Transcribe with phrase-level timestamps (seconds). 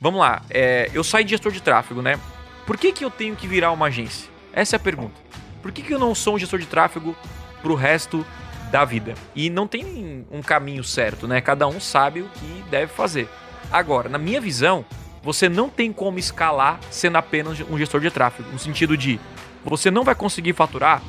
[0.00, 0.42] vamos lá.
[0.50, 2.18] É, eu saí de gestor de tráfego, né?
[2.66, 4.30] Por que, que eu tenho que virar uma agência?
[4.52, 5.14] Essa é a pergunta.
[5.62, 7.14] Por que, que eu não sou um gestor de tráfego
[7.60, 8.24] pro resto
[8.70, 9.14] da vida?
[9.34, 11.40] E não tem um caminho certo, né?
[11.40, 13.28] Cada um sabe o que deve fazer.
[13.70, 14.84] Agora, na minha visão,
[15.22, 18.50] você não tem como escalar sendo apenas um gestor de tráfego.
[18.50, 19.20] No sentido de,
[19.64, 21.02] você não vai conseguir faturar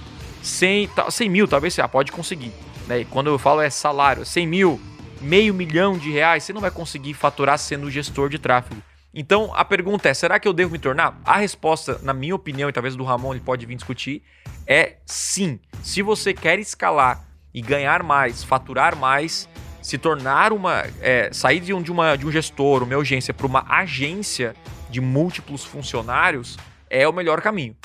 [0.43, 2.51] 100, 100 mil, talvez você ah, pode conseguir.
[2.87, 3.05] Né?
[3.09, 4.81] Quando eu falo é salário, 100 mil,
[5.21, 8.81] meio milhão de reais, você não vai conseguir faturar sendo gestor de tráfego.
[9.13, 11.19] Então a pergunta é: será que eu devo me tornar?
[11.25, 14.23] A resposta, na minha opinião, e talvez do Ramon ele pode vir discutir,
[14.65, 15.59] é sim.
[15.83, 19.49] Se você quer escalar e ganhar mais, faturar mais,
[19.81, 20.83] se tornar uma.
[21.01, 24.55] É, sair de um, de, uma, de um gestor, uma urgência, para uma agência
[24.89, 26.57] de múltiplos funcionários,
[26.89, 27.75] é o melhor caminho.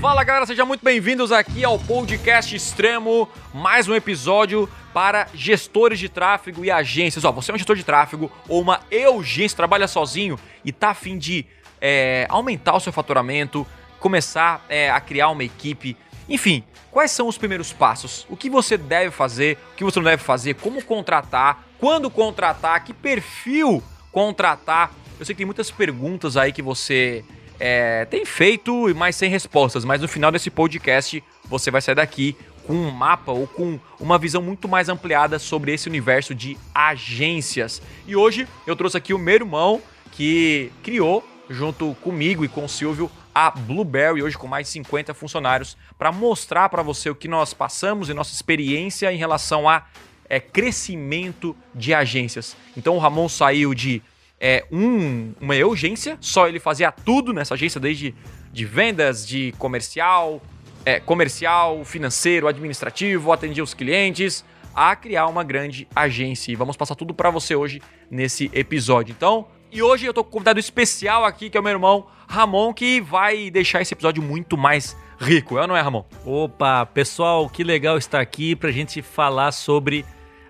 [0.00, 6.08] Fala galera, sejam muito bem-vindos aqui ao podcast Extremo, mais um episódio para gestores de
[6.08, 7.24] tráfego e agências.
[7.24, 11.18] Ó, você é um gestor de tráfego ou uma agência, trabalha sozinho e tá afim
[11.18, 11.44] de
[11.80, 13.66] é, aumentar o seu faturamento,
[13.98, 15.96] começar é, a criar uma equipe,
[16.28, 16.62] enfim,
[16.92, 18.24] quais são os primeiros passos?
[18.30, 22.84] O que você deve fazer, o que você não deve fazer, como contratar, quando contratar,
[22.84, 24.92] que perfil contratar.
[25.18, 27.24] Eu sei que tem muitas perguntas aí que você
[27.58, 29.84] é, tem feito, mas sem respostas.
[29.84, 34.18] Mas no final desse podcast você vai sair daqui com um mapa ou com uma
[34.18, 37.80] visão muito mais ampliada sobre esse universo de agências.
[38.06, 39.80] E hoje eu trouxe aqui o meu irmão
[40.12, 45.14] que criou, junto comigo e com o Silvio, a Blueberry, hoje com mais de 50
[45.14, 49.86] funcionários, para mostrar para você o que nós passamos e nossa experiência em relação a
[50.28, 52.56] é, crescimento de agências.
[52.76, 54.02] Então o Ramon saiu de
[54.40, 58.14] é, um, uma urgência, só ele fazia tudo nessa agência, desde
[58.52, 60.40] de vendas, de comercial,
[60.84, 66.52] é, comercial, financeiro, administrativo, atendia os clientes, a criar uma grande agência.
[66.52, 69.12] E vamos passar tudo para você hoje nesse episódio.
[69.16, 72.06] Então, e hoje eu tô com um convidado especial aqui, que é o meu irmão
[72.26, 76.04] Ramon, que vai deixar esse episódio muito mais rico, é ou não é, Ramon?
[76.24, 80.06] Opa, pessoal, que legal estar aqui pra gente falar sobre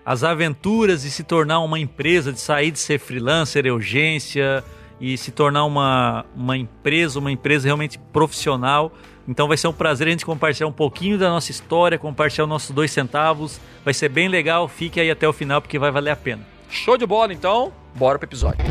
[0.09, 4.63] as aventuras de se tornar uma empresa, de sair de ser freelancer, urgência
[4.99, 8.91] e se tornar uma, uma empresa, uma empresa realmente profissional.
[9.27, 12.49] Então vai ser um prazer a gente compartilhar um pouquinho da nossa história, compartilhar os
[12.49, 13.61] nossos dois centavos.
[13.85, 16.41] Vai ser bem legal, fique aí até o final porque vai valer a pena.
[16.71, 18.65] Show de bola, então, bora pro episódio.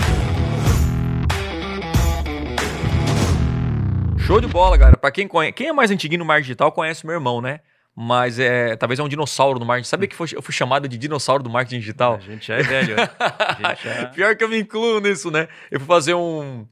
[4.19, 4.97] Show de bola, galera.
[4.97, 7.60] Pra quem conhece, quem é mais antiguinho no marketing digital conhece meu irmão, né?
[8.00, 9.88] Mas é, talvez é um dinossauro no marketing.
[9.88, 12.14] Sabe que foi, eu fui chamado de dinossauro do marketing digital?
[12.14, 12.94] A gente é velho.
[12.94, 14.04] gente é...
[14.14, 15.48] Pior que eu me incluo nisso, né?
[15.69, 16.64] Eu fui fazer um,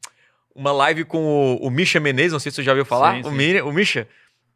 [0.55, 3.21] uma live com o, o Misha Menezes, não sei se você já ouviu falar, sim,
[3.23, 3.61] o, sim.
[3.63, 4.07] o Misha.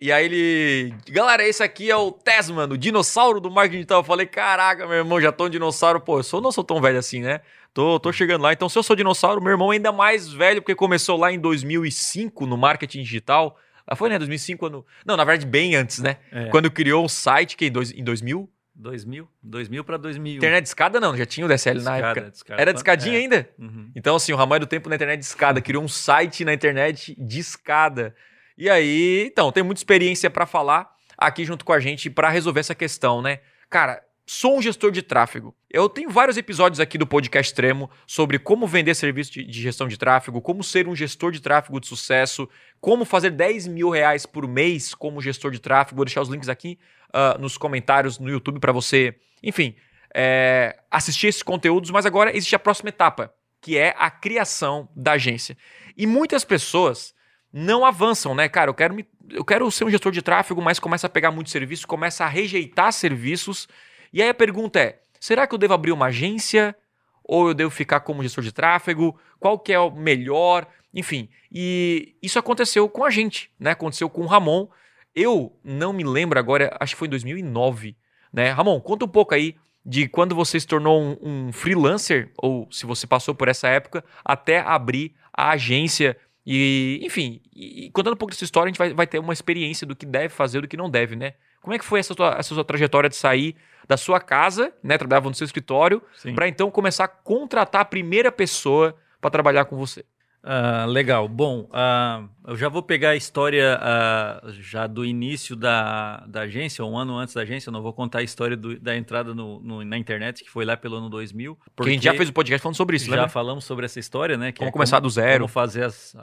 [0.01, 0.95] E aí ele.
[1.09, 3.99] Galera, esse aqui é o Tesman, o dinossauro do marketing digital.
[3.99, 6.01] Eu falei, caraca, meu irmão, já tô um dinossauro.
[6.01, 7.41] Pô, eu sou, não sou tão velho assim, né?
[7.75, 8.53] Tô, tô chegando lá.
[8.53, 11.41] Então, se eu sou dinossauro, meu irmão é ainda mais velho, porque começou lá em
[11.41, 13.59] 2005 no marketing digital.
[13.91, 14.19] Ah, foi, né?
[14.19, 14.87] 2005, quando.
[15.05, 16.17] Não, na verdade, bem antes, né?
[16.31, 16.47] É.
[16.47, 18.49] Quando criou um site, que em, dois, em 2000?
[18.75, 19.29] 2000?
[19.43, 20.37] 2000 para 2001.
[20.37, 22.31] Internet de escada não, já tinha o DSL discada, na época.
[22.31, 23.21] Discada, Era de escadinha é.
[23.21, 23.51] ainda?
[23.59, 23.91] Uhum.
[23.95, 26.55] Então, assim, o Ramon é do tempo na internet de escada, criou um site na
[26.55, 28.15] internet de escada.
[28.57, 32.61] E aí, então, tem muita experiência para falar aqui junto com a gente para resolver
[32.61, 33.41] essa questão, né?
[33.69, 34.03] Cara,
[34.33, 35.53] Sou um gestor de tráfego.
[35.73, 39.87] Eu tenho vários episódios aqui do podcast Extremo sobre como vender serviço de, de, gestão
[39.87, 42.49] de tráfego, como ser um gestor de tráfego de sucesso,
[42.81, 45.95] como fazer 10 mil reais por mês como gestor de tráfego.
[45.95, 46.77] Vou deixar os links aqui
[47.11, 49.15] uh, nos comentários no YouTube para você,
[49.45, 49.77] enfim,
[50.13, 51.93] é, assistir esses conteúdos.
[51.93, 55.57] Mas agora existe a próxima etapa, que é a criação da agência.
[55.97, 57.15] E muitas pessoas
[57.53, 58.49] não avançam, né?
[58.49, 61.31] Cara, eu quero, me, eu quero ser um gestor de tráfego, mas começa a pegar
[61.31, 63.69] muito serviço, começa a rejeitar serviços
[64.13, 66.75] e aí a pergunta é: será que eu devo abrir uma agência?
[67.23, 69.17] Ou eu devo ficar como gestor de tráfego?
[69.39, 70.67] Qual que é o melhor?
[70.93, 73.71] Enfim, e isso aconteceu com a gente, né?
[73.71, 74.67] Aconteceu com o Ramon.
[75.15, 77.97] Eu não me lembro agora, acho que foi em 2009,
[78.33, 78.51] né?
[78.51, 82.85] Ramon, conta um pouco aí de quando você se tornou um, um freelancer, ou se
[82.85, 86.17] você passou por essa época, até abrir a agência.
[86.45, 89.87] E, enfim, e, contando um pouco dessa história, a gente vai, vai ter uma experiência
[89.87, 91.35] do que deve fazer do que não deve, né?
[91.61, 93.55] Como é que foi essa tua, essa sua trajetória de sair
[93.87, 96.01] da sua casa, né, trabalhava no seu escritório,
[96.35, 100.05] para então começar a contratar a primeira pessoa para trabalhar com você?
[100.43, 101.29] Uh, legal.
[101.29, 106.83] Bom, uh, eu já vou pegar a história uh, já do início da, da agência,
[106.83, 107.69] um ano antes da agência.
[107.69, 110.65] Eu não vou contar a história do, da entrada no, no, na internet, que foi
[110.65, 111.59] lá pelo ano 2000.
[111.77, 114.39] Porque a gente já fez o podcast falando sobre isso, Já falamos sobre essa história,
[114.39, 114.51] né?
[114.53, 115.41] como é começar como, do zero.
[115.41, 116.17] Como fazer as,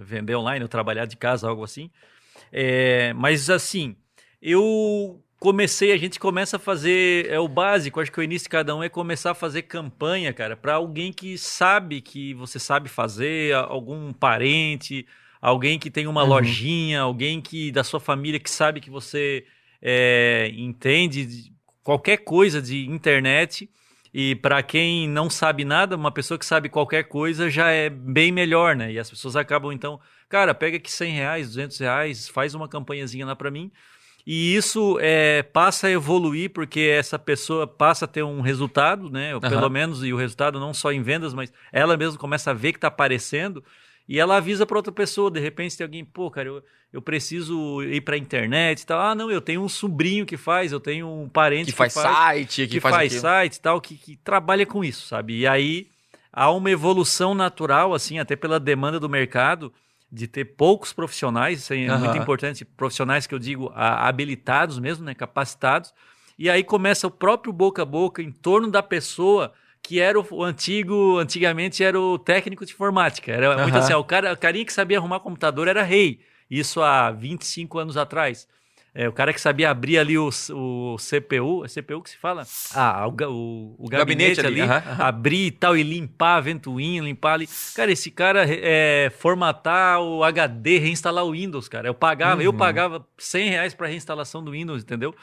[0.00, 1.90] vender online, ou trabalhar de casa, algo assim.
[2.50, 3.94] É, mas assim,
[4.42, 8.50] Eu comecei, a gente começa a fazer, é o básico, acho que o início de
[8.50, 12.88] cada um é começar a fazer campanha, cara, para alguém que sabe que você sabe
[12.90, 15.06] fazer, algum parente,
[15.40, 16.28] alguém que tem uma uhum.
[16.28, 19.44] lojinha, alguém que da sua família que sabe que você
[19.80, 21.50] é, entende
[21.82, 23.70] qualquer coisa de internet.
[24.12, 28.32] E para quem não sabe nada, uma pessoa que sabe qualquer coisa já é bem
[28.32, 28.92] melhor, né?
[28.92, 33.24] E as pessoas acabam então, cara, pega aqui 100 reais, 200 reais, faz uma campanhazinha
[33.24, 33.70] lá para mim
[34.26, 39.38] e isso é, passa a evoluir porque essa pessoa passa a ter um resultado, né?
[39.40, 42.72] Pelo menos, e o resultado não só em vendas, mas ela mesma começa a ver
[42.72, 43.64] que está aparecendo
[44.08, 45.30] e ela avisa para outra pessoa.
[45.30, 46.62] De repente tem alguém, pô, cara, eu,
[46.92, 49.00] eu preciso ir para a internet e tal.
[49.00, 51.92] Ah, não, eu tenho um sobrinho que faz, eu tenho um parente que, que faz,
[51.92, 55.38] site, que, que faz, faz site e tal, que, que trabalha com isso, sabe?
[55.38, 55.88] E aí
[56.32, 59.72] há uma evolução natural, assim, até pela demanda do mercado
[60.12, 61.98] de ter poucos profissionais, isso é uhum.
[61.98, 65.94] muito importante, profissionais que eu digo habilitados mesmo, né, capacitados,
[66.38, 69.52] e aí começa o próprio boca a boca em torno da pessoa
[69.82, 73.62] que era o, antigo, antigamente era o técnico de informática, era uhum.
[73.62, 76.20] muito assim, o, cara, o carinha que sabia arrumar computador era rei,
[76.50, 78.48] isso há 25 anos atrás.
[78.92, 82.44] É, o cara que sabia abrir ali o, o CPU, é CPU que se fala?
[82.74, 87.00] Ah, o, o, o gabinete, gabinete, ali, ali abrir e tal, e limpar a ventoinha,
[87.00, 87.48] limpar ali.
[87.74, 91.86] Cara, esse cara é, formatar o HD, reinstalar o Windows, cara.
[91.86, 92.46] Eu pagava, uhum.
[92.46, 95.14] eu pagava 100 reais para reinstalação do Windows, entendeu?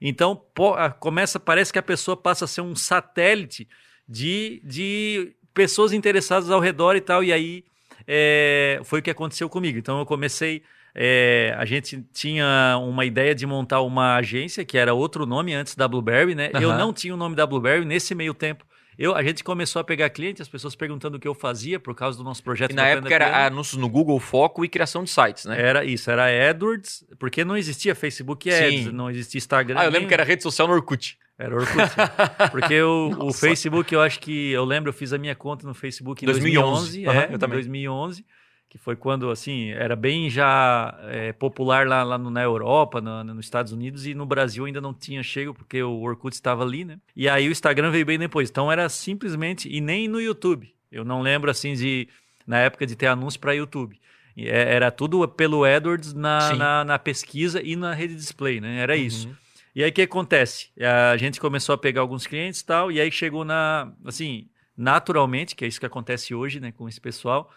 [0.00, 3.68] Então, pô, começa, parece que a pessoa passa a ser um satélite
[4.08, 7.64] de, de pessoas interessadas ao redor e tal, e aí
[8.06, 9.78] é, foi o que aconteceu comigo.
[9.78, 10.62] Então, eu comecei
[10.94, 15.74] é, a gente tinha uma ideia de montar uma agência, que era outro nome antes
[15.74, 16.50] da Blueberry, né?
[16.54, 16.60] Uhum.
[16.60, 18.64] Eu não tinha o nome da Blueberry nesse meio tempo.
[18.98, 21.94] Eu, a gente começou a pegar clientes, as pessoas perguntando o que eu fazia por
[21.94, 22.72] causa do nosso projeto.
[22.72, 25.58] E na época era anúncios no Google Foco e criação de sites, né?
[25.58, 28.92] Era isso, era AdWords, porque não existia Facebook Ads, Sim.
[28.92, 29.76] não existia Instagram.
[29.78, 30.08] Ah, eu lembro nem...
[30.08, 31.16] que era rede social no Orkut.
[31.38, 31.90] Era Orkut.
[32.50, 35.72] porque o, o, Facebook, eu acho que, eu lembro, eu fiz a minha conta no
[35.72, 37.04] Facebook em 2011.
[37.04, 37.56] 2011 uhum, é, eu também.
[37.56, 38.22] 2011
[38.70, 43.24] que foi quando assim era bem já é, popular lá, lá no, na Europa, no,
[43.24, 46.84] nos Estados Unidos e no Brasil ainda não tinha chego porque o Orkut estava ali,
[46.84, 46.98] né?
[47.16, 48.48] E aí o Instagram veio bem depois.
[48.48, 50.72] Então era simplesmente e nem no YouTube.
[50.90, 52.08] Eu não lembro assim de
[52.46, 54.00] na época de ter anúncio para YouTube.
[54.36, 58.78] É, era tudo pelo AdWords na, na, na, pesquisa e na rede display, né?
[58.78, 59.00] Era uhum.
[59.00, 59.36] isso.
[59.74, 60.68] E aí o que acontece?
[61.12, 65.54] A gente começou a pegar alguns clientes e tal, e aí chegou na, assim, naturalmente,
[65.54, 67.52] que é isso que acontece hoje, né, com esse pessoal,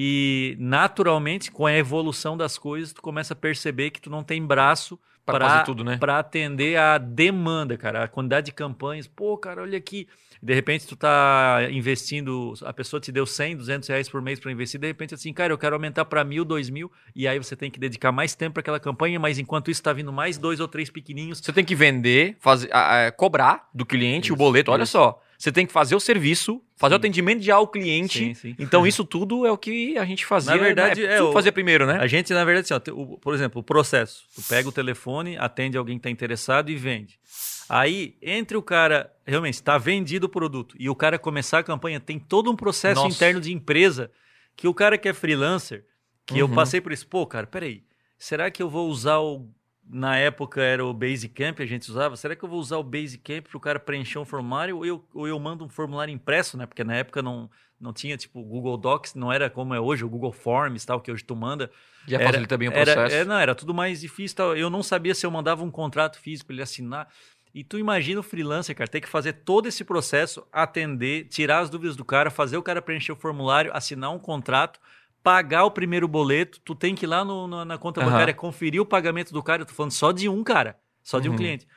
[0.00, 4.40] e naturalmente, com a evolução das coisas, tu começa a perceber que tu não tem
[4.40, 4.96] braço
[5.26, 5.96] para fazer tudo, né?
[5.96, 9.08] Para atender a demanda, cara, a quantidade de campanhas.
[9.08, 10.06] Pô, cara, olha aqui.
[10.40, 14.52] De repente tu tá investindo, a pessoa te deu 100, 200 reais por mês para
[14.52, 17.56] investir, de repente assim, cara, eu quero aumentar para mil, dois mil, e aí você
[17.56, 20.60] tem que dedicar mais tempo para aquela campanha, mas enquanto isso está vindo mais dois
[20.60, 21.40] ou três pequenininhos.
[21.40, 22.70] Você tem que vender, fazer,
[23.16, 24.70] cobrar do cliente isso, o boleto.
[24.70, 26.96] Olha só, você tem que fazer o serviço, fazer sim.
[26.96, 28.18] o atendimento já ao cliente.
[28.18, 28.56] Sim, sim.
[28.58, 30.50] Então, isso tudo é o que a gente fazia.
[30.50, 31.14] Na verdade, né?
[31.14, 31.22] é.
[31.22, 31.96] o, fazer primeiro, né?
[32.00, 34.24] A gente, na verdade, assim, ó, o, por exemplo, o processo.
[34.34, 37.20] Tu pega o telefone, atende alguém que está interessado e vende.
[37.68, 42.00] Aí, entre o cara, realmente, está vendido o produto e o cara começar a campanha,
[42.00, 43.14] tem todo um processo Nossa.
[43.14, 44.10] interno de empresa
[44.56, 45.84] que o cara que é freelancer,
[46.26, 46.40] que uhum.
[46.40, 47.84] eu passei por isso, pô, cara, peraí,
[48.18, 49.48] será que eu vou usar o
[49.90, 52.14] na época era o Basecamp, a gente usava.
[52.16, 55.04] Será que eu vou usar o Basecamp para o cara preencher um formulário ou eu,
[55.14, 56.66] ou eu mando um formulário impresso, né?
[56.66, 60.08] Porque na época não, não tinha tipo Google Docs, não era como é hoje, o
[60.08, 61.70] Google Forms tal, que hoje tu manda.
[62.06, 62.98] Já facilita bem o processo.
[62.98, 64.36] Era, é, não, era tudo mais difícil.
[64.36, 64.56] Tal.
[64.56, 67.08] Eu não sabia se eu mandava um contrato físico para ele assinar.
[67.54, 71.70] E tu imagina o freelancer, cara, ter que fazer todo esse processo, atender, tirar as
[71.70, 74.78] dúvidas do cara, fazer o cara preencher o formulário, assinar um contrato
[75.28, 78.06] pagar o primeiro boleto, tu tem que ir lá no, no, na conta uhum.
[78.06, 79.60] bancária conferir o pagamento do cara.
[79.60, 81.36] Eu tô falando só de um cara, só de um uhum.
[81.36, 81.68] cliente.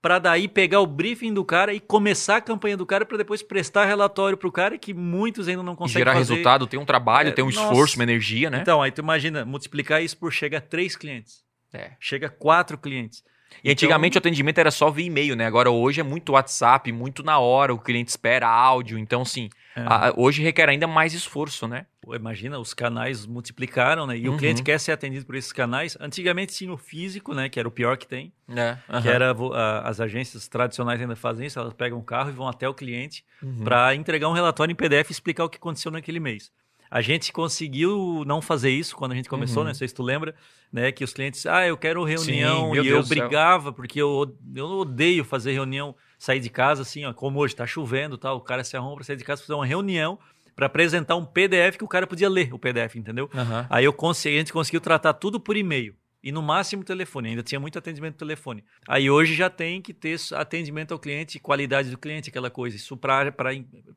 [0.00, 3.42] Para daí pegar o briefing do cara e começar a campanha do cara para depois
[3.42, 6.32] prestar relatório pro cara que muitos ainda não conseguem gerar fazer.
[6.32, 7.60] resultado, tem um trabalho, é, tem um nossa.
[7.60, 8.60] esforço, uma energia, né?
[8.62, 11.44] Então, aí tu imagina, multiplicar isso por chega a três clientes.
[11.74, 11.90] É.
[12.00, 13.22] Chega a quatro clientes.
[13.62, 15.46] E antigamente então, o atendimento era só via e-mail, né?
[15.46, 18.98] Agora hoje é muito WhatsApp, muito na hora, o cliente espera áudio.
[18.98, 19.80] Então, sim, é.
[19.80, 21.86] a, hoje requer ainda mais esforço, né?
[22.00, 24.16] Pô, imagina, os canais multiplicaram, né?
[24.16, 24.34] E uhum.
[24.34, 25.96] o cliente quer ser atendido por esses canais.
[26.00, 27.48] Antigamente tinha o físico, né?
[27.48, 28.32] Que era o pior que tem.
[28.48, 28.76] É.
[28.88, 29.02] Uhum.
[29.02, 32.48] Que era a, as agências tradicionais ainda fazem isso, elas pegam um carro e vão
[32.48, 33.64] até o cliente uhum.
[33.64, 36.50] para entregar um relatório em PDF e explicar o que aconteceu naquele mês.
[36.94, 39.64] A gente conseguiu não fazer isso quando a gente começou, uhum.
[39.64, 39.70] né?
[39.70, 40.32] Não sei se tu lembra,
[40.72, 40.92] né?
[40.92, 42.72] Que os clientes, ah, eu quero reunião.
[42.72, 47.12] Sim, e eu brigava, porque eu, eu odeio fazer reunião, sair de casa, assim, ó,
[47.12, 48.36] como hoje, tá chovendo tal.
[48.36, 50.20] O cara se arruma para sair de casa fazer uma reunião
[50.54, 53.28] para apresentar um PDF que o cara podia ler o PDF, entendeu?
[53.34, 53.66] Uhum.
[53.68, 55.96] Aí eu consegui, a gente conseguiu tratar tudo por e-mail.
[56.22, 57.30] e no máximo telefone.
[57.30, 58.64] Ainda tinha muito atendimento telefone.
[58.88, 62.76] Aí hoje já tem que ter atendimento ao cliente, qualidade do cliente, aquela coisa.
[62.76, 63.32] Isso para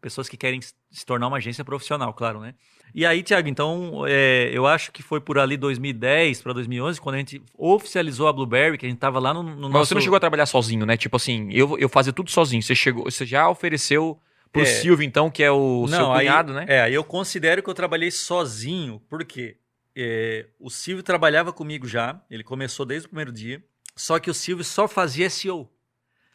[0.01, 2.55] pessoas que querem se tornar uma agência profissional, claro, né?
[2.95, 7.15] E aí, Tiago, então é, eu acho que foi por ali 2010 para 2011 quando
[7.15, 9.85] a gente oficializou a Blueberry, que a gente tava lá no, no Mas nosso...
[9.89, 10.97] você não chegou a trabalhar sozinho, né?
[10.97, 12.61] Tipo assim, eu, eu fazia tudo sozinho.
[12.61, 14.19] Você chegou, você já ofereceu
[14.51, 14.65] pro É.
[14.65, 16.65] Silvio, então, que é o seu aí- cunhado, né?
[16.67, 19.57] É, aí eu considero que eu trabalhei sozinho, porque
[19.95, 23.63] é, o Silvio trabalhava comigo já, ele começou desde o primeiro dia,
[23.95, 25.69] só que o Silvio só fazia SEO.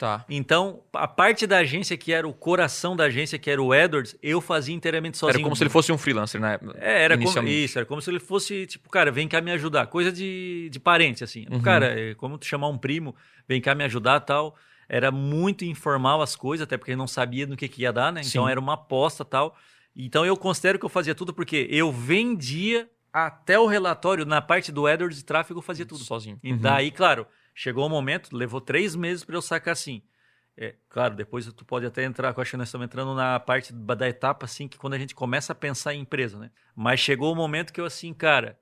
[0.03, 0.25] Tá.
[0.29, 4.17] Então, a parte da agência que era o coração da agência, que era o Edwards,
[4.21, 5.37] eu fazia inteiramente sozinho.
[5.37, 6.59] Era como se ele fosse um freelancer, né?
[6.81, 9.87] É, era como, isso, era como se ele fosse, tipo, cara, vem cá me ajudar.
[9.87, 11.47] Coisa de, de parente, assim.
[11.49, 11.61] Uhum.
[11.63, 13.15] Cara, é como tu chamar um primo,
[13.47, 14.57] vem cá me ajudar tal.
[14.89, 18.13] Era muito informal as coisas, até porque ele não sabia no que, que ia dar,
[18.13, 18.23] né?
[18.25, 18.51] Então Sim.
[18.51, 19.57] era uma aposta tal.
[19.95, 24.73] Então eu considero que eu fazia tudo porque eu vendia até o relatório na parte
[24.73, 26.03] do Edwards de tráfego, eu fazia tudo.
[26.03, 26.41] Sozinho.
[26.43, 26.59] E Uhum.
[26.59, 30.03] daí, claro, chegou o momento, levou três meses para eu sacar assim.
[30.57, 33.73] É, claro, depois tu pode até entrar, eu acho que nós estamos entrando na parte
[33.73, 36.51] da etapa, assim, que quando a gente começa a pensar em empresa, né?
[36.77, 38.59] Mas chegou o momento que eu, assim, cara,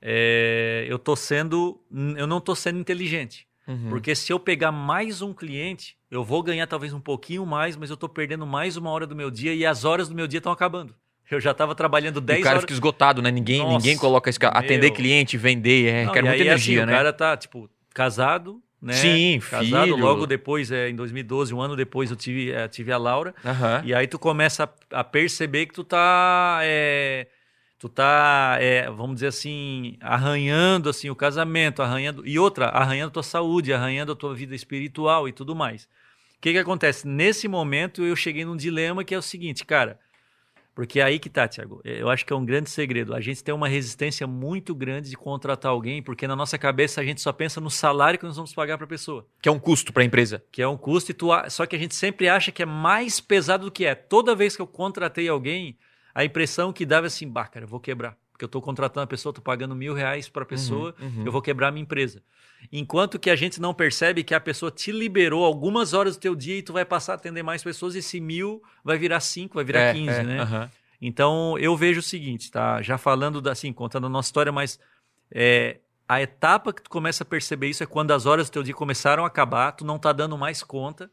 [0.00, 1.80] é, eu tô sendo,
[2.16, 3.46] eu não tô sendo inteligente.
[3.66, 3.88] Uhum.
[3.88, 7.90] Porque se eu pegar mais um cliente, eu vou ganhar talvez um pouquinho mais, mas
[7.90, 10.38] eu tô perdendo mais uma hora do meu dia e as horas do meu dia
[10.38, 10.94] estão acabando.
[11.28, 12.62] Eu já tava trabalhando E 10 o cara horas.
[12.62, 13.32] fica esgotado, né?
[13.32, 14.56] Ninguém, Nossa, ninguém coloca esse cara.
[14.56, 14.94] Atender meu.
[14.94, 16.92] cliente, vender, é, Não, quer muita aí, energia, assim, né?
[16.92, 18.92] O cara tá, tipo, casado, né?
[18.92, 19.84] Sim, casado.
[19.84, 19.96] filho.
[19.96, 23.34] Logo depois, é, em 2012, um ano depois, eu tive, é, tive a Laura.
[23.42, 23.82] Aham.
[23.86, 26.60] E aí tu começa a, a perceber que tu tá.
[26.62, 27.26] é,
[27.78, 32.26] tu tá, é, vamos dizer assim, arranhando assim, o casamento, arranhando.
[32.26, 35.84] E outra, arranhando tua saúde, arranhando a tua vida espiritual e tudo mais.
[36.36, 37.08] O que, que acontece?
[37.08, 39.98] Nesse momento eu cheguei num dilema que é o seguinte, cara.
[40.76, 41.80] Porque é aí que tá, Tiago.
[41.82, 43.14] Eu acho que é um grande segredo.
[43.14, 47.04] A gente tem uma resistência muito grande de contratar alguém, porque na nossa cabeça a
[47.04, 49.58] gente só pensa no salário que nós vamos pagar para a pessoa Que é um
[49.58, 50.44] custo para a empresa.
[50.52, 53.22] que é um custo, e tu, só que a gente sempre acha que é mais
[53.22, 53.94] pesado do que é.
[53.94, 55.78] Toda vez que eu contratei alguém,
[56.14, 58.14] a impressão que dava é assim, bah, cara, eu vou quebrar.
[58.36, 61.22] Porque eu estou contratando a pessoa, estou pagando mil reais para a pessoa, uhum.
[61.24, 62.22] eu vou quebrar a minha empresa.
[62.70, 66.34] Enquanto que a gente não percebe que a pessoa te liberou algumas horas do teu
[66.36, 69.54] dia e tu vai passar a atender mais pessoas, e esse mil vai virar cinco,
[69.54, 70.40] vai virar É, 15, é, né?
[70.40, 70.70] aham.
[71.00, 72.82] Então, eu vejo o seguinte, tá?
[72.82, 74.78] Já falando, da, assim, contando a nossa história, mas
[75.30, 78.62] é, a etapa que tu começa a perceber isso é quando as horas do teu
[78.62, 81.10] dia começaram a acabar, tu não tá dando mais conta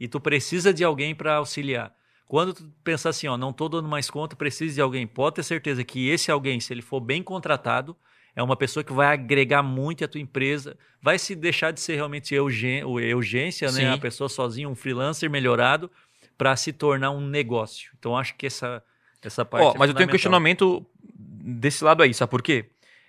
[0.00, 1.94] e tu precisa de alguém para auxiliar.
[2.26, 5.42] Quando tu pensar assim, ó, não tô dando mais conta, preciso de alguém, pode ter
[5.42, 7.96] certeza que esse alguém, se ele for bem contratado,
[8.34, 11.94] é uma pessoa que vai agregar muito à tua empresa, vai se deixar de ser
[11.94, 13.80] realmente eugen, o urgência, né?
[13.80, 13.86] Sim.
[13.86, 15.90] A pessoa sozinha, um freelancer melhorado,
[16.36, 17.92] para se tornar um negócio.
[17.98, 18.82] Então, acho que essa,
[19.22, 19.64] essa parte.
[19.64, 22.66] Ó, é mas eu tenho um questionamento desse lado aí, sabe por quê?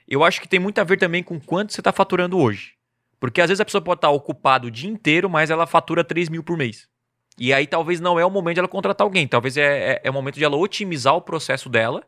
[0.07, 2.75] Eu acho que tem muito a ver também com quanto você está faturando hoje.
[3.19, 6.29] Porque às vezes a pessoa pode estar ocupada o dia inteiro, mas ela fatura 3
[6.29, 6.87] mil por mês.
[7.37, 9.27] E aí talvez não é o momento de ela contratar alguém.
[9.27, 12.03] Talvez é, é, é o momento de ela otimizar o processo dela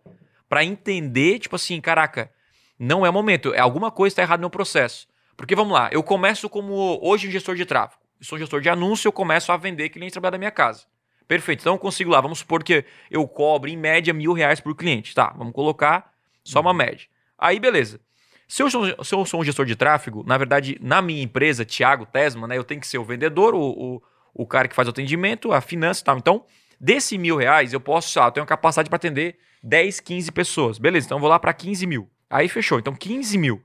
[0.48, 2.31] para entender, tipo assim, caraca,
[2.77, 3.53] não é o momento.
[3.53, 5.07] É alguma coisa está errada no meu processo.
[5.38, 8.01] Porque vamos lá, eu começo como hoje um gestor de tráfego.
[8.19, 10.86] Eu sou um gestor de anúncio, eu começo a vender clientes trabalhar da minha casa.
[11.27, 11.62] Perfeito.
[11.62, 15.13] Então eu consigo lá, vamos supor que eu cobro em média mil reais por cliente.
[15.13, 16.12] Tá, vamos colocar
[16.43, 17.07] só uma média.
[17.38, 18.01] Aí, beleza.
[18.48, 21.63] Se eu, sou, se eu sou um gestor de tráfego, na verdade, na minha empresa,
[21.63, 24.01] Thiago Tesma, né, eu tenho que ser o vendedor, o, o,
[24.33, 26.17] o cara que faz o atendimento, a finança e tal.
[26.17, 26.45] Então,
[26.79, 30.77] desse mil reais, eu posso, lá, eu tenho capacidade para atender 10, 15 pessoas.
[30.77, 32.09] Beleza, então eu vou lá para 15 mil.
[32.29, 32.79] Aí fechou.
[32.79, 33.62] Então, 15 mil.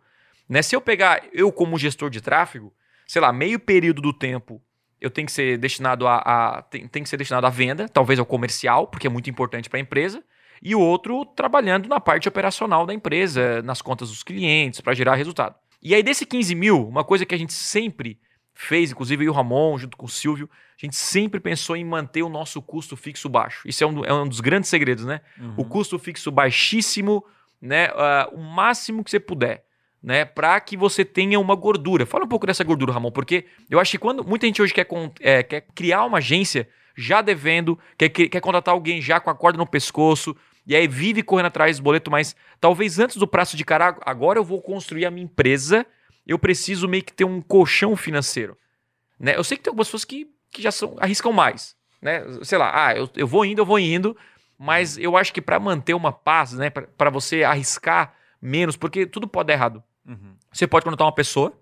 [0.49, 0.63] Né?
[0.63, 2.73] Se eu pegar eu como gestor de tráfego,
[3.07, 4.61] sei lá, meio período do tempo
[5.01, 8.19] eu tenho que ser destinado a, a- tem, tem que ser destinado à venda, talvez
[8.19, 10.25] ao comercial, porque é muito importante para a empresa,
[10.63, 15.15] e o outro trabalhando na parte operacional da empresa, nas contas dos clientes, para gerar
[15.17, 15.57] resultado.
[15.83, 18.19] E aí, desse 15 mil, uma coisa que a gente sempre
[18.55, 20.49] fez, inclusive eu o Ramon, junto com o Silvio,
[20.81, 23.67] a gente sempre pensou em manter o nosso custo fixo baixo.
[23.67, 25.21] Isso é um, é um dos grandes segredos, né?
[25.39, 25.55] Uhum.
[25.59, 27.25] o custo fixo baixíssimo,
[27.61, 29.65] né, ah, o máximo que você puder,
[30.03, 32.05] né, para que você tenha uma gordura.
[32.05, 34.87] Fala um pouco dessa gordura, Ramon, porque eu acho que quando muita gente hoje quer,
[35.21, 39.35] é, quer criar uma agência já devendo, quer, quer quer contratar alguém já com a
[39.35, 43.57] corda no pescoço, e aí vive correndo atrás do boleto, mas talvez antes do prazo
[43.57, 45.87] de cara, agora eu vou construir a minha empresa,
[46.27, 48.57] eu preciso meio que ter um colchão financeiro.
[49.19, 49.37] Né?
[49.37, 51.77] Eu sei que tem algumas pessoas que, que já são, arriscam mais.
[52.01, 52.23] Né?
[52.43, 54.17] Sei lá, ah, eu, eu vou indo, eu vou indo,
[54.59, 59.27] mas eu acho que para manter uma paz, né, para você arriscar menos, porque tudo
[59.27, 59.83] pode dar errado.
[60.07, 60.35] Uhum.
[60.53, 61.53] Você pode contratar uma pessoa,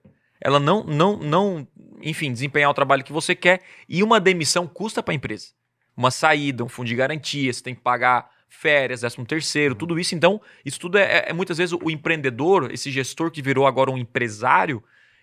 [0.41, 1.69] ela não, não, não,
[2.01, 5.49] enfim, desempenhar o trabalho que você quer e uma demissão custa para a empresa.
[5.97, 10.15] Uma saída, um fundo de garantia, você tem que pagar férias, décimo terceiro, tudo isso.
[10.15, 13.91] Então, isso tudo é, é, é muitas vezes o empreendedor, esse gestor que virou agora
[13.91, 14.83] um empresário,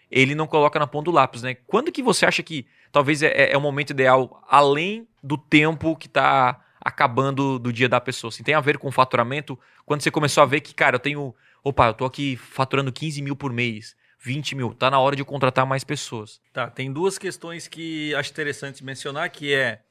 [0.10, 1.56] ele não coloca na ponta do lápis, né?
[1.68, 5.96] Quando que você acha que talvez é, é, é o momento ideal, além do tempo
[5.96, 8.30] que está acabando do dia da pessoa?
[8.30, 9.58] Assim, tem a ver com faturamento?
[9.86, 11.34] Quando você começou a ver que, cara, eu tenho.
[11.64, 15.24] Opa, eu tô aqui faturando 15 mil por mês, 20 mil, tá na hora de
[15.24, 16.42] contratar mais pessoas.
[16.52, 19.82] Tá, tem duas questões que acho interessante mencionar, que é.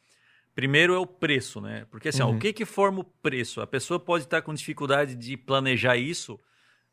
[0.59, 1.87] Primeiro é o preço, né?
[1.89, 2.27] Porque assim, uhum.
[2.27, 2.41] ó, o uhum.
[2.41, 3.61] que que forma o preço?
[3.61, 6.37] A pessoa pode estar com dificuldade de planejar isso,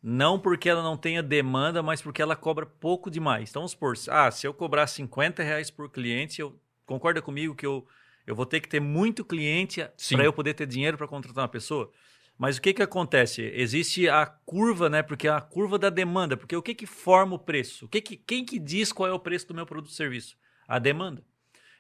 [0.03, 3.49] não porque ela não tenha demanda, mas porque ela cobra pouco demais.
[3.49, 6.55] Então, vamos supor, ah, se eu cobrar 50 reais por cliente, eu
[6.85, 7.83] concorda comigo que eu,
[8.27, 11.49] eu vou ter que ter muito cliente para eu poder ter dinheiro para contratar uma
[11.49, 11.91] pessoa?
[12.37, 13.41] Mas o que, que acontece?
[13.51, 15.01] Existe a curva, né?
[15.01, 16.37] Porque é a curva da demanda.
[16.37, 17.85] Porque o que, que forma o preço?
[17.85, 20.37] O que que, quem que diz qual é o preço do meu produto ou serviço?
[20.67, 21.23] A demanda.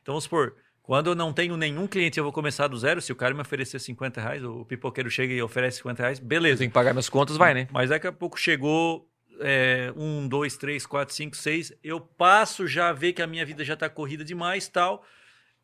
[0.01, 3.01] Então, vamos supor, quando eu não tenho nenhum cliente, eu vou começar do zero.
[3.01, 6.59] Se o cara me oferecer 50 reais, o pipoqueiro chega e oferece 50 reais, beleza.
[6.59, 7.67] Tem que pagar minhas contas, vai, né?
[7.71, 11.73] Mas daqui a pouco chegou é, um, dois, três, quatro, cinco, seis.
[11.83, 15.03] Eu passo já a ver que a minha vida já está corrida demais tal.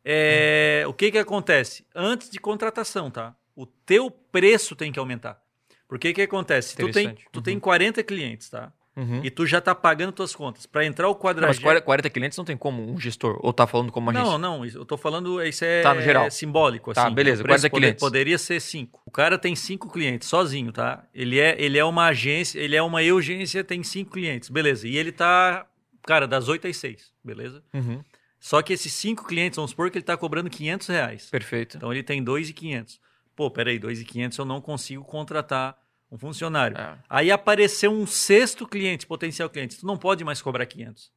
[0.04, 0.82] É.
[0.88, 1.86] O que que acontece?
[1.94, 3.36] Antes de contratação, tá?
[3.54, 5.40] O teu preço tem que aumentar.
[5.86, 6.76] Porque o que acontece?
[6.76, 7.42] Tu tem, tu uhum.
[7.42, 8.72] tem 40 clientes, tá?
[8.96, 9.20] Uhum.
[9.24, 10.66] E tu já tá pagando tuas contas.
[10.66, 11.66] Para entrar o quadragésimo...
[11.66, 13.38] Mas 40 clientes não tem como um gestor?
[13.42, 14.30] Ou tá falando como agência?
[14.30, 14.66] Não, não.
[14.66, 15.42] Eu tô falando...
[15.42, 16.30] Isso é, tá, no geral.
[16.30, 16.92] simbólico.
[16.92, 17.42] Tá, assim, beleza.
[17.42, 18.00] 40 poder, clientes.
[18.00, 19.02] Poderia ser 5.
[19.06, 21.04] O cara tem 5 clientes sozinho, tá?
[21.14, 22.58] Ele é, ele é uma agência...
[22.58, 24.48] Ele é uma urgência, tem 5 clientes.
[24.48, 24.86] Beleza.
[24.86, 25.66] E ele tá...
[26.04, 27.12] Cara, das 8 às 6.
[27.24, 27.62] Beleza?
[27.72, 28.02] Uhum.
[28.38, 31.30] Só que esses 5 clientes, vamos supor que ele tá cobrando 500 reais.
[31.30, 31.76] Perfeito.
[31.76, 33.00] Então ele tem 2,500.
[33.34, 35.78] Pô, peraí, 2,500 eu não consigo contratar
[36.12, 36.76] um funcionário.
[36.76, 36.98] É.
[37.08, 39.78] Aí apareceu um sexto cliente, potencial cliente.
[39.78, 41.10] Tu não pode mais cobrar 500.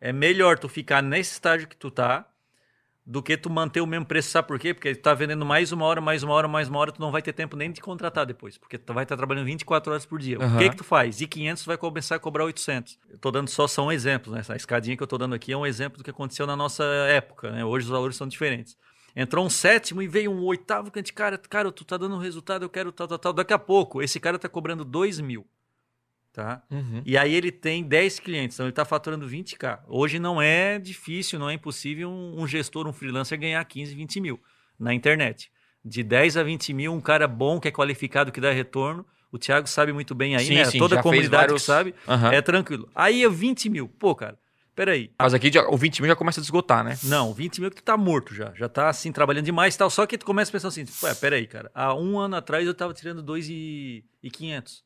[0.00, 2.28] É melhor tu ficar nesse estágio que tu tá
[3.06, 4.30] do que tu manter o mesmo preço.
[4.30, 4.74] Sabe por quê?
[4.74, 7.12] Porque tu tá vendendo mais uma hora, mais uma hora, mais uma hora, tu não
[7.12, 10.04] vai ter tempo nem de contratar depois, porque tu vai estar tá trabalhando 24 horas
[10.04, 10.40] por dia.
[10.40, 10.56] Uhum.
[10.56, 11.18] O que que tu faz?
[11.18, 12.98] De 500 tu vai começar a cobrar 800.
[13.08, 14.40] Eu tô dando só são exemplos, né?
[14.40, 16.82] Essa escadinha que eu tô dando aqui é um exemplo do que aconteceu na nossa
[17.08, 17.64] época, né?
[17.64, 18.76] Hoje os valores são diferentes.
[19.16, 22.16] Entrou um sétimo e veio um oitavo que a gente, cara, cara, tu tá dando
[22.16, 23.32] um resultado, eu quero tal, tal, tal.
[23.32, 25.46] Daqui a pouco, esse cara tá cobrando 2 mil.
[26.34, 26.62] Tá?
[26.70, 27.00] Uhum.
[27.06, 29.80] E aí ele tem 10 clientes, então ele está faturando 20k.
[29.88, 34.20] Hoje não é difícil, não é impossível um, um, gestor, um freelancer ganhar 15, 20
[34.20, 34.38] mil
[34.78, 35.50] na internet.
[35.82, 39.06] De 10 a 20 mil, um cara bom, que é qualificado, que dá retorno.
[39.32, 40.64] O Thiago sabe muito bem aí, sim, né?
[40.66, 41.62] Sim, Toda a comunidade vários...
[41.62, 42.32] que sabe, uhum.
[42.32, 42.86] é tranquilo.
[42.94, 43.88] Aí é 20 mil.
[43.88, 44.38] Pô, cara,
[44.76, 45.10] peraí.
[45.18, 46.96] Mas aqui já, o 20 mil já começa a desgotar, né?
[47.02, 48.52] Não, o 20 mil que tu tá morto já.
[48.54, 49.88] Já tá assim, trabalhando demais e tal.
[49.88, 51.70] Só que tu começa pensando assim, ué, peraí, cara.
[51.74, 54.84] Há um ano atrás eu tava tirando 2,500.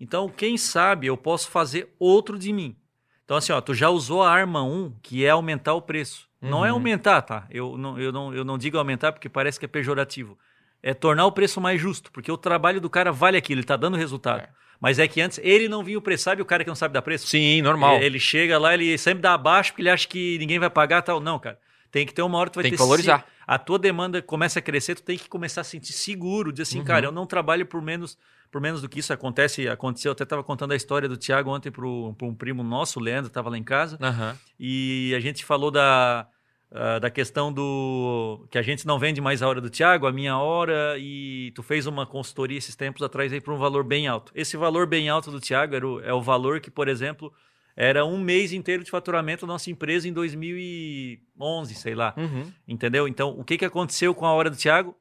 [0.00, 2.76] Então, quem sabe eu posso fazer outro de mim.
[3.24, 6.28] Então, assim, ó, tu já usou a arma 1, que é aumentar o preço.
[6.40, 6.50] Uhum.
[6.50, 6.76] Não é uhum.
[6.76, 7.46] aumentar, tá?
[7.50, 10.38] Eu não, eu, não, eu não digo aumentar porque parece que é pejorativo.
[10.82, 13.76] É tornar o preço mais justo, porque o trabalho do cara vale aquilo, ele tá
[13.76, 14.40] dando resultado.
[14.40, 14.48] É.
[14.82, 16.24] Mas é que antes ele não vinha o preço.
[16.24, 17.28] Sabe o cara que não sabe dar preço?
[17.28, 17.96] Sim, normal.
[17.96, 21.02] Ele, ele chega lá, ele sempre dá abaixo porque ele acha que ninguém vai pagar
[21.02, 21.20] tal.
[21.20, 21.56] Não, cara.
[21.92, 23.20] Tem que ter uma hora que tu vai tem ter que valorizar.
[23.20, 26.62] Se, a tua demanda começa a crescer, tu tem que começar a sentir seguro, dizer
[26.62, 26.84] assim, uhum.
[26.84, 28.18] cara, eu não trabalho por menos
[28.50, 31.50] por menos do que isso acontece, aconteceu, eu até estava contando a história do Tiago
[31.50, 34.36] ontem para um primo nosso, o Leandro, estava lá em casa, uhum.
[34.60, 36.28] e a gente falou da,
[36.72, 40.12] uh, da questão do que a gente não vende mais a hora do Thiago, a
[40.12, 44.08] minha hora, e tu fez uma consultoria esses tempos atrás aí para um valor bem
[44.08, 44.32] alto.
[44.34, 47.32] Esse valor bem alto do Thiago era o, é o valor que, por exemplo,
[47.76, 52.14] era um mês inteiro de faturamento da nossa empresa em 2011, sei lá.
[52.16, 52.50] Uhum.
[52.66, 53.06] Entendeu?
[53.06, 54.94] Então, o que, que aconteceu com a hora do Thiago?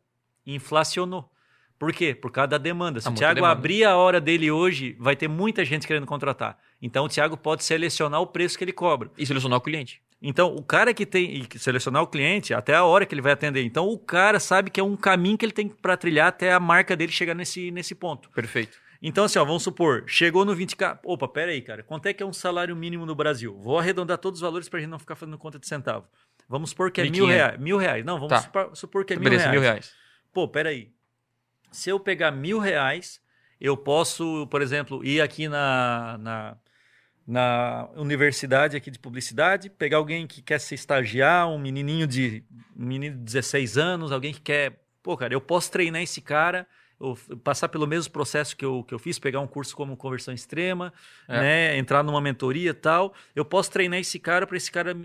[0.46, 1.30] Inflacionou.
[1.78, 2.14] Por quê?
[2.14, 3.02] Por causa da demanda.
[3.02, 3.54] Se o Thiago demanda.
[3.54, 6.58] abrir a hora dele hoje, vai ter muita gente querendo contratar.
[6.80, 9.10] Então, o Thiago pode selecionar o preço que ele cobra.
[9.18, 10.02] E selecionar o cliente.
[10.22, 13.32] Então, o cara que tem que selecionar o cliente até a hora que ele vai
[13.32, 13.64] atender.
[13.64, 16.60] Então, o cara sabe que é um caminho que ele tem para trilhar até a
[16.60, 18.30] marca dele chegar nesse, nesse ponto.
[18.30, 18.78] Perfeito.
[19.02, 21.00] Então, assim, ó, vamos supor, chegou no 20k.
[21.04, 21.82] Opa, pera aí, cara.
[21.82, 23.58] Quanto é que é um salário mínimo no Brasil?
[23.58, 26.08] Vou arredondar todos os valores para a gente não ficar fazendo conta de centavo.
[26.48, 27.60] Vamos supor que é mil reais.
[27.60, 28.06] Mil reais.
[28.06, 28.42] Não, vamos tá.
[28.42, 29.62] supor, supor, que é Beleza, mil reais.
[29.62, 29.94] mil reais.
[30.32, 30.92] Pô, pera aí.
[31.72, 33.20] Se eu pegar mil reais,
[33.60, 36.58] eu posso, por exemplo, ir aqui na, na
[37.28, 42.44] na universidade aqui de publicidade, pegar alguém que quer se estagiar, um menininho de
[42.78, 46.68] um menino de 16 anos, alguém que quer, pô, cara, eu posso treinar esse cara,
[47.44, 50.94] passar pelo mesmo processo que eu, que eu fiz, pegar um curso como conversão extrema,
[51.28, 51.40] é.
[51.40, 54.96] né, entrar numa mentoria e tal, eu posso treinar esse cara para esse cara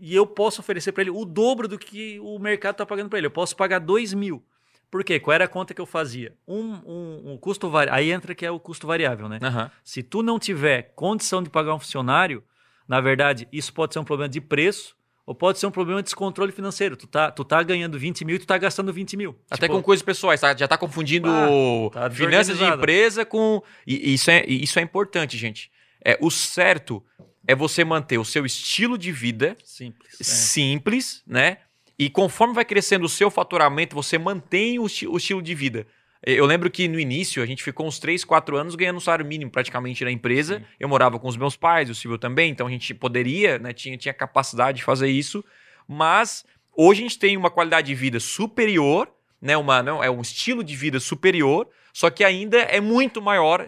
[0.00, 3.18] e eu posso oferecer para ele o dobro do que o mercado está pagando para
[3.18, 3.26] ele.
[3.26, 4.42] Eu posso pagar 2 mil.
[4.90, 5.20] Por quê?
[5.20, 6.34] Qual era a conta que eu fazia?
[6.46, 7.98] Um, um, um custo variável.
[7.98, 9.38] Aí entra que é o custo variável, né?
[9.42, 9.70] Uhum.
[9.84, 12.42] Se tu não tiver condição de pagar um funcionário,
[12.88, 16.06] na verdade, isso pode ser um problema de preço ou pode ser um problema de
[16.06, 16.96] descontrole financeiro.
[16.96, 19.38] Tu tá, tu tá ganhando 20 mil e tu tá gastando 20 mil.
[19.48, 20.56] Até tipo, com coisas pessoais, tá?
[20.56, 23.62] já tá confundindo ah, tá finanças de empresa com.
[23.86, 25.70] E, isso, é, isso é importante, gente.
[26.04, 27.00] É, o certo
[27.46, 30.24] é você manter o seu estilo de vida simples, é.
[30.24, 31.58] simples né?
[32.00, 35.86] E conforme vai crescendo o seu faturamento, você mantém o, o estilo de vida.
[36.24, 39.26] Eu lembro que no início a gente ficou uns 3, 4 anos ganhando um salário
[39.26, 40.60] mínimo praticamente na empresa.
[40.60, 40.64] Sim.
[40.80, 43.98] Eu morava com os meus pais, o Silvio também, então a gente poderia, né, tinha,
[43.98, 45.44] tinha capacidade de fazer isso.
[45.86, 49.06] Mas hoje a gente tem uma qualidade de vida superior,
[49.38, 53.66] né, uma, não, é um estilo de vida superior, só que ainda é muito maior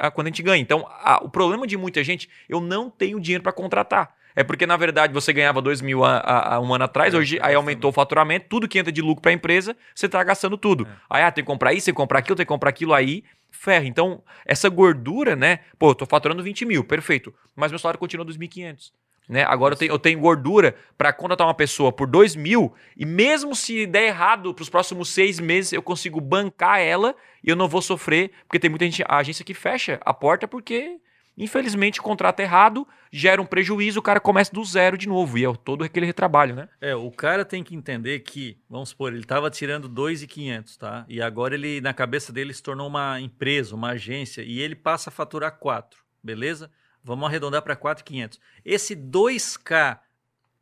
[0.00, 0.60] a quando a gente ganha.
[0.60, 4.12] Então, a, o problema de muita gente, eu não tenho dinheiro para contratar.
[4.36, 7.16] É porque, na verdade, você ganhava 2 mil a, a, a, um ano atrás, é,
[7.16, 10.22] hoje aí aumentou o faturamento, tudo que entra de lucro para a empresa, você está
[10.24, 10.86] gastando tudo.
[10.86, 10.96] É.
[11.08, 13.22] Aí, ah, tem que comprar isso, tem que comprar aquilo, tem que comprar aquilo aí,
[13.50, 13.86] ferra.
[13.86, 15.60] Então, essa gordura, né?
[15.78, 17.32] Pô, eu tô faturando 20 mil, perfeito.
[17.54, 18.92] Mas meu salário continua 2.500.
[19.28, 19.42] Né?
[19.44, 23.54] Agora eu tenho, eu tenho gordura para contratar uma pessoa por 2 mil e mesmo
[23.54, 27.66] se der errado para os próximos seis meses, eu consigo bancar ela e eu não
[27.66, 30.98] vou sofrer, porque tem muita gente, a agência que fecha a porta porque
[31.36, 35.44] Infelizmente, o contrato errado gera um prejuízo, o cara começa do zero de novo, e
[35.44, 36.68] é todo aquele retrabalho, né?
[36.80, 41.04] É, o cara tem que entender que, vamos supor, ele estava tirando 2,500, tá?
[41.08, 45.10] E agora ele, na cabeça dele, se tornou uma empresa, uma agência, e ele passa
[45.10, 46.70] a faturar 4, beleza?
[47.02, 48.40] Vamos arredondar para 4,500.
[48.64, 49.98] Esse 2K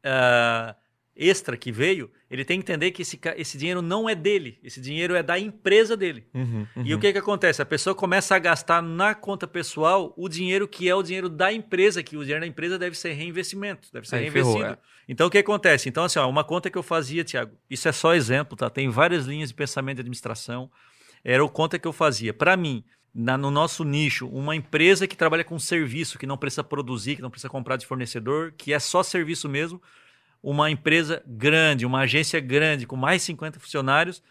[0.05, 0.82] uh,
[1.23, 4.81] extra que veio, ele tem que entender que esse, esse dinheiro não é dele, esse
[4.81, 6.27] dinheiro é da empresa dele.
[6.35, 6.83] Uhum, uhum.
[6.85, 7.63] E o que, que acontece?
[7.63, 11.53] A pessoa começa a gastar na conta pessoal o dinheiro que é o dinheiro da
[11.53, 14.59] empresa, que o dinheiro da empresa deve ser reinvestimento, deve ser Aí reinvestido.
[14.59, 14.79] Ferrou, é.
[15.09, 15.89] Então o que acontece?
[15.89, 18.69] Então, assim, ó, uma conta que eu fazia, Tiago, isso é só exemplo, tá?
[18.69, 20.71] Tem várias linhas de pensamento de administração.
[21.25, 22.33] Era o conta que eu fazia.
[22.35, 26.65] Para mim, na, no nosso nicho, uma empresa que trabalha com serviço, que não precisa
[26.65, 29.81] produzir, que não precisa comprar de fornecedor, que é só serviço mesmo
[30.43, 34.23] uma empresa grande, uma agência grande, com mais de 50 funcionários,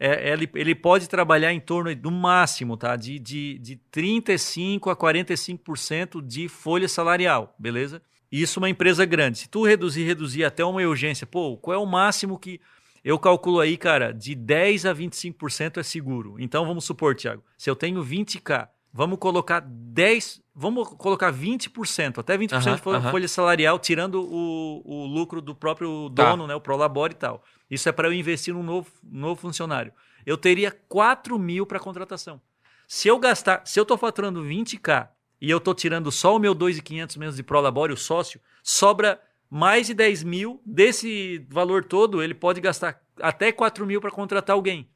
[0.00, 2.94] é, ele, ele pode trabalhar em torno do máximo tá?
[2.94, 8.00] de, de, de 35% a 45% de folha salarial, beleza?
[8.30, 9.38] Isso uma empresa grande.
[9.38, 12.60] Se tu reduzir, reduzir até uma urgência, pô, qual é o máximo que.
[13.02, 16.36] Eu calculo aí, cara, de 10 a 25% é seguro.
[16.38, 22.36] Então vamos supor, Thiago, se eu tenho 20k Vamos colocar 10, vamos colocar 20%, até
[22.36, 23.10] 20% uhum, de folha, uhum.
[23.10, 26.30] folha salarial, tirando o, o lucro do próprio tá.
[26.30, 26.48] dono, tá.
[26.48, 27.42] né, o Prolabore e tal.
[27.70, 29.92] Isso é para eu investir num novo, novo funcionário.
[30.24, 32.40] Eu teria 4 mil para contratação.
[32.86, 35.08] Se eu gastar, se eu estou faturando 20k
[35.40, 39.20] e eu estou tirando só o meu 2.500 menos de Prolabore, o sócio, sobra
[39.50, 40.60] mais de 10 mil.
[40.64, 44.88] Desse valor todo, ele pode gastar até 4 mil para contratar alguém.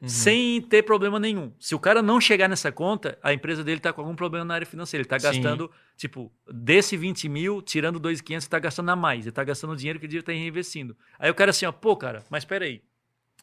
[0.00, 0.08] Uhum.
[0.08, 1.52] sem ter problema nenhum.
[1.58, 4.54] Se o cara não chegar nessa conta, a empresa dele está com algum problema na
[4.54, 5.02] área financeira.
[5.02, 9.22] Ele está gastando, tipo, desse 20 mil, tirando 2.500, ele está gastando a mais.
[9.22, 10.96] Ele está gastando o dinheiro que ele está reinvestindo.
[11.18, 12.80] Aí o cara assim, ó, pô, cara, mas espera aí.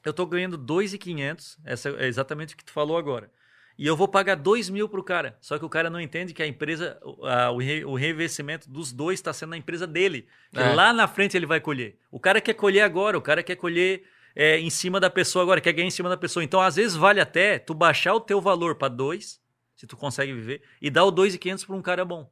[0.06, 3.30] Eu estou ganhando 2.500, essa é exatamente o que tu falou agora.
[3.78, 5.38] E eu vou pagar 2 mil para o cara.
[5.41, 8.94] Só que o cara não entende que a empresa, a, o, re, o reinvestimento dos
[8.94, 10.26] dois está sendo na empresa dele.
[10.54, 10.74] É.
[10.74, 11.98] Lá na frente ele vai colher.
[12.10, 14.04] O cara quer colher agora, o cara quer colher
[14.36, 16.43] é, em cima da pessoa agora, quer ganhar em cima da pessoa.
[16.43, 19.39] Então, às vezes, vale até tu baixar o teu valor para dois,
[19.76, 22.30] se tu consegue viver, e dar o 2,500 para um cara bom.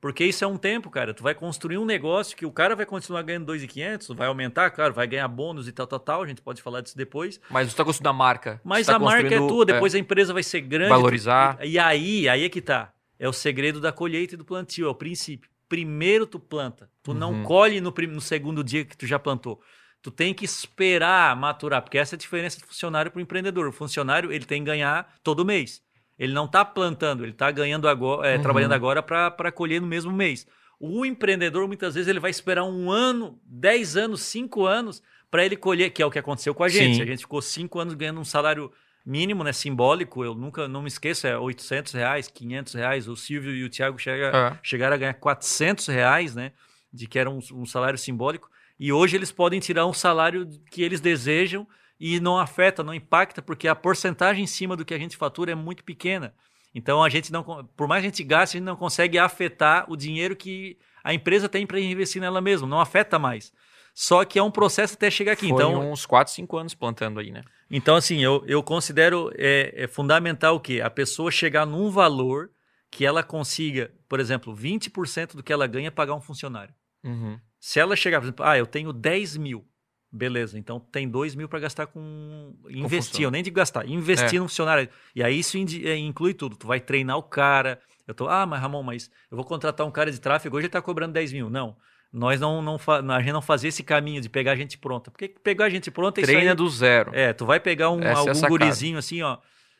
[0.00, 1.12] Porque isso é um tempo, cara.
[1.14, 4.94] Tu vai construir um negócio que o cara vai continuar ganhando 2,500, vai aumentar, claro,
[4.94, 6.22] vai ganhar bônus e tal, tal, tal.
[6.22, 7.40] A gente pode falar disso depois.
[7.50, 8.60] Mas você tá construindo a marca.
[8.62, 10.90] Mas tá a marca é tua, depois é, a empresa vai ser grande.
[10.90, 11.58] Valorizar.
[11.62, 12.92] E, e aí, aí é que tá.
[13.18, 15.50] É o segredo da colheita e do plantio, é o princípio.
[15.68, 16.88] Primeiro tu planta.
[17.02, 17.16] Tu uhum.
[17.16, 19.60] não colhe no, no segundo dia que tu já plantou.
[20.06, 23.66] Tu tem que esperar maturar, porque essa é a diferença do funcionário para o empreendedor.
[23.66, 25.82] O funcionário ele tem que ganhar todo mês.
[26.16, 28.42] Ele não está plantando, ele está ganhando agora, é, uhum.
[28.42, 30.46] trabalhando agora para colher no mesmo mês.
[30.78, 35.56] O empreendedor, muitas vezes, ele vai esperar um ano, dez anos, cinco anos para ele
[35.56, 36.98] colher, que é o que aconteceu com a gente.
[36.98, 37.02] Sim.
[37.02, 38.70] A gente ficou cinco anos ganhando um salário
[39.04, 40.24] mínimo, né, simbólico.
[40.24, 43.08] Eu nunca, não me esqueço, é 800 reais, 500 reais.
[43.08, 44.58] O Silvio e o Thiago chega, é.
[44.62, 46.52] chegaram a ganhar 400 reais, né,
[46.92, 48.48] de que era um, um salário simbólico.
[48.78, 51.66] E hoje eles podem tirar um salário que eles desejam
[51.98, 55.52] e não afeta, não impacta, porque a porcentagem em cima do que a gente fatura
[55.52, 56.34] é muito pequena.
[56.74, 57.42] Então a gente não,
[57.74, 61.14] por mais que a gente gaste, a gente não consegue afetar o dinheiro que a
[61.14, 63.52] empresa tem para investir nela mesma, não afeta mais.
[63.94, 65.48] Só que é um processo até chegar aqui.
[65.48, 67.40] Foi então, uns 4, 5 anos plantando aí, né?
[67.70, 70.82] Então, assim, eu, eu considero é, é fundamental o quê?
[70.82, 72.50] A pessoa chegar num valor
[72.90, 76.74] que ela consiga, por exemplo, 20% do que ela ganha pagar um funcionário.
[77.02, 77.40] Uhum.
[77.66, 79.66] Se ela chegar, por exemplo, ah, eu tenho 10 mil.
[80.12, 82.54] Beleza, então tem 2 mil para gastar com.
[82.70, 84.38] Investir, eu nem digo gastar, investir é.
[84.38, 84.88] no funcionário.
[85.16, 86.56] E aí isso é, inclui tudo.
[86.56, 87.80] Tu vai treinar o cara.
[88.06, 90.68] Eu tô, ah, mas Ramon, mas eu vou contratar um cara de tráfego, hoje ele
[90.68, 91.50] está cobrando 10 mil.
[91.50, 91.76] Não.
[92.12, 92.78] nós não, não
[93.12, 95.10] a gente não fazia esse caminho de pegar a gente pronta.
[95.10, 97.10] Porque pegar a gente pronta é Treina aí, do zero.
[97.12, 99.38] É, tu vai pegar um, Essa algum é gurizinho assim, ó.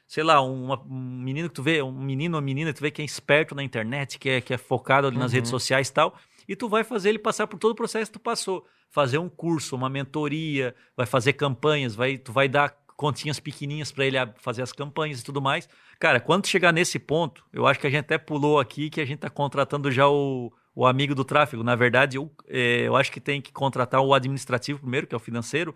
[0.09, 2.91] Sei lá, um, um menino que tu vê, um menino ou menina que tu vê
[2.91, 5.37] que é esperto na internet, que é, que é focado ali nas uhum.
[5.37, 6.17] redes sociais e tal,
[6.49, 8.67] e tu vai fazer ele passar por todo o processo que tu passou.
[8.91, 14.07] Fazer um curso, uma mentoria, vai fazer campanhas, vai, tu vai dar continhas pequenininhas para
[14.07, 15.69] ele fazer as campanhas e tudo mais.
[15.99, 19.05] Cara, quando chegar nesse ponto, eu acho que a gente até pulou aqui que a
[19.05, 21.63] gente está contratando já o, o amigo do tráfego.
[21.63, 25.17] Na verdade, eu, é, eu acho que tem que contratar o administrativo primeiro, que é
[25.17, 25.75] o financeiro,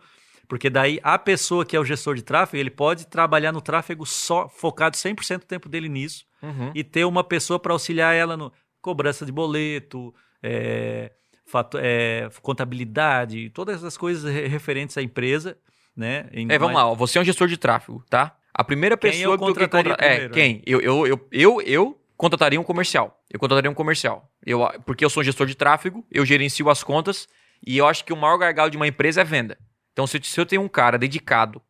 [0.49, 4.05] porque daí a pessoa que é o gestor de tráfego, ele pode trabalhar no tráfego
[4.05, 6.73] só focado 100% do tempo dele nisso uhum.
[6.75, 11.13] e ter uma pessoa para auxiliar ela no cobrança de boleto, é,
[11.47, 15.57] fato, é, contabilidade, todas as coisas referentes à empresa,
[15.97, 16.29] né?
[16.33, 18.37] Em, é, vamos lá, você é um gestor de tráfego, tá?
[18.55, 19.97] A primeira pessoa quem eu que, que contra...
[19.99, 20.57] é quem?
[20.57, 20.63] Né?
[20.67, 23.19] Eu, eu, eu, eu, eu contrataria um comercial.
[23.31, 24.31] Eu contrataria um comercial.
[24.45, 27.29] Eu, porque eu sou um gestor de tráfego, eu gerencio as contas
[27.67, 29.57] e eu acho que o maior gargalo de uma empresa é venda.
[29.93, 31.63] Então, se, se eu tenho um cara dedicado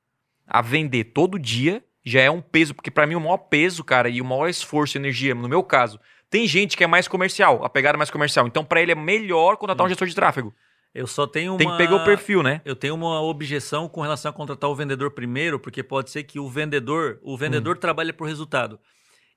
[0.46, 4.08] a vender todo dia, já é um peso, porque para mim o maior peso, cara,
[4.08, 7.64] e o maior esforço e energia, no meu caso, tem gente que é mais comercial,
[7.64, 8.46] a pegada mais comercial.
[8.46, 9.86] Então, para ele é melhor contratar hum.
[9.86, 10.54] um gestor de tráfego.
[10.94, 11.58] Eu só tenho uma...
[11.58, 12.60] Tem que pegar o perfil, né?
[12.64, 16.38] Eu tenho uma objeção com relação a contratar o vendedor primeiro, porque pode ser que
[16.38, 17.80] o vendedor, o vendedor hum.
[17.80, 18.78] trabalha por resultado.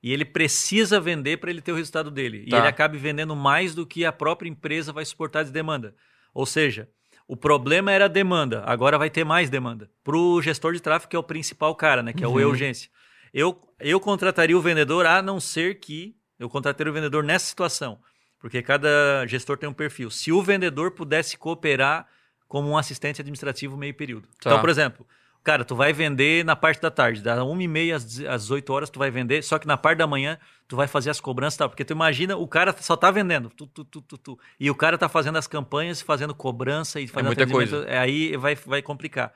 [0.02, 2.46] E ele precisa vender para ele ter o resultado dele.
[2.48, 2.56] Tá.
[2.56, 5.94] E ele acabe vendendo mais do que a própria empresa vai suportar de demanda.
[6.32, 6.88] Ou seja,
[7.26, 9.90] o problema era a demanda, agora vai ter mais demanda.
[10.02, 12.12] Para o gestor de tráfego, que é o principal cara, né?
[12.12, 12.48] Que é o uhum.
[12.48, 12.90] urgência.
[13.32, 17.98] Eu, eu contrataria o vendedor a não ser que eu contrataria o vendedor nessa situação.
[18.38, 20.10] Porque cada gestor tem um perfil.
[20.10, 22.06] Se o vendedor pudesse cooperar
[22.46, 24.28] como um assistente administrativo meio período.
[24.40, 24.50] Tá.
[24.50, 25.06] Então, por exemplo,
[25.44, 28.98] Cara, tu vai vender na parte da tarde, da 1h30 às, às 8 horas tu
[28.98, 31.68] vai vender, só que na parte da manhã tu vai fazer as cobranças, tá?
[31.68, 34.74] Porque tu imagina, o cara só tá vendendo, tu, tu, tu, tu, tu, e o
[34.74, 37.84] cara tá fazendo as campanhas, fazendo cobrança e fazendo é muita coisa.
[37.86, 39.34] É, aí vai, vai complicar.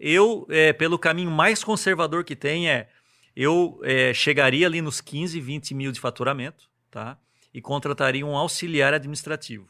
[0.00, 2.88] Eu, é, pelo caminho mais conservador que tem, é
[3.36, 7.18] eu é, chegaria ali nos 15, 20 mil de faturamento, tá?
[7.52, 9.68] E contrataria um auxiliar administrativo.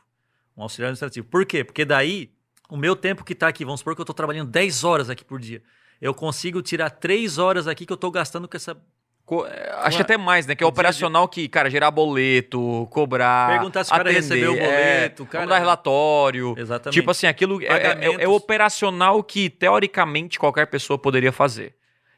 [0.56, 1.26] Um auxiliar administrativo.
[1.26, 1.64] Por quê?
[1.64, 2.30] Porque daí
[2.68, 5.24] o meu tempo que está aqui, vamos supor que eu estou trabalhando 10 horas aqui
[5.24, 5.62] por dia.
[6.00, 8.76] Eu consigo tirar 3 horas aqui que eu estou gastando com essa
[9.24, 10.54] Co é, Acho que até mais, né?
[10.54, 13.48] Que é operacional que, cara, gerar boleto, cobrar.
[13.48, 15.46] Perguntar se o cara recebeu o boleto, é, cara.
[15.46, 16.54] dar relatório.
[16.58, 16.94] Exatamente.
[16.94, 21.74] Tipo assim, aquilo é, é, é, é, operacional que, teoricamente, qualquer pessoa poderia fazer.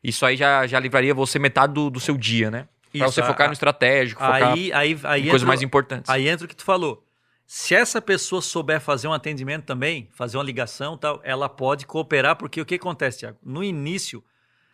[0.07, 2.69] Isso aí já, já livraria você metade do, do seu dia, né?
[2.93, 6.09] Pra Isso, você focar a, no estratégico, focar aí, aí, aí em coisas mais importantes.
[6.09, 7.05] Aí entra o que tu falou.
[7.45, 12.37] Se essa pessoa souber fazer um atendimento também, fazer uma ligação tal, ela pode cooperar,
[12.37, 13.37] porque o que acontece, Tiago?
[13.43, 14.23] No início,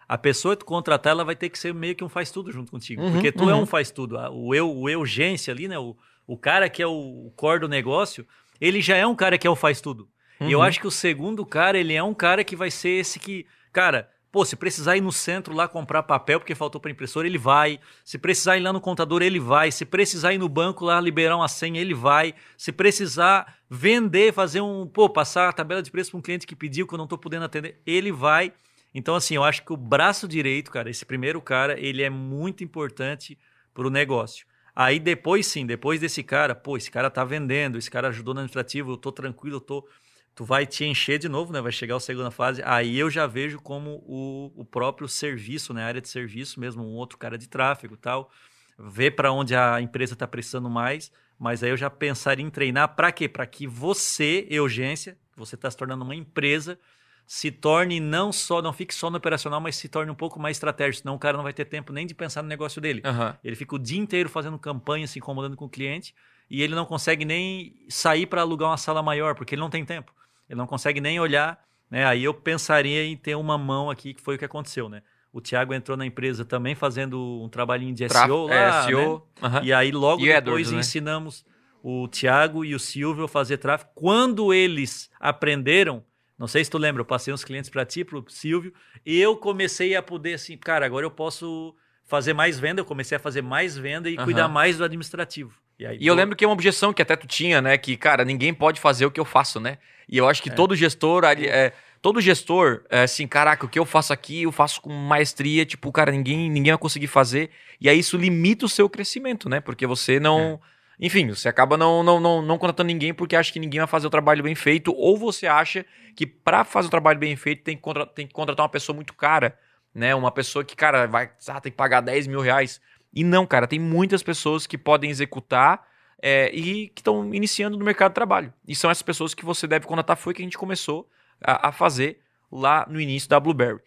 [0.07, 2.53] a pessoa que tu contratar, ela vai ter que ser meio que um faz tudo
[2.53, 3.01] junto contigo.
[3.01, 3.51] Uhum, porque tu uhum.
[3.51, 4.18] é um faz tudo.
[4.33, 5.79] O eu, o urgência ali, né?
[5.79, 8.27] O, o cara que é o core do negócio,
[8.61, 10.07] ele já é um cara que é o faz tudo.
[10.38, 10.49] Uhum.
[10.51, 10.64] E eu uhum.
[10.64, 14.12] acho que o segundo cara, ele é um cara que vai ser esse que, cara,
[14.33, 17.79] Pô, se precisar ir no centro lá comprar papel porque faltou para impressora, ele vai.
[18.03, 19.71] Se precisar ir lá no contador, ele vai.
[19.71, 22.35] Se precisar ir no banco lá liberar uma senha, ele vai.
[22.57, 26.57] Se precisar vender, fazer um, pô, passar a tabela de preço para um cliente que
[26.57, 28.55] pediu que eu não estou podendo atender, ele vai.
[28.95, 32.64] Então, assim, eu acho que o braço direito, cara, esse primeiro cara, ele é muito
[32.64, 33.38] importante
[33.75, 34.47] para o negócio.
[34.75, 38.40] Aí depois sim, depois desse cara, pô, esse cara tá vendendo, esse cara ajudou no
[38.40, 39.87] administrativo, eu tô tranquilo, eu tô
[40.35, 41.61] tu vai te encher de novo, né?
[41.61, 42.62] Vai chegar a segunda fase.
[42.64, 45.83] Aí eu já vejo como o, o próprio serviço, né?
[45.83, 48.31] A área de serviço mesmo, um outro cara de tráfego tal.
[48.79, 51.12] Ver para onde a empresa está precisando mais.
[51.38, 53.29] Mas aí eu já pensaria em treinar para quê?
[53.29, 56.79] Para que você, urgência, você está se tornando uma empresa,
[57.27, 60.57] se torne não só, não fique só no operacional, mas se torne um pouco mais
[60.57, 61.03] estratégico.
[61.03, 63.03] Senão o cara não vai ter tempo nem de pensar no negócio dele.
[63.05, 63.35] Uhum.
[63.42, 66.14] Ele fica o dia inteiro fazendo campanha, se incomodando com o cliente,
[66.49, 69.85] e ele não consegue nem sair para alugar uma sala maior, porque ele não tem
[69.85, 70.12] tempo
[70.52, 71.58] ele não consegue nem olhar,
[71.90, 72.04] né?
[72.04, 75.02] Aí eu pensaria em ter uma mão aqui, que foi o que aconteceu, né?
[75.32, 79.48] O Thiago entrou na empresa também fazendo um trabalhinho de SEO lá, é, SEO, né?
[79.48, 79.64] Uhum.
[79.64, 80.80] E aí logo e depois Edwards, né?
[80.80, 81.44] ensinamos
[81.82, 83.90] o Thiago e o Silvio a fazer tráfego.
[83.94, 86.04] Quando eles aprenderam,
[86.38, 88.74] não sei se tu lembra, eu passei uns clientes para ti, para o Silvio,
[89.06, 93.16] e eu comecei a poder assim, cara, agora eu posso fazer mais venda, eu comecei
[93.16, 94.24] a fazer mais venda e uhum.
[94.24, 95.54] cuidar mais do administrativo.
[95.78, 97.76] E, aí, e eu lembro que é uma objeção que até tu tinha, né?
[97.78, 99.78] Que, cara, ninguém pode fazer o que eu faço, né?
[100.08, 100.52] E eu acho que é.
[100.52, 104.80] todo gestor, é, todo gestor, é, assim, caraca, o que eu faço aqui, eu faço
[104.82, 107.50] com maestria, tipo, cara, ninguém, ninguém vai conseguir fazer.
[107.80, 109.61] E aí isso limita o seu crescimento, né?
[109.61, 110.61] Porque você não.
[110.68, 110.72] É.
[111.06, 114.06] Enfim, você acaba não, não, não, não contratando ninguém porque acha que ninguém vai fazer
[114.06, 117.76] o trabalho bem feito, ou você acha que para fazer o trabalho bem feito tem
[117.76, 119.58] que, tem que contratar uma pessoa muito cara,
[119.94, 120.14] né?
[120.14, 122.80] Uma pessoa que, cara, vai ah, tem que pagar 10 mil reais.
[123.12, 125.87] E não, cara, tem muitas pessoas que podem executar
[126.22, 128.53] é, e que estão iniciando no mercado de trabalho.
[128.66, 130.16] E são essas pessoas que você deve contratar.
[130.16, 131.09] Foi que a gente começou
[131.44, 132.20] a, a fazer
[132.51, 133.81] lá no início da Blueberry.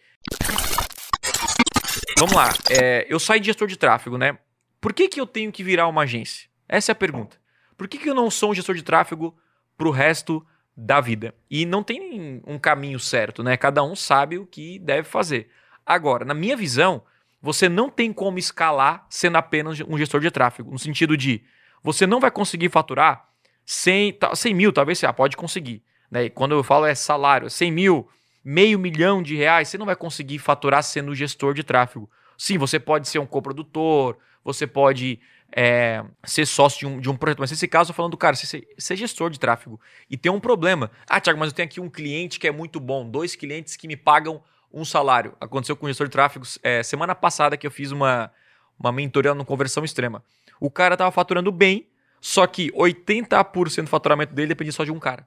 [2.18, 2.52] Vamos lá.
[2.70, 4.38] É, eu saí de gestor de tráfego, né?
[4.80, 6.48] Por que, que eu tenho que virar uma agência?
[6.68, 7.36] Essa é a pergunta.
[7.76, 9.36] Por que, que eu não sou um gestor de tráfego
[9.76, 11.34] para o resto da vida?
[11.50, 13.56] E não tem um caminho certo, né?
[13.56, 15.50] Cada um sabe o que deve fazer.
[15.84, 17.02] Agora, na minha visão,
[17.40, 20.70] você não tem como escalar sendo apenas um gestor de tráfego.
[20.70, 21.42] No sentido de,
[21.82, 23.28] você não vai conseguir faturar
[23.64, 25.82] 100, 100 mil, talvez você ah, pode conseguir.
[26.10, 26.24] Né?
[26.24, 28.08] E quando eu falo é salário, 100 mil,
[28.44, 32.08] meio milhão de reais, você não vai conseguir faturar sendo gestor de tráfego.
[32.38, 35.18] Sim, você pode ser um coprodutor, você pode
[35.54, 38.66] é, ser sócio de um, de um projeto, mas nesse caso eu falando, cara, você
[38.78, 40.90] ser gestor de tráfego e tem um problema.
[41.08, 43.88] Ah, Thiago, mas eu tenho aqui um cliente que é muito bom, dois clientes que
[43.88, 44.42] me pagam
[44.78, 45.34] um salário.
[45.40, 48.30] Aconteceu com o gestor de tráfego é, semana passada que eu fiz uma,
[48.78, 50.22] uma mentoria no Conversão Extrema.
[50.60, 51.88] O cara estava faturando bem,
[52.20, 55.26] só que 80% do faturamento dele dependia só de um cara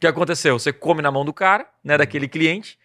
[0.00, 0.58] que aconteceu?
[0.58, 2.78] Você come na mão do cara, né, daquele cliente.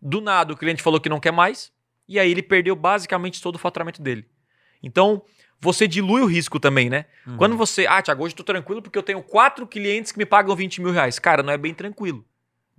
[0.00, 1.72] Do nada o cliente falou que não quer mais,
[2.08, 4.26] e aí ele perdeu basicamente todo o faturamento dele.
[4.82, 5.22] Então,
[5.60, 7.04] você dilui o risco também, né?
[7.26, 7.36] Uhum.
[7.36, 7.86] Quando você.
[7.86, 10.80] Ah, Tiago, hoje eu tô tranquilo porque eu tenho quatro clientes que me pagam 20
[10.80, 11.18] mil reais.
[11.18, 12.24] Cara, não é bem tranquilo.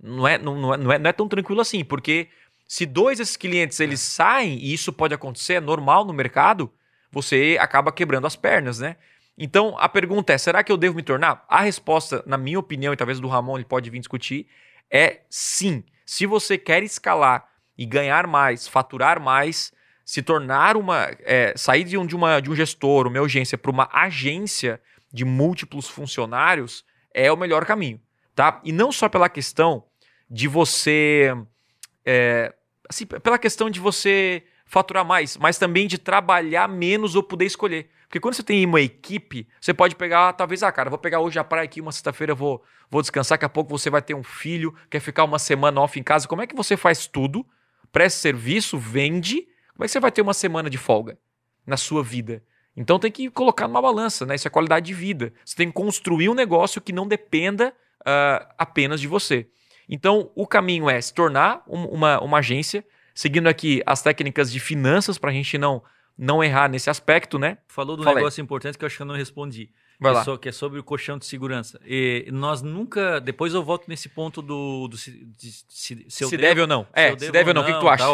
[0.02, 2.28] Não é, não, não, é, não, é, não é tão tranquilo assim, porque
[2.72, 4.14] se dois desses clientes eles é.
[4.14, 6.72] saem, e isso pode acontecer, é normal no mercado,
[7.10, 8.96] você acaba quebrando as pernas, né?
[9.36, 11.44] Então a pergunta é: será que eu devo me tornar?
[11.50, 14.46] A resposta, na minha opinião, e talvez do Ramon ele pode vir discutir,
[14.90, 15.84] é sim.
[16.06, 19.70] Se você quer escalar e ganhar mais, faturar mais,
[20.02, 21.10] se tornar uma.
[21.24, 24.80] É, sair de um, de, uma, de um gestor, uma urgência, para uma agência
[25.12, 28.00] de múltiplos funcionários, é o melhor caminho.
[28.34, 28.62] Tá?
[28.64, 29.84] E não só pela questão
[30.30, 31.36] de você.
[32.02, 32.54] É,
[32.92, 37.88] assim, pela questão de você faturar mais, mas também de trabalhar menos ou poder escolher.
[38.04, 41.38] Porque quando você tem uma equipe, você pode pegar, talvez, ah, cara, vou pegar hoje
[41.38, 44.22] a praia aqui, uma sexta-feira vou, vou descansar, daqui a pouco você vai ter um
[44.22, 46.28] filho, quer ficar uma semana off em casa.
[46.28, 47.44] Como é que você faz tudo?
[47.90, 49.46] Presta serviço, vende.
[49.72, 51.18] Como é que você vai ter uma semana de folga
[51.66, 52.42] na sua vida?
[52.76, 54.34] Então tem que colocar numa balança, né?
[54.34, 55.32] Isso é qualidade de vida.
[55.44, 59.48] Você tem que construir um negócio que não dependa uh, apenas de você.
[59.92, 62.82] Então o caminho é se tornar um, uma, uma agência,
[63.14, 65.82] seguindo aqui as técnicas de finanças para a gente não
[66.16, 67.58] não errar nesse aspecto, né?
[67.68, 69.70] Falou do negócio importante que eu acho que eu não respondi.
[70.00, 70.34] Vai que, lá.
[70.34, 71.78] É que é sobre o colchão de segurança.
[71.84, 73.20] E nós nunca.
[73.20, 74.88] Depois eu volto nesse ponto do.
[74.88, 76.86] do se, de, se, se, se devo, deve ou não.
[76.92, 78.04] É, se, deve ou não, o que, que, tu acha?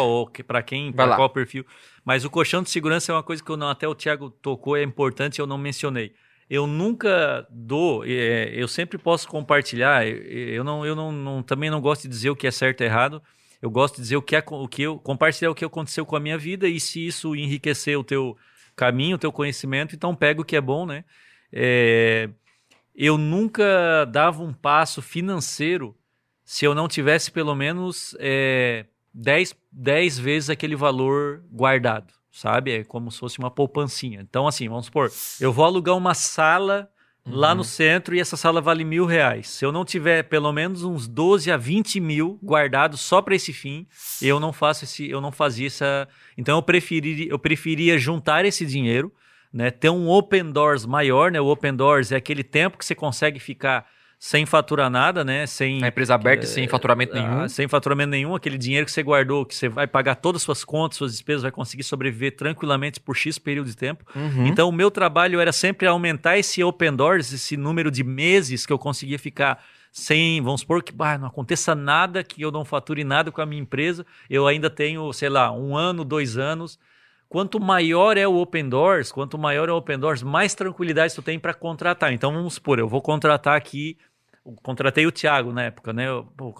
[0.45, 1.65] Para quem, para qual perfil.
[2.03, 4.75] Mas o colchão de segurança é uma coisa que eu não, até o Thiago tocou,
[4.75, 6.13] é importante eu não mencionei.
[6.49, 10.07] Eu nunca dou, é, eu sempre posso compartilhar.
[10.07, 12.85] Eu, não, eu não, não, também não gosto de dizer o que é certo e
[12.85, 13.21] errado
[13.61, 16.15] eu gosto de dizer o que, é, o que eu compartilhar o que aconteceu com
[16.15, 18.37] a minha vida e se isso enriquecer o teu
[18.75, 21.03] caminho, o teu conhecimento, então pega o que é bom, né?
[21.51, 22.29] É,
[22.95, 25.95] eu nunca dava um passo financeiro
[26.45, 32.71] se eu não tivesse pelo menos é, 10, 10 vezes aquele valor guardado, sabe?
[32.71, 34.21] É como se fosse uma poupancinha.
[34.21, 36.89] Então, assim, vamos supor, eu vou alugar uma sala
[37.25, 37.65] lá no uhum.
[37.65, 39.49] centro e essa sala vale mil reais.
[39.49, 43.53] Se eu não tiver pelo menos uns 12 a 20 mil guardados só para esse
[43.53, 43.85] fim,
[44.21, 46.07] eu não faço esse, eu não fazia essa.
[46.37, 49.13] Então eu preferi, eu preferia juntar esse dinheiro,
[49.53, 49.69] né?
[49.69, 51.39] Ter um open doors maior, né?
[51.39, 53.85] O open doors é aquele tempo que você consegue ficar
[54.21, 55.47] sem faturar nada, né?
[55.47, 57.47] Sem a empresa aberta, é, sem faturamento ah, nenhum.
[57.47, 60.65] sem faturamento nenhum, aquele dinheiro que você guardou, que você vai pagar todas as suas
[60.65, 64.03] contas, suas despesas, vai conseguir sobreviver tranquilamente por X período de tempo.
[64.13, 64.45] Uhum.
[64.45, 68.73] Então, o meu trabalho era sempre aumentar esse open doors, esse número de meses que
[68.73, 73.05] eu conseguia ficar sem, vamos supor que bah, não aconteça nada, que eu não fature
[73.05, 76.77] nada com a minha empresa, eu ainda tenho, sei lá, um ano, dois anos.
[77.29, 81.21] Quanto maior é o Open Doors, quanto maior é o Open Doors, mais tranquilidade tu
[81.21, 82.11] tem para contratar.
[82.11, 83.95] Então vamos supor, eu vou contratar aqui
[84.63, 86.07] contratei o Thiago na época, né?
[86.07, 86.53] Eu, pô,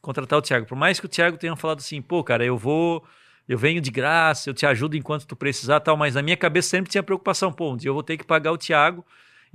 [0.00, 0.66] contratar o Thiago.
[0.66, 3.04] Por mais que o Thiago tenha falado assim, pô, cara, eu vou,
[3.48, 6.68] eu venho de graça, eu te ajudo enquanto tu precisar tal, mas na minha cabeça
[6.68, 9.04] sempre tinha preocupação, pô, um dia eu vou ter que pagar o Thiago.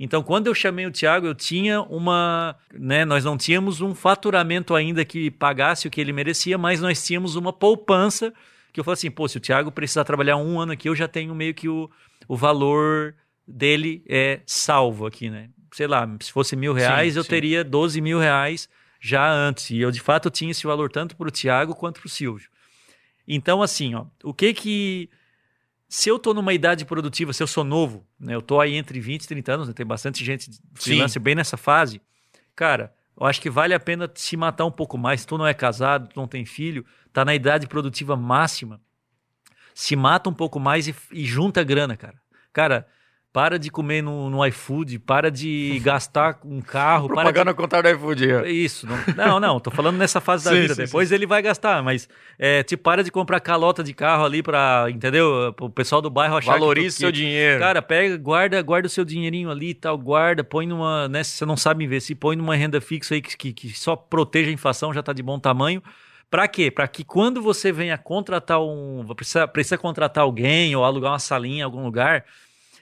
[0.00, 4.74] Então, quando eu chamei o Thiago, eu tinha uma, né, nós não tínhamos um faturamento
[4.74, 8.32] ainda que pagasse o que ele merecia, mas nós tínhamos uma poupança
[8.72, 11.08] que eu falei assim, pô, se o Thiago precisar trabalhar um ano aqui, eu já
[11.08, 11.90] tenho meio que o,
[12.28, 13.14] o valor
[13.46, 15.48] dele é salvo aqui, né?
[15.72, 17.30] Sei lá, se fosse mil reais, sim, eu sim.
[17.30, 18.68] teria 12 mil reais
[19.00, 19.70] já antes.
[19.70, 22.48] E eu, de fato, tinha esse valor tanto para o Tiago quanto para o Silvio.
[23.26, 25.10] Então, assim, ó, o que que.
[25.88, 29.00] Se eu estou numa idade produtiva, se eu sou novo, né, eu estou aí entre
[29.00, 32.02] 20 e 30 anos, né, tem bastante gente freelancer bem nessa fase,
[32.54, 35.22] cara, eu acho que vale a pena se matar um pouco mais.
[35.22, 38.82] Se tu não é casado, tu não tem filho, tá na idade produtiva máxima,
[39.74, 42.20] se mata um pouco mais e, e junta grana, cara.
[42.52, 42.86] Cara,
[43.32, 47.08] para de comer no, no iFood, para de gastar um carro.
[47.08, 47.56] Propaganda para de...
[47.56, 48.50] contar do iFood.
[48.50, 48.86] Isso.
[48.86, 50.74] Não, não, não, tô falando nessa fase da sim, vida.
[50.74, 51.14] Sim, Depois sim.
[51.14, 52.08] ele vai gastar, mas
[52.38, 55.54] é, tipo, para de comprar calota de carro ali para, entendeu?
[55.60, 57.60] O pessoal do bairro achar Valorize que, seu dinheiro.
[57.60, 61.32] Cara, pega, guarda, guarda o seu dinheirinho ali e tal, guarda, põe numa, né, se
[61.32, 64.52] você não sabe investir, põe numa renda fixa aí que, que, que só proteja a
[64.52, 65.82] inflação, já tá de bom tamanho.
[66.30, 66.70] Para quê?
[66.70, 69.06] Para que quando você venha contratar um.
[69.16, 72.24] Precisa, precisa contratar alguém ou alugar uma salinha em algum lugar,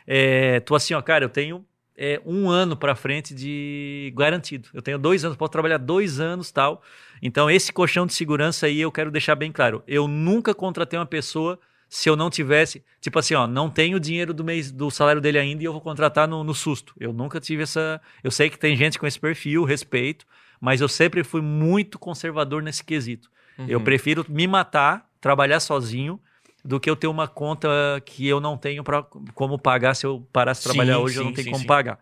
[0.07, 1.65] é, tô assim, ó, cara, eu tenho
[1.97, 4.69] é, um ano para frente de garantido.
[4.75, 6.83] Eu tenho dois anos, posso trabalhar dois anos tal.
[7.23, 9.83] Então, esse colchão de segurança aí eu quero deixar bem claro.
[9.87, 14.35] Eu nunca contratei uma pessoa se eu não tivesse, tipo assim, ó, não tenho dinheiro
[14.35, 16.93] do mês do salário dele ainda e eu vou contratar no, no susto.
[16.99, 18.01] Eu nunca tive essa.
[18.23, 20.27] Eu sei que tem gente com esse perfil, respeito,
[20.61, 23.31] mas eu sempre fui muito conservador nesse quesito.
[23.59, 23.67] Uhum.
[23.69, 26.21] Eu prefiro me matar, trabalhar sozinho,
[26.67, 27.69] do que eu ter uma conta
[28.05, 29.03] que eu não tenho para
[29.35, 31.67] como pagar se eu parasse de trabalhar sim, hoje, sim, eu não tenho sim, como
[31.67, 31.99] pagar.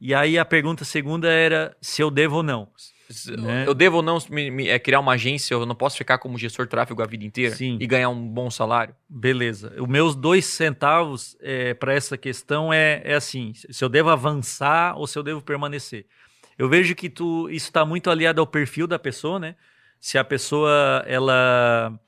[0.00, 2.68] E aí a pergunta segunda era se eu devo ou não.
[3.38, 3.64] Né?
[3.66, 6.36] Eu devo ou não me, me, é criar uma agência, eu não posso ficar como
[6.36, 7.78] gestor de tráfego a vida inteira Sim.
[7.80, 8.96] e ganhar um bom salário?
[9.08, 9.72] Beleza.
[9.80, 14.96] Os meus dois centavos é, para essa questão é, é assim: se eu devo avançar
[14.98, 16.06] ou se eu devo permanecer.
[16.58, 19.54] Eu vejo que tu, isso está muito aliado ao perfil da pessoa, né?
[20.00, 21.98] se a pessoa ela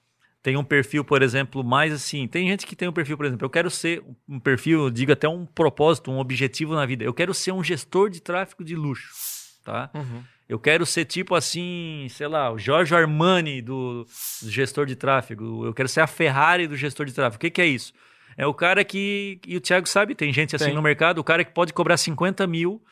[0.42, 2.26] tem um perfil, por exemplo, mais assim.
[2.26, 5.28] Tem gente que tem um perfil, por exemplo, eu quero ser um perfil, digo até
[5.28, 7.04] um propósito, um objetivo na vida.
[7.04, 9.10] Eu quero ser um gestor de tráfego de luxo,
[9.64, 9.90] tá?
[9.94, 10.22] Uhum.
[10.48, 14.06] Eu quero ser tipo assim, sei lá, o Jorge Armani do,
[14.42, 15.66] do, gestor de tráfego.
[15.66, 17.36] Eu quero ser a Ferrari do gestor de tráfego.
[17.36, 17.92] O que, que é isso?
[18.36, 20.74] É o cara que, e o Thiago sabe, tem gente assim tem.
[20.74, 22.82] no mercado, o cara que pode cobrar 50 mil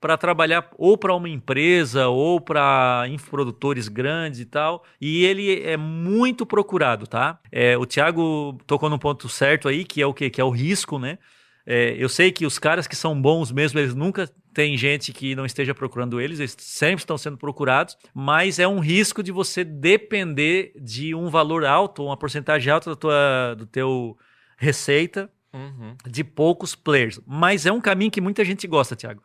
[0.00, 4.82] para trabalhar ou para uma empresa ou para infoprodutores grandes e tal.
[5.00, 7.38] E ele é muito procurado, tá?
[7.52, 10.30] É, o Thiago tocou num ponto certo aí, que é o quê?
[10.30, 11.18] Que é o risco, né?
[11.66, 15.36] É, eu sei que os caras que são bons mesmo, eles nunca tem gente que
[15.36, 19.62] não esteja procurando eles, eles sempre estão sendo procurados, mas é um risco de você
[19.62, 24.18] depender de um valor alto, uma porcentagem alta da tua, do teu
[24.56, 25.94] receita uhum.
[26.08, 27.20] de poucos players.
[27.26, 29.22] Mas é um caminho que muita gente gosta, Thiago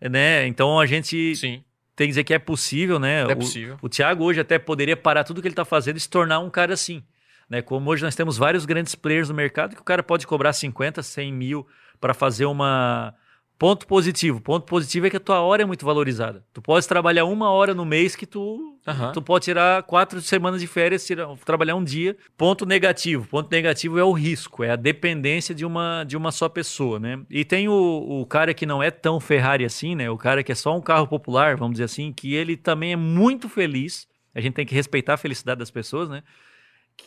[0.00, 0.46] né?
[0.46, 1.62] Então a gente Sim.
[1.96, 3.22] tem que dizer que é possível, né?
[3.30, 3.78] É possível.
[3.82, 6.38] O, o Thiago hoje até poderia parar tudo que ele está fazendo e se tornar
[6.40, 7.02] um cara assim.
[7.48, 7.62] Né?
[7.62, 11.02] Como hoje nós temos vários grandes players no mercado que o cara pode cobrar 50,
[11.02, 11.66] 100 mil
[12.00, 13.14] para fazer uma,
[13.58, 14.40] Ponto positivo.
[14.40, 16.44] Ponto positivo é que a tua hora é muito valorizada.
[16.52, 19.12] Tu pode trabalhar uma hora no mês que tu, uhum.
[19.12, 22.16] tu pode tirar quatro semanas de férias, tirar, trabalhar um dia.
[22.36, 23.26] Ponto negativo.
[23.26, 27.20] Ponto negativo é o risco, é a dependência de uma, de uma só pessoa, né?
[27.28, 30.08] E tem o, o cara que não é tão Ferrari assim, né?
[30.08, 32.96] O cara que é só um carro popular, vamos dizer assim, que ele também é
[32.96, 34.06] muito feliz.
[34.32, 36.22] A gente tem que respeitar a felicidade das pessoas, né?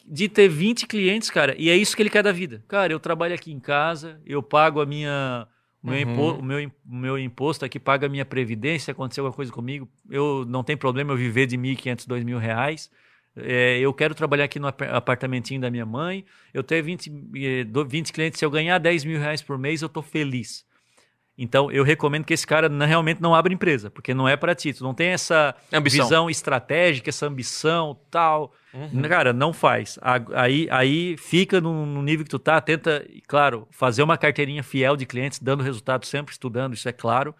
[0.06, 2.64] de ter 20 clientes, cara, e é isso que ele quer da vida.
[2.66, 5.48] Cara, eu trabalho aqui em casa, eu pago a minha
[5.84, 6.02] meu, uhum.
[6.02, 10.46] impo, o meu, meu imposto aqui paga a minha previdência, aconteceu alguma coisa comigo, eu
[10.48, 12.92] não tem problema eu viver de 1.500, 2.000 reais.
[13.36, 17.10] É, eu quero trabalhar aqui no apartamentinho da minha mãe, eu tenho 20,
[17.88, 20.66] 20 eh, clientes, se eu ganhar 10 mil reais por mês, eu estou feliz.
[21.38, 24.54] Então, eu recomendo que esse cara não, realmente não abra empresa, porque não é para
[24.54, 24.74] ti.
[24.74, 26.06] Tu não tem essa ambição.
[26.06, 28.54] visão estratégica, essa ambição tal.
[28.74, 29.02] Uhum.
[29.04, 29.98] Cara, não faz.
[30.36, 34.96] Aí, aí fica no, no, nível que tu tá, tenta, claro, fazer uma carteirinha fiel
[34.96, 37.34] de clientes, dando resultado sempre, estudando, isso é claro.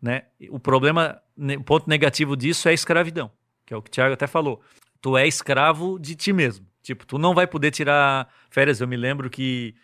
[0.00, 0.22] Né?
[0.50, 3.30] O problema, o ponto negativo disso é a escravidão,
[3.66, 4.62] que é o que o Thiago até falou.
[5.00, 6.66] Tu é escravo de ti mesmo.
[6.82, 8.80] Tipo, tu não vai poder tirar férias.
[8.80, 9.74] Eu me lembro que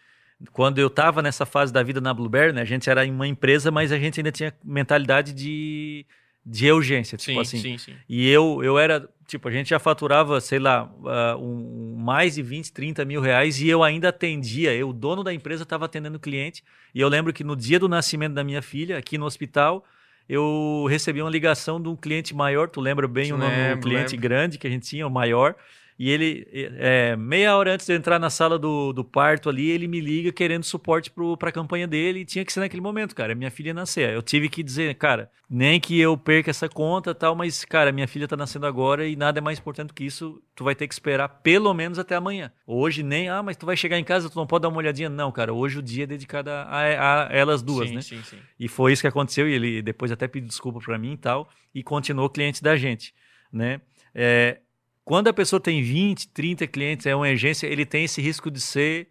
[0.52, 3.70] quando eu estava nessa fase da vida na Blueberry, né, a gente era uma empresa,
[3.70, 6.06] mas a gente ainda tinha mentalidade de,
[6.46, 7.58] de urgência, tipo sim, assim.
[7.58, 7.94] Sim, sim.
[8.08, 12.42] E eu, eu era, tipo, a gente já faturava, sei lá, uh, um, mais de
[12.42, 16.20] 20, 30 mil reais e eu ainda atendia, eu, o dono da empresa, estava atendendo
[16.20, 16.62] cliente.
[16.94, 19.84] E eu lembro que no dia do nascimento da minha filha, aqui no hospital,
[20.28, 24.12] eu recebi uma ligação de um cliente maior, tu lembra bem o nome do cliente
[24.12, 24.20] lembro.
[24.28, 25.56] grande que a gente tinha, o maior.
[25.98, 29.88] E ele, é, meia hora antes de entrar na sala do, do parto ali, ele
[29.88, 33.34] me liga querendo suporte para a campanha dele e tinha que ser naquele momento, cara.
[33.34, 34.14] Minha filha nascer.
[34.14, 38.06] Eu tive que dizer, cara, nem que eu perca essa conta tal, mas, cara, minha
[38.06, 40.40] filha tá nascendo agora e nada é mais importante que isso.
[40.54, 42.52] Tu vai ter que esperar pelo menos até amanhã.
[42.64, 45.08] Hoje nem, ah, mas tu vai chegar em casa, tu não pode dar uma olhadinha.
[45.08, 48.02] Não, cara, hoje o dia é dedicado a, a, a elas duas, sim, né?
[48.02, 48.38] Sim, sim.
[48.58, 51.48] E foi isso que aconteceu e ele depois até pediu desculpa para mim e tal
[51.74, 53.12] e continuou cliente da gente,
[53.52, 53.80] né?
[54.14, 54.60] É,
[55.08, 58.60] quando a pessoa tem 20, 30 clientes, é uma agência, ele tem esse risco de
[58.60, 59.08] ser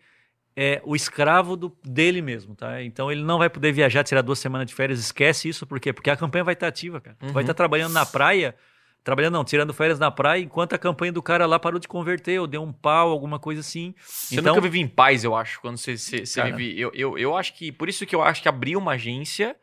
[0.55, 2.83] é, o escravo do, dele mesmo, tá?
[2.83, 5.91] Então ele não vai poder viajar, tirar duas semanas de férias, esquece isso, por quê?
[5.91, 7.17] Porque a campanha vai estar ativa, cara.
[7.19, 7.29] Uhum.
[7.29, 8.55] Vai estar trabalhando na praia,
[9.03, 12.39] trabalhando não, tirando férias na praia, enquanto a campanha do cara lá parou de converter,
[12.39, 13.95] ou deu um pau, alguma coisa assim.
[14.05, 16.79] Você então, nunca vive em paz, eu acho, quando você, você, você vive.
[16.79, 17.71] Eu, eu, eu acho que.
[17.71, 19.55] Por isso que eu acho que abrir uma agência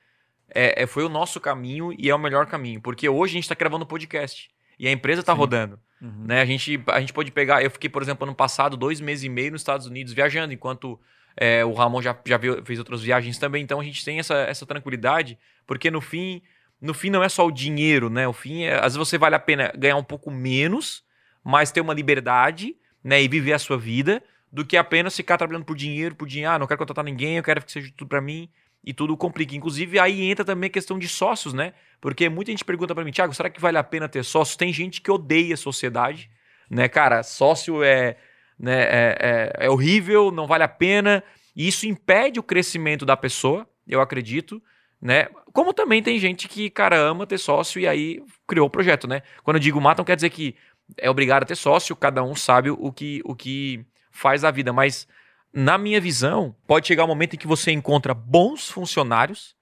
[0.53, 2.81] é, é, foi o nosso caminho e é o melhor caminho.
[2.81, 4.53] Porque hoje a gente está gravando podcast.
[4.77, 5.79] E a empresa está rodando.
[6.05, 6.27] Uhum.
[6.27, 6.43] Né?
[6.43, 7.63] A, gente, a gente pode pegar.
[7.63, 11.01] Eu fiquei, por exemplo, ano passado, dois meses e meio nos Estados Unidos viajando, enquanto
[11.35, 13.63] é, o Ramon já, já viu, fez outras viagens também.
[13.63, 16.43] Então a gente tem essa, essa tranquilidade, porque no fim
[16.79, 18.29] no fim não é só o dinheiro, né?
[18.29, 21.03] O fim é, às vezes você vale a pena ganhar um pouco menos,
[21.43, 25.65] mas ter uma liberdade, né, e viver a sua vida, do que apenas ficar trabalhando
[25.65, 28.21] por dinheiro, por dinheiro, ah, não quero contratar ninguém, eu quero que seja tudo para
[28.21, 28.51] mim
[28.85, 29.57] e tudo complica.
[29.57, 31.73] Inclusive aí entra também a questão de sócios, né?
[32.01, 34.57] Porque muita gente pergunta para mim, Thiago, será que vale a pena ter sócios?
[34.57, 36.31] Tem gente que odeia a sociedade,
[36.71, 37.23] né, cara?
[37.23, 38.17] Sócio é,
[38.59, 39.17] né, é,
[39.59, 41.25] é, é horrível, não vale a pena,
[41.57, 44.61] e isso impede o crescimento da pessoa, eu acredito
[45.05, 45.27] né?
[45.53, 49.21] Como também tem gente que, cara, ama ter sócio e aí criou o projeto, né?
[49.43, 50.57] Quando eu digo matam, quer dizer que
[50.97, 54.73] é obrigado a ter sócio, cada um sabe o que, o que faz a vida,
[54.73, 55.07] mas
[55.55, 59.55] na minha visão, pode chegar um momento em que você encontra bons funcionários,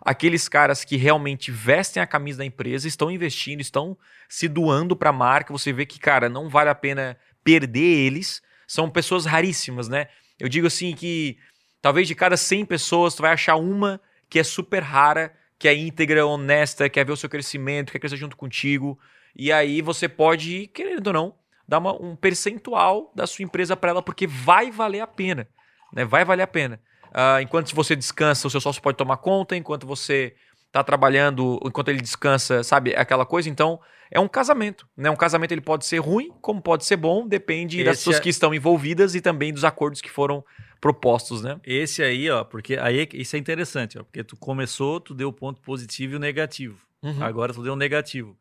[0.00, 3.98] aqueles caras que realmente vestem a camisa da empresa, estão investindo, estão
[4.28, 8.40] se doando para a marca, você vê que, cara, não vale a pena perder eles,
[8.66, 10.06] são pessoas raríssimas, né?
[10.38, 11.36] Eu digo assim que
[11.82, 15.74] talvez de cada 100 pessoas, tu vai achar uma que é super rara, que é
[15.74, 18.98] íntegra, honesta, quer ver o seu crescimento, quer crescer junto contigo.
[19.34, 21.34] E aí você pode, querendo ou não,
[21.70, 25.46] dar uma, um percentual da sua empresa para ela, porque vai valer a pena.
[25.92, 26.04] Né?
[26.04, 26.80] Vai valer a pena.
[27.10, 30.34] Uh, enquanto você descansa, o seu sócio pode tomar conta, enquanto você
[30.66, 32.96] está trabalhando, enquanto ele descansa, sabe?
[32.96, 33.48] Aquela coisa.
[33.48, 33.78] Então,
[34.10, 34.84] é um casamento.
[34.96, 35.08] Né?
[35.10, 38.20] Um casamento ele pode ser ruim, como pode ser bom, depende Esse das pessoas é...
[38.20, 40.44] que estão envolvidas e também dos acordos que foram
[40.80, 41.60] propostos, né?
[41.64, 45.32] Esse aí, ó, porque aí isso é interessante, ó, porque tu começou, tu deu o
[45.32, 46.78] ponto positivo e o negativo.
[47.00, 47.22] Uhum.
[47.22, 48.36] Agora tu deu o negativo.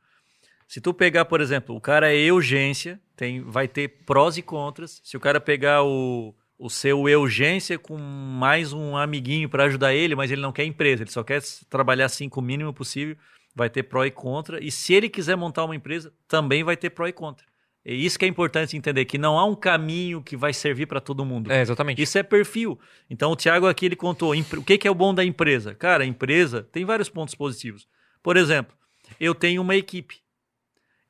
[0.70, 5.02] Se tu pegar, por exemplo, o cara é urgência, tem, vai ter prós e contras.
[5.04, 10.14] Se o cara pegar o, o seu urgência com mais um amiguinho para ajudar ele,
[10.14, 13.18] mas ele não quer empresa, ele só quer trabalhar assim com o mínimo possível,
[13.56, 14.64] vai ter pró e contra.
[14.64, 17.48] E se ele quiser montar uma empresa, também vai ter pró e contra.
[17.84, 21.02] É isso que é importante entender, que não há um caminho que vai servir para
[21.02, 21.52] todo mundo.
[21.52, 22.00] É, exatamente.
[22.00, 22.80] Isso é perfil.
[23.10, 25.74] Então o Thiago aqui ele contou o que, que é o bom da empresa.
[25.74, 27.88] Cara, a empresa tem vários pontos positivos.
[28.22, 28.78] Por exemplo,
[29.20, 30.29] eu tenho uma equipe.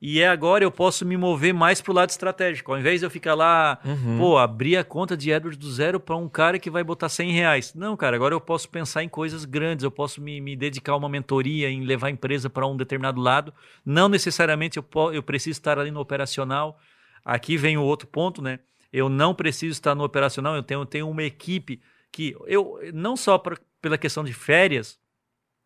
[0.02, 2.72] E é agora eu posso me mover mais pro lado estratégico.
[2.72, 4.16] Ao invés de eu ficar lá, uhum.
[4.16, 7.32] pô, abrir a conta de AdWords do zero para um cara que vai botar 100
[7.32, 7.74] reais.
[7.74, 10.96] Não, cara, agora eu posso pensar em coisas grandes, eu posso me, me dedicar a
[10.96, 13.52] uma mentoria, em levar a empresa para um determinado lado.
[13.84, 16.80] Não necessariamente eu, eu preciso estar ali no operacional.
[17.22, 18.60] Aqui vem o outro ponto, né?
[18.90, 21.78] Eu não preciso estar no operacional, eu tenho, eu tenho uma equipe
[22.10, 24.98] que eu, não só pra, pela questão de férias,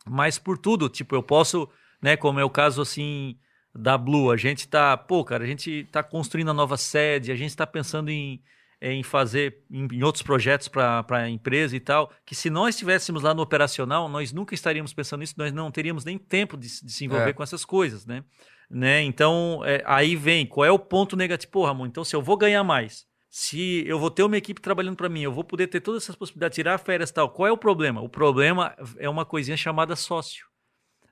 [0.05, 0.89] mas por tudo.
[0.89, 1.68] Tipo, eu posso,
[2.03, 3.39] né, como é o caso assim
[3.75, 4.31] da Blue.
[4.31, 7.66] A gente está, pô, cara, a gente está construindo a nova sede, a gente está
[7.66, 8.41] pensando em,
[8.81, 13.22] em fazer em, em outros projetos para a empresa e tal, que se nós estivéssemos
[13.22, 16.93] lá no operacional, nós nunca estaríamos pensando nisso, nós não teríamos nem tempo de, de
[16.93, 17.33] se envolver é.
[17.33, 18.22] com essas coisas, né?
[18.70, 19.03] né?
[19.03, 21.51] Então, é, aí vem, qual é o ponto negativo?
[21.51, 24.97] Pô, Ramon, então se eu vou ganhar mais, se eu vou ter uma equipe trabalhando
[24.97, 27.53] para mim, eu vou poder ter todas essas possibilidades, tirar férias e tal, qual é
[27.53, 28.01] o problema?
[28.01, 30.47] O problema é uma coisinha chamada sócio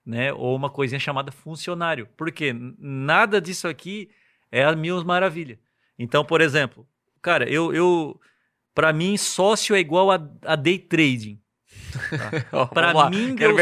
[0.05, 0.33] né?
[0.33, 2.09] Ou uma coisinha chamada funcionário.
[2.17, 4.11] Porque nada disso aqui
[4.51, 5.59] é a mil maravilha.
[5.99, 6.87] Então, por exemplo,
[7.21, 8.21] cara, eu, eu
[8.75, 11.41] para mim sócio é igual a, a day trading.
[12.51, 12.67] Tá?
[12.73, 13.55] para mim, deu,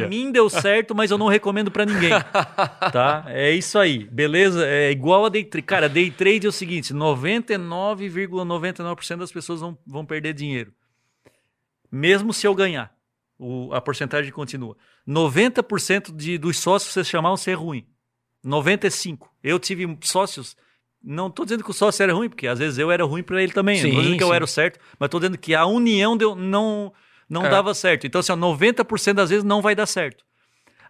[0.00, 2.12] mim deu certo, mas eu não recomendo para ninguém.
[2.92, 3.24] tá?
[3.28, 4.04] É isso aí.
[4.04, 4.66] Beleza?
[4.66, 5.66] É igual a day trade.
[5.66, 10.72] Cara, day trade é o seguinte, 99,99% ,99 das pessoas vão, vão perder dinheiro.
[11.90, 12.90] Mesmo se eu ganhar
[13.42, 14.76] o, a porcentagem continua.
[15.06, 17.84] 90% de, dos sócios vocês chamavam ser ruim.
[18.44, 19.18] 95%.
[19.42, 20.56] Eu tive sócios.
[21.02, 23.42] Não estou dizendo que o sócio era ruim, porque às vezes eu era ruim para
[23.42, 23.76] ele também.
[23.76, 26.16] Sim, não estou dizendo que eu era o certo, mas estou dizendo que a união
[26.16, 26.92] deu, não,
[27.28, 27.48] não é.
[27.48, 28.06] dava certo.
[28.06, 30.24] Então, assim, ó, 90% das vezes não vai dar certo.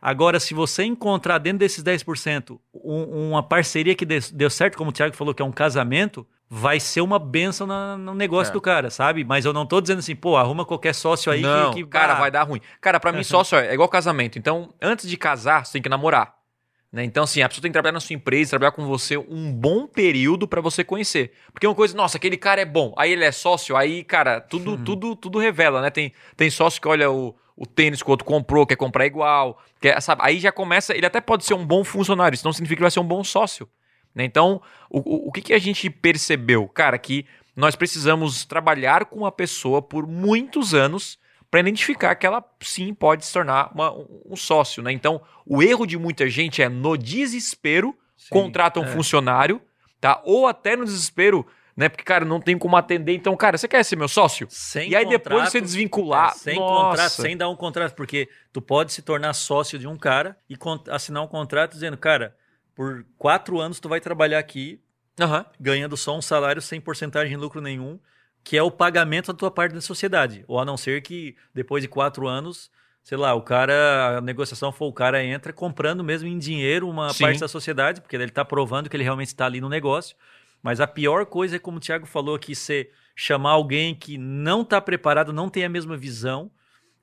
[0.01, 4.93] Agora, se você encontrar dentro desses 10% um, uma parceria que deu certo, como o
[4.93, 8.53] Thiago falou, que é um casamento, vai ser uma benção na, no negócio é.
[8.53, 9.25] do cara, sabe?
[9.25, 11.89] Mas eu não tô dizendo assim, pô, arruma qualquer sócio aí não, que, que.
[11.89, 12.61] Cara, vai dar ruim.
[12.79, 14.39] Cara, para mim, sócio é igual casamento.
[14.39, 16.35] Então, antes de casar, você tem que namorar.
[16.93, 17.05] Né?
[17.05, 19.87] Então, assim, a pessoa tem que trabalhar na sua empresa, trabalhar com você um bom
[19.87, 21.33] período para você conhecer.
[21.55, 24.73] Porque uma coisa, nossa, aquele cara é bom, aí ele é sócio, aí, cara, tudo,
[24.73, 24.85] uhum.
[24.85, 25.89] tudo, tudo revela, né?
[25.89, 29.59] Tem, tem sócio que olha o, o tênis que o outro comprou, quer comprar igual,
[29.81, 30.21] quer, sabe?
[30.23, 32.91] Aí já começa, ele até pode ser um bom funcionário, isso não significa que vai
[32.91, 33.67] ser um bom sócio.
[34.15, 34.25] Né?
[34.25, 34.61] Então,
[34.91, 36.69] o, o que, que a gente percebeu?
[36.69, 41.19] Cara, que nós precisamos trabalhar com a pessoa por muitos anos
[41.51, 43.93] para identificar que ela sim pode se tornar uma,
[44.25, 44.91] um sócio, né?
[44.91, 48.89] Então, o erro de muita gente é no desespero sim, contrata um é.
[48.89, 49.61] funcionário,
[50.01, 50.23] tá?
[50.25, 51.47] Ou até no desespero
[51.77, 51.89] né?
[51.89, 53.15] Porque, cara, não tem como atender.
[53.15, 54.47] Então, cara, você quer ser meu sócio?
[54.51, 56.33] Sem e aí contrato, depois você desvincular.
[56.33, 56.91] É, sem Nossa.
[56.91, 60.57] contrato, sem dar um contrato, porque tu pode se tornar sócio de um cara e
[60.91, 62.37] assinar um contrato dizendo, cara,
[62.75, 64.81] por quatro anos tu vai trabalhar aqui,
[65.21, 65.45] uhum.
[65.61, 67.99] ganhando só um salário sem porcentagem de lucro nenhum,
[68.43, 70.45] que é o pagamento da tua parte da sociedade.
[70.49, 72.71] Ou a não ser que depois de quatro anos
[73.03, 77.13] sei lá, o cara, a negociação for o cara entra comprando mesmo em dinheiro uma
[77.13, 77.25] Sim.
[77.25, 80.17] parte da sociedade, porque ele está provando que ele realmente está ali no negócio.
[80.63, 84.63] Mas a pior coisa é, como o Thiago falou aqui, você chamar alguém que não
[84.63, 86.51] está preparado, não tem a mesma visão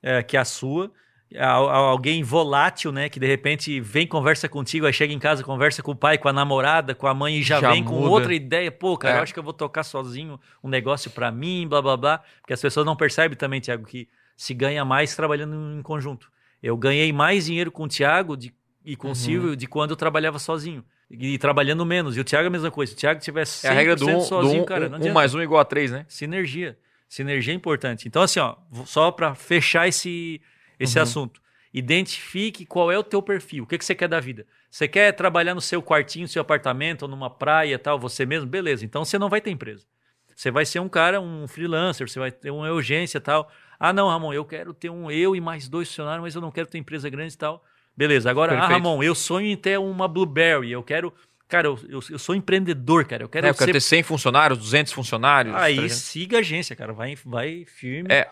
[0.02, 0.90] é, que a sua,
[1.38, 3.08] alguém volátil, né?
[3.08, 6.28] Que de repente vem, conversa contigo, aí chega em casa, conversa com o pai, com
[6.28, 7.94] a namorada, com a mãe e já, já vem muda.
[7.94, 8.70] com outra ideia.
[8.70, 9.18] Pô, cara, é.
[9.18, 12.20] eu acho que eu vou tocar sozinho um negócio para mim, blá blá blá.
[12.40, 16.30] Porque as pessoas não percebem também, Thiago, que se ganha mais trabalhando em conjunto.
[16.62, 18.52] Eu ganhei mais dinheiro com o Thiago de,
[18.84, 19.12] e com uhum.
[19.12, 22.16] o Silvio de quando eu trabalhava sozinho e trabalhando menos.
[22.16, 22.90] E o Thiago é a mesma coisa.
[22.90, 24.98] Se o Thiago tivesse 100% é a regra do um, sozinho, do um, cara, não
[24.98, 26.04] Um mais um igual a três, né?
[26.08, 26.78] Sinergia.
[27.08, 28.06] Sinergia é importante.
[28.06, 30.40] Então, assim, ó, só para fechar esse,
[30.80, 31.02] esse uhum.
[31.02, 31.40] assunto.
[31.72, 33.62] Identifique qual é o teu perfil.
[33.62, 34.44] O que, que você quer da vida?
[34.68, 38.48] Você quer trabalhar no seu quartinho, no seu apartamento, ou numa praia tal, você mesmo?
[38.48, 38.84] Beleza.
[38.84, 39.84] Então, você não vai ter empresa.
[40.34, 43.52] Você vai ser um cara, um freelancer, você vai ter uma urgência tal.
[43.78, 46.50] Ah, não, Ramon, eu quero ter um eu e mais dois funcionários, mas eu não
[46.50, 47.62] quero ter empresa grande e tal.
[47.96, 48.72] Beleza, agora, ah, Perfeito.
[48.72, 51.12] ah, Ramon, eu sonho em ter uma Blueberry, eu quero.
[51.46, 53.24] Cara, eu, eu, eu sou empreendedor, cara.
[53.24, 53.72] Eu quero, é, eu quero ser...
[53.72, 55.54] ter 100 funcionários, 200 funcionários.
[55.56, 55.96] Aí 300.
[55.98, 56.92] siga a agência, cara.
[56.92, 58.08] Vai, vai firme.
[58.10, 58.30] É.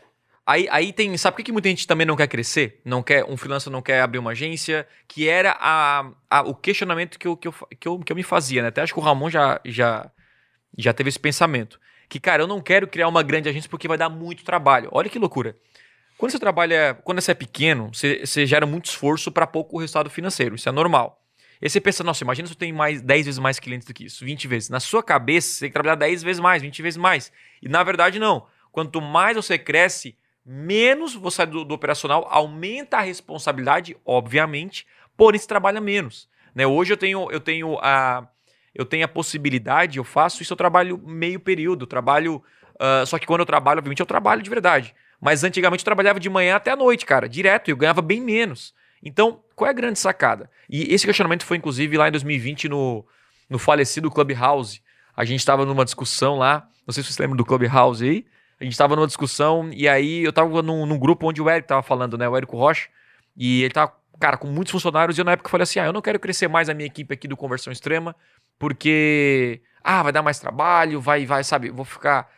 [0.48, 1.14] Aí, aí tem.
[1.18, 2.80] Sabe por que, que muita gente também não quer crescer?
[2.82, 4.88] Não quer, um freelancer não quer abrir uma agência?
[5.06, 8.22] Que era a, a, o questionamento que eu, que, eu, que, eu, que eu me
[8.22, 8.68] fazia, né?
[8.68, 10.10] Até acho que o Ramon já, já,
[10.78, 11.78] já teve esse pensamento.
[12.08, 14.88] Que, cara, eu não quero criar uma grande agência porque vai dar muito trabalho.
[14.90, 15.54] Olha que loucura.
[16.16, 20.08] Quando você trabalha, quando você é pequeno, você, você gera muito esforço para pouco resultado
[20.08, 20.54] financeiro.
[20.54, 21.22] Isso é normal.
[21.60, 23.92] E aí você pensa, nossa, imagina se eu tenho mais 10 vezes mais clientes do
[23.92, 24.70] que isso, 20 vezes.
[24.70, 27.30] Na sua cabeça, você tem que trabalhar 10 vezes mais, 20 vezes mais.
[27.60, 28.46] E na verdade, não.
[28.72, 30.16] Quanto mais você cresce,
[30.48, 36.26] menos você do, do operacional, aumenta a responsabilidade, obviamente, porém você trabalha menos.
[36.54, 36.66] Né?
[36.66, 38.26] Hoje eu tenho, eu tenho a.
[38.74, 42.42] Eu tenho a possibilidade, eu faço isso, eu trabalho meio período, trabalho.
[42.76, 44.94] Uh, só que quando eu trabalho, obviamente, eu trabalho de verdade.
[45.20, 48.20] Mas antigamente eu trabalhava de manhã até a noite, cara, direto, e eu ganhava bem
[48.20, 48.72] menos.
[49.02, 50.48] Então, qual é a grande sacada?
[50.70, 53.04] E esse questionamento foi, inclusive, lá em 2020, no,
[53.50, 54.80] no falecido Clubhouse.
[55.16, 58.24] A gente estava numa discussão lá, não sei se vocês lembram do Clubhouse aí.
[58.60, 61.64] A gente estava numa discussão, e aí eu estava num, num, grupo onde o Eric
[61.64, 62.28] estava falando, né?
[62.28, 62.88] O Érico Rocha.
[63.36, 65.16] E ele tava, cara, com muitos funcionários.
[65.16, 67.14] E eu, na época, falei assim: ah, eu não quero crescer mais a minha equipe
[67.14, 68.16] aqui do Conversão Extrema,
[68.58, 72.28] porque, ah, vai dar mais trabalho, vai, vai, sabe, vou ficar.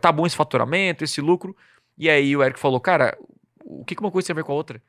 [0.00, 1.56] Tá bom esse faturamento, esse lucro.
[1.96, 3.16] E aí o Eric falou, cara,
[3.64, 4.82] o que uma coisa tem a ver com a outra?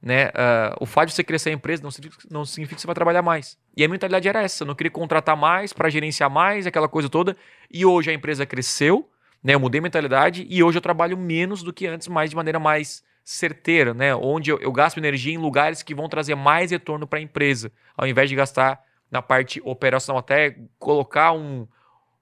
[0.00, 0.28] Né?
[0.28, 2.94] Uh, o fato de você crescer a empresa não significa, não significa que você vai
[2.94, 3.56] trabalhar mais.
[3.76, 7.08] E a mentalidade era essa, eu não queria contratar mais para gerenciar mais, aquela coisa
[7.08, 7.36] toda.
[7.70, 9.08] E hoje a empresa cresceu,
[9.42, 9.54] né?
[9.54, 12.58] Eu mudei a mentalidade e hoje eu trabalho menos do que antes, mas de maneira
[12.58, 14.14] mais certeira, né?
[14.14, 17.72] Onde eu, eu gasto energia em lugares que vão trazer mais retorno para a empresa,
[17.96, 18.80] ao invés de gastar
[19.10, 21.66] na parte operacional, até colocar um,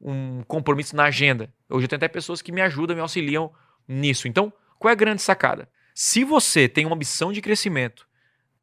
[0.01, 1.53] um compromisso na agenda.
[1.69, 3.51] Hoje eu tenho até pessoas que me ajudam, me auxiliam
[3.87, 4.27] nisso.
[4.27, 5.69] Então, qual é a grande sacada?
[5.95, 8.09] Se você tem uma missão de crescimento,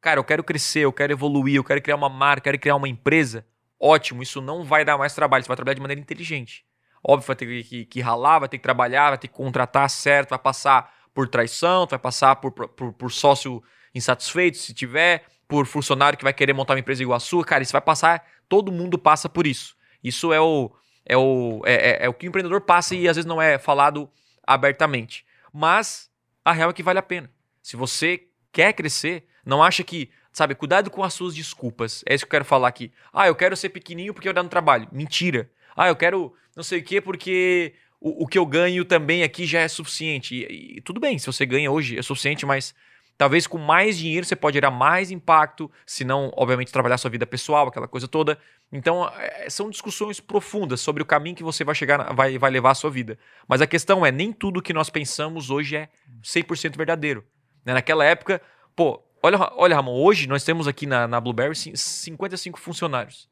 [0.00, 2.76] cara, eu quero crescer, eu quero evoluir, eu quero criar uma marca, eu quero criar
[2.76, 3.46] uma empresa,
[3.80, 6.64] ótimo, isso não vai dar mais trabalho, você vai trabalhar de maneira inteligente.
[7.10, 10.28] Óbvio, vai ter que, que ralar, vai ter que trabalhar, vai ter que contratar certo,
[10.28, 13.62] vai passar por traição, vai passar por, por, por sócio
[13.94, 17.62] insatisfeito, se tiver, por funcionário que vai querer montar uma empresa igual a sua, cara,
[17.62, 19.74] isso vai passar, todo mundo passa por isso.
[20.04, 20.70] Isso é o,
[21.06, 23.58] é o, é, é, é o que o empreendedor passa e às vezes não é
[23.58, 24.10] falado
[24.46, 25.24] abertamente.
[25.50, 26.10] Mas
[26.44, 27.30] a real é que vale a pena.
[27.62, 32.04] Se você quer crescer, não acha que, sabe, cuidado com as suas desculpas.
[32.06, 32.92] É isso que eu quero falar aqui.
[33.14, 34.86] Ah, eu quero ser pequenininho porque eu dá no trabalho.
[34.92, 35.50] Mentira.
[35.78, 39.46] Ah, eu quero não sei o quê porque o, o que eu ganho também aqui
[39.46, 40.34] já é suficiente.
[40.34, 42.74] E, e, tudo bem, se você ganha hoje é suficiente, mas
[43.18, 47.26] Talvez com mais dinheiro você pode gerar mais impacto, se não, obviamente, trabalhar sua vida
[47.26, 48.38] pessoal, aquela coisa toda.
[48.72, 52.70] Então, é, são discussões profundas sobre o caminho que você vai chegar, vai, vai levar
[52.70, 53.18] a sua vida.
[53.48, 55.88] Mas a questão é, nem tudo que nós pensamos hoje é
[56.22, 57.24] 100% verdadeiro.
[57.64, 57.74] Né?
[57.74, 58.40] Naquela época,
[58.76, 63.28] pô, olha, olha, Ramon, hoje nós temos aqui na, na Blueberry 55 funcionários.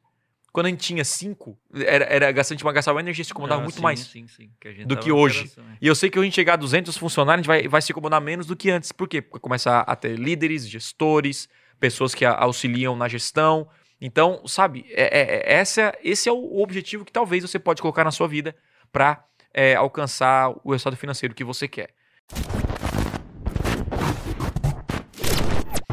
[0.57, 3.75] Quando a gente tinha cinco, era, era gastante, uma gastava energia, se incomodava ah, muito
[3.75, 5.51] sim, mais sim, sim, que do que hoje.
[5.79, 7.91] E eu sei que a gente chegar a 200 funcionários, a gente vai, vai se
[7.91, 8.91] incomodar menos do que antes.
[8.91, 9.21] Por quê?
[9.21, 11.47] Porque começa a ter líderes, gestores,
[11.79, 13.69] pessoas que auxiliam na gestão.
[14.01, 18.03] Então, sabe, é, é, é essa, esse é o objetivo que talvez você pode colocar
[18.03, 18.55] na sua vida
[18.91, 21.91] para é, alcançar o resultado financeiro que você quer.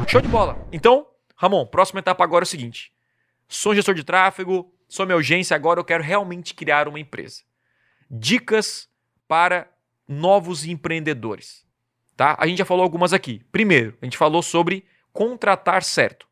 [0.07, 0.67] Show de bola.
[0.71, 1.05] Então,
[1.35, 2.94] Ramon, próxima etapa agora é o seguinte.
[3.47, 7.41] Sou gestor de tráfego, sou minha urgência, agora eu quero realmente criar uma empresa.
[8.09, 8.89] Dicas
[9.27, 9.67] para
[10.07, 11.65] novos empreendedores.
[12.15, 12.35] Tá?
[12.39, 13.41] A gente já falou algumas aqui.
[13.51, 16.27] Primeiro, a gente falou sobre contratar certo.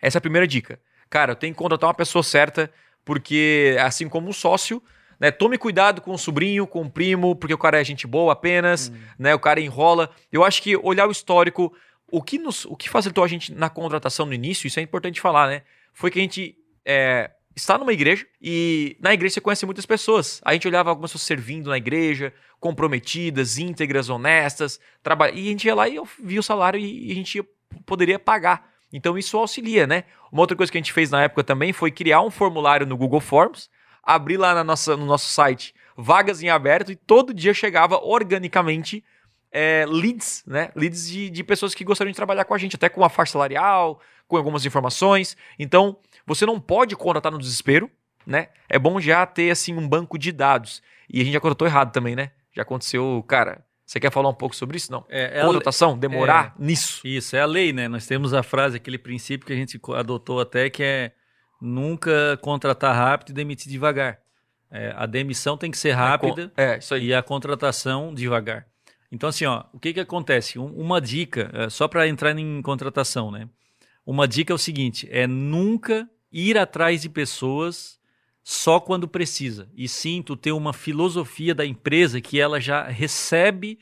[0.00, 0.80] Essa é a primeira dica.
[1.10, 2.70] Cara, eu tenho que contratar uma pessoa certa,
[3.04, 4.82] porque assim como um sócio,
[5.18, 8.32] né, tome cuidado com o sobrinho, com o primo, porque o cara é gente boa
[8.32, 8.98] apenas, hum.
[9.18, 10.10] né, o cara enrola.
[10.30, 11.74] Eu acho que olhar o histórico,
[12.10, 15.20] o que, nos, o que facilitou a gente na contratação no início, isso é importante
[15.20, 15.62] falar, né?
[15.92, 20.40] Foi que a gente é, está numa igreja e na igreja você conhece muitas pessoas.
[20.44, 25.32] A gente olhava algumas pessoas servindo na igreja, comprometidas, íntegras, honestas, trabalha...
[25.34, 27.42] e a gente ia lá e via o salário e, a gente
[27.84, 28.70] poderia pagar.
[28.92, 30.04] Então isso auxilia, né?
[30.32, 32.96] Uma outra coisa que a gente fez na época também foi criar um formulário no
[32.96, 33.68] Google Forms,
[34.02, 39.04] abrir lá na nossa, no nosso site vagas em aberto e todo dia chegava organicamente
[39.50, 40.70] é, leads, né?
[40.76, 43.32] Leads de, de pessoas que gostariam de trabalhar com a gente, até com uma faixa
[43.32, 45.36] salarial, com algumas informações.
[45.58, 47.90] Então, você não pode contratar no desespero,
[48.26, 48.48] né?
[48.68, 50.82] É bom já ter assim um banco de dados.
[51.08, 52.30] E a gente já contratou errado também, né?
[52.54, 53.64] Já aconteceu, cara.
[53.86, 54.92] Você quer falar um pouco sobre isso?
[54.92, 55.06] Não.
[55.08, 57.00] É, é Contratação, demorar é, nisso.
[57.06, 57.88] Isso, é a lei, né?
[57.88, 61.12] Nós temos a frase, aquele princípio que a gente adotou até, que é
[61.60, 64.20] nunca contratar rápido e demitir devagar.
[64.70, 68.66] É, a demissão tem que ser rápida é, e a contratação devagar.
[69.10, 70.58] Então, assim, ó, o que, que acontece?
[70.58, 73.48] Um, uma dica, é, só para entrar em contratação, né?
[74.08, 78.00] Uma dica é o seguinte: é nunca ir atrás de pessoas
[78.42, 79.68] só quando precisa.
[79.76, 83.78] E sim, tu ter uma filosofia da empresa que ela já recebe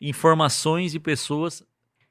[0.00, 1.62] informações de pessoas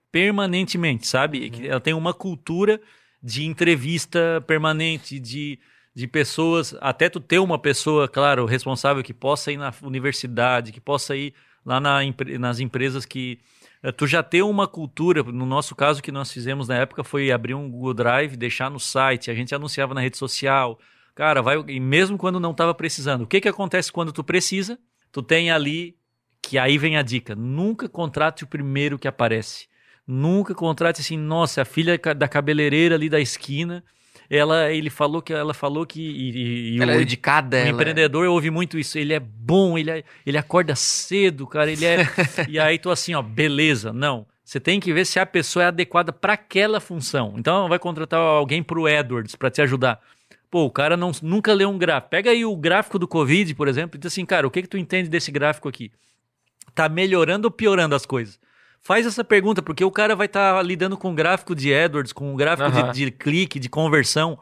[0.09, 1.51] permanentemente, sabe?
[1.53, 1.65] Uhum.
[1.65, 2.79] Ela tem uma cultura
[3.21, 5.59] de entrevista permanente, de,
[5.93, 10.79] de pessoas, até tu ter uma pessoa, claro, responsável que possa ir na universidade, que
[10.79, 11.33] possa ir
[11.65, 11.99] lá na,
[12.39, 13.39] nas empresas que
[13.95, 17.53] tu já ter uma cultura, no nosso caso que nós fizemos na época foi abrir
[17.53, 20.79] um Google Drive, deixar no site, a gente anunciava na rede social.
[21.13, 23.21] Cara, vai, e mesmo quando não estava precisando.
[23.21, 24.79] O que que acontece quando tu precisa?
[25.11, 25.95] Tu tem ali
[26.41, 29.67] que aí vem a dica, nunca contrate o primeiro que aparece.
[30.05, 33.83] Nunca contrate assim, nossa, a filha da cabeleireira ali da esquina,
[34.29, 37.69] ela ele falou que ela falou que e, e ela o, é dedicada o ela...
[37.69, 41.85] empreendedor eu ouvi muito isso ele é bom ele é, ele acorda cedo cara ele
[41.85, 42.05] é
[42.47, 45.67] e aí tu assim ó beleza não você tem que ver se a pessoa é
[45.67, 50.01] adequada para aquela função então vai contratar alguém para o Edwards para te ajudar
[50.49, 52.09] Pô, o cara não, nunca leu um gráfico.
[52.09, 54.67] Pega aí o gráfico do Covid, por exemplo, e diz assim, cara, o que que
[54.67, 55.91] tu entende desse gráfico aqui?
[56.73, 58.39] Tá melhorando ou piorando as coisas?
[58.87, 62.33] Faz essa pergunta, porque o cara vai estar tá lidando com gráfico de Edwards, com
[62.37, 62.89] gráfico uhum.
[62.93, 64.39] de, de, clique, de conversão.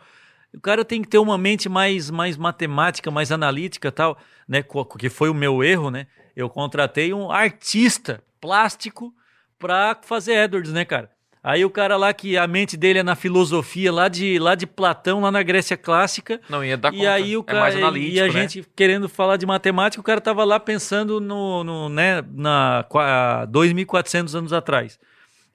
[0.54, 4.16] O cara tem que ter uma mente mais, mais matemática, mais analítica tal,
[4.48, 4.64] né?
[5.00, 6.06] Que foi o meu erro, né?
[6.36, 9.12] Eu contratei um artista plástico
[9.58, 11.10] para fazer Edwards, né, cara?
[11.48, 14.66] Aí o cara lá que a mente dele é na filosofia lá de, lá de
[14.66, 16.41] Platão, lá na Grécia clássica.
[16.50, 17.12] Não ia dar e conta.
[17.12, 18.32] aí o cara, é mais analítico, E a né?
[18.32, 24.34] gente querendo falar de matemática, o cara tava lá pensando no, no né, na 2.400
[24.34, 25.00] anos atrás.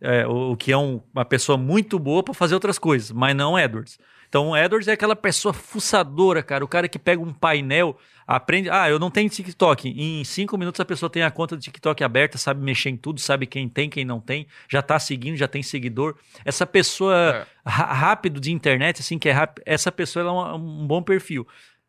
[0.01, 3.34] É, o, o, que é um, uma pessoa muito boa para fazer outras coisas, mas
[3.34, 3.99] não Edwards.
[4.31, 6.64] Então o Edwards é aquela pessoa fuçadora, cara.
[6.64, 7.99] O cara que pega um painel
[8.31, 8.70] Aprende.
[8.70, 9.89] Ah, eu não tenho TikTok.
[9.89, 13.18] Em cinco minutos a pessoa tem a conta do TikTok aberta, sabe mexer em tudo,
[13.18, 16.16] sabe quem tem, quem não tem, já tá seguindo, já tem seguidor.
[16.45, 17.47] Essa pessoa é.
[17.66, 21.45] rápido de internet, assim, que é rápido, essa pessoa é um, um bom perfil.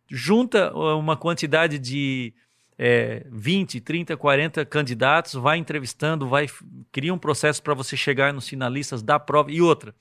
[0.09, 2.33] Junta uma quantidade de
[2.75, 6.47] é, 20, 30, 40 candidatos, vai entrevistando, vai
[6.91, 9.51] cria um processo para você chegar nos finalistas, dá prova.
[9.51, 9.93] E outra,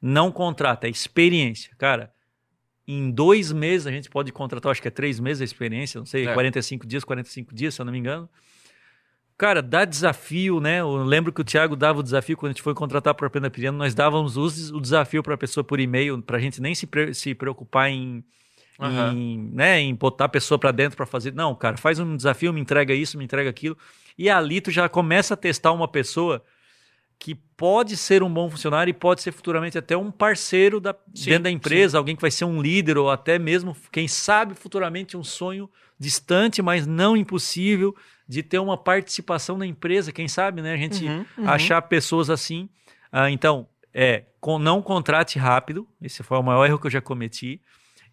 [0.00, 1.72] não contrata, é experiência.
[1.76, 2.12] Cara,
[2.86, 6.06] em dois meses a gente pode contratar, acho que é três meses a experiência, não
[6.06, 6.32] sei, é.
[6.32, 8.28] 45 dias, 45 dias, se eu não me engano.
[9.36, 10.80] Cara, dá desafio, né?
[10.80, 13.30] Eu lembro que o Thiago dava o desafio quando a gente foi contratar para a
[13.30, 16.74] Pena Piriano, nós dávamos o desafio para a pessoa por e-mail, para a gente nem
[16.74, 18.24] se, pre se preocupar em,
[18.78, 19.12] uhum.
[19.12, 21.34] em, né, em botar a pessoa para dentro para fazer.
[21.34, 23.76] Não, cara, faz um desafio, me entrega isso, me entrega aquilo.
[24.16, 26.42] E ali tu já começa a testar uma pessoa
[27.18, 31.30] que pode ser um bom funcionário e pode ser futuramente até um parceiro da, sim,
[31.30, 31.96] dentro da empresa, sim.
[31.96, 36.60] alguém que vai ser um líder ou até mesmo, quem sabe, futuramente um sonho distante,
[36.60, 37.96] mas não impossível,
[38.28, 40.74] de ter uma participação na empresa, quem sabe, né?
[40.74, 41.48] A gente uhum, uhum.
[41.48, 42.68] achar pessoas assim.
[43.10, 47.00] Ah, então, é, com, não contrate rápido, esse foi o maior erro que eu já
[47.00, 47.62] cometi,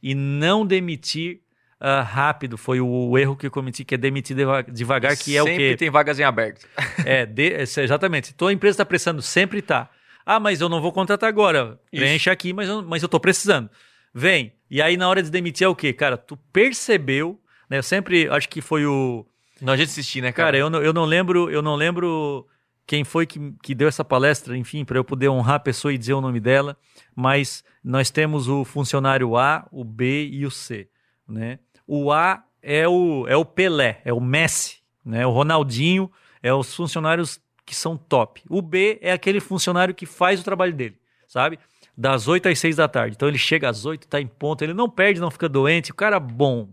[0.02, 1.43] e não demitir
[1.84, 4.36] uh, rápido foi o, o, erro que eu cometi, que é demitir
[4.72, 5.64] devagar, que é sempre o quê?
[5.64, 6.66] Sempre tem vagas em aberto.
[7.06, 8.28] é, de, exatamente.
[8.28, 9.90] Se tua empresa está precisando, sempre está.
[10.26, 11.78] Ah, mas eu não vou contratar agora.
[11.92, 13.70] Preenche aqui, mas eu, mas eu tô precisando.
[14.14, 14.54] Vem.
[14.72, 15.92] E aí, na hora de demitir, é o quê?
[15.92, 17.78] Cara, tu percebeu, né?
[17.78, 19.26] Eu sempre acho que foi o.
[19.62, 20.48] Não, a gente assistir, né, cara?
[20.48, 22.48] Cara, eu não, eu não lembro, eu não lembro
[22.88, 25.98] quem foi que, que deu essa palestra, enfim, para eu poder honrar a pessoa e
[25.98, 26.78] dizer o nome dela,
[27.16, 30.90] mas nós temos o funcionário A, o B e o C,
[31.28, 31.60] né?
[31.88, 35.26] O A é o, é o Pelé, é o Messi, né?
[35.26, 36.12] O Ronaldinho
[36.42, 38.42] é os funcionários que são top.
[38.50, 41.60] O B é aquele funcionário que faz o trabalho dele, sabe?
[41.96, 43.16] Das 8 às 6 da tarde.
[43.16, 45.96] Então ele chega às 8, tá em ponto, ele não perde, não fica doente, o
[45.96, 46.70] cara é bom.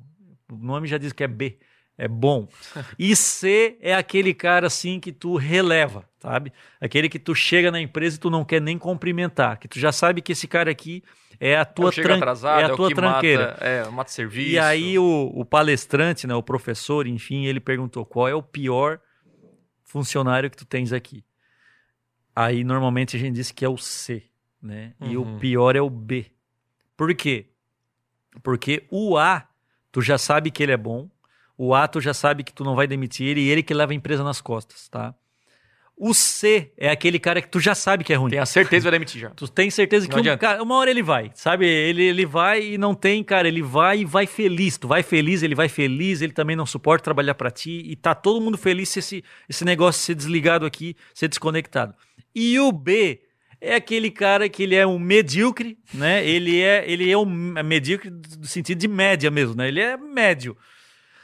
[0.51, 1.59] O nome já diz que é B
[2.01, 2.49] é bom.
[2.99, 6.51] E C é aquele cara assim que tu releva, sabe?
[6.81, 9.93] Aquele que tu chega na empresa e tu não quer nem cumprimentar, que tu já
[9.93, 11.05] sabe que esse cara aqui
[11.41, 13.47] é a tua, tran atrasado, é a é tua tranqueira.
[13.49, 14.51] Mata, é, mata serviço.
[14.51, 19.01] E aí o, o, palestrante, né, o professor, enfim, ele perguntou qual é o pior
[19.83, 21.25] funcionário que tu tens aqui.
[22.37, 24.23] Aí normalmente a gente diz que é o C,
[24.63, 24.95] né?
[25.01, 25.11] Uhum.
[25.11, 25.39] E o uhum.
[25.39, 26.27] pior é o B.
[26.95, 27.47] Por quê?
[28.43, 29.49] Porque o A,
[29.91, 31.09] tu já sabe que ele é bom,
[31.57, 33.95] o ato já sabe que tu não vai demitir ele e ele que leva a
[33.95, 35.15] empresa nas costas, tá?
[36.03, 38.31] O C é aquele cara que tu já sabe que é ruim.
[38.31, 39.29] Tem a certeza que vai demitir já.
[39.29, 41.67] Tu tem certeza que um, cara, uma hora ele vai, sabe?
[41.69, 44.79] Ele, ele vai e não tem, cara, ele vai e vai feliz.
[44.79, 48.15] Tu vai feliz, ele vai feliz, ele também não suporta trabalhar para ti e tá
[48.15, 51.95] todo mundo feliz se esse, esse negócio ser desligado aqui, ser desconectado.
[52.35, 53.21] E o B
[53.61, 56.27] é aquele cara que ele é um medíocre, né?
[56.27, 59.69] Ele é, ele é um medíocre no sentido de média mesmo, né?
[59.69, 60.57] Ele é médio.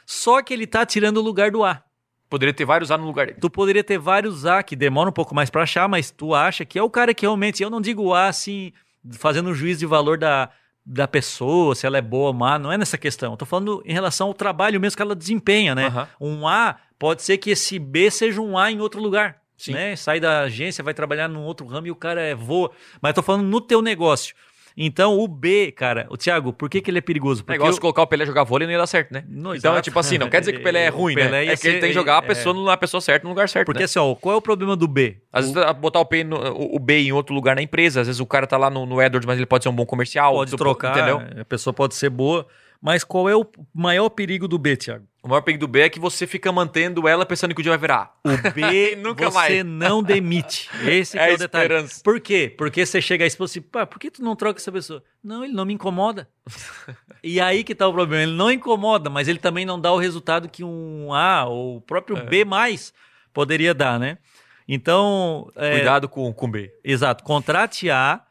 [0.05, 1.83] Só que ele tá tirando o lugar do A.
[2.29, 3.39] Poderia ter vários A no lugar dele.
[3.39, 6.65] Tu poderia ter vários A, que demora um pouco mais para achar, mas tu acha
[6.65, 7.63] que é o cara que realmente.
[7.63, 8.73] Eu não digo A assim,
[9.11, 10.49] fazendo um juízo de valor da,
[10.85, 13.33] da pessoa, se ela é boa ou má, não é nessa questão.
[13.33, 16.07] Eu tô falando em relação ao trabalho mesmo que ela desempenha, né?
[16.19, 16.39] Uhum.
[16.39, 19.41] Um A pode ser que esse B seja um A em outro lugar.
[19.57, 19.73] Sim.
[19.73, 19.95] Né?
[19.95, 22.71] Sai da agência, vai trabalhar num outro ramo e o cara é voa.
[23.01, 24.35] Mas tô falando no teu negócio.
[24.79, 27.43] Então, o B, cara, o Thiago, por que, que ele é perigoso?
[27.43, 29.23] Porque negócio de colocar o Pelé jogar vôlei não ia dar certo, né?
[29.27, 31.23] Não, então, é tipo assim, não quer dizer que o Pelé é ruim, né?
[31.23, 31.51] Pelé né?
[31.51, 32.65] É que ele tem que jogar a pessoa é...
[32.65, 33.65] na pessoa certa, no lugar certo.
[33.65, 33.85] Porque né?
[33.85, 35.17] assim, ó, qual é o problema do B?
[35.33, 35.53] Às o...
[35.53, 36.37] vezes botar o, P no,
[36.75, 39.01] o B em outro lugar na empresa, às vezes o cara tá lá no, no
[39.01, 40.35] Edwards, mas ele pode ser um bom comercial.
[40.35, 41.41] Pode trocar, entendeu?
[41.41, 42.45] a pessoa pode ser boa.
[42.79, 45.05] Mas qual é o maior perigo do B, Thiago?
[45.27, 47.73] O maior perigo do B é que você fica mantendo ela pensando que o dia
[47.73, 48.13] vai virar.
[48.23, 49.65] O B nunca você mais.
[49.65, 50.69] não demite.
[50.85, 51.65] Esse é, é o detalhe.
[51.65, 52.01] Esperança.
[52.01, 52.55] Por quê?
[52.57, 55.03] Porque você chega e fala assim, pá, por que tu não troca essa pessoa?
[55.21, 56.29] Não, ele não me incomoda.
[57.21, 58.23] e aí que tá o problema.
[58.23, 61.81] Ele não incomoda, mas ele também não dá o resultado que um A ou o
[61.81, 62.21] próprio é.
[62.21, 62.93] B mais
[63.33, 64.19] poderia dar, né?
[64.65, 65.51] Então.
[65.57, 66.73] É, Cuidado com o B.
[66.85, 67.25] Exato.
[67.25, 68.21] Contrate A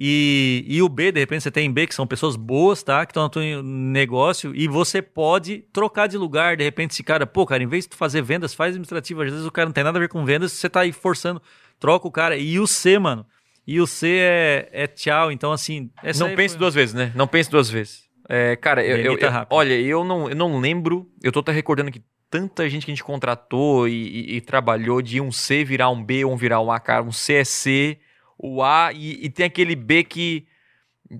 [0.00, 3.04] e, e o B, de repente você tem B, que são pessoas boas, tá?
[3.04, 7.26] Que estão no teu negócio, e você pode trocar de lugar, de repente, esse cara,
[7.26, 9.22] pô, cara, em vez de tu fazer vendas, faz administrativo.
[9.22, 11.42] Às vezes o cara não tem nada a ver com vendas, você tá aí forçando,
[11.80, 12.36] troca o cara.
[12.36, 13.26] E o C, mano.
[13.66, 15.32] E o C é, é tchau.
[15.32, 15.90] Então, assim.
[16.16, 16.58] Não pense foi...
[16.60, 17.10] duas vezes, né?
[17.16, 18.04] Não pense duas vezes.
[18.28, 21.90] É, cara, eu, eu, eu, olha, eu não, eu não lembro, eu tô até recordando
[21.90, 25.88] que tanta gente que a gente contratou e, e, e, trabalhou de um C virar
[25.88, 27.02] um B ou um virar um A, cara.
[27.02, 27.98] Um C é C
[28.38, 30.46] o A e, e tem aquele B que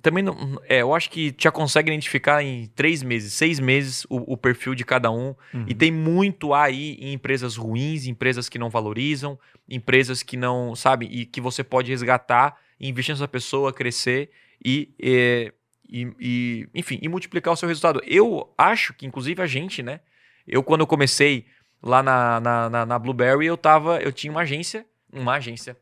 [0.02, 0.60] também não.
[0.68, 4.74] É, eu acho que já consegue identificar em três meses, seis meses o, o perfil
[4.74, 5.34] de cada um.
[5.52, 5.64] Uhum.
[5.66, 9.38] E tem muito aí em empresas ruins, empresas que não valorizam,
[9.68, 14.30] empresas que não, sabe, e que você pode resgatar, investir nessa pessoa, crescer
[14.62, 15.52] e, e,
[15.88, 18.02] e, e, enfim, e multiplicar o seu resultado.
[18.06, 20.00] Eu acho que, inclusive, a gente, né?
[20.46, 21.46] Eu, quando eu comecei
[21.82, 24.00] lá na, na, na, na Blueberry, eu tava.
[24.02, 24.84] Eu tinha uma agência.
[25.10, 25.74] Uma agência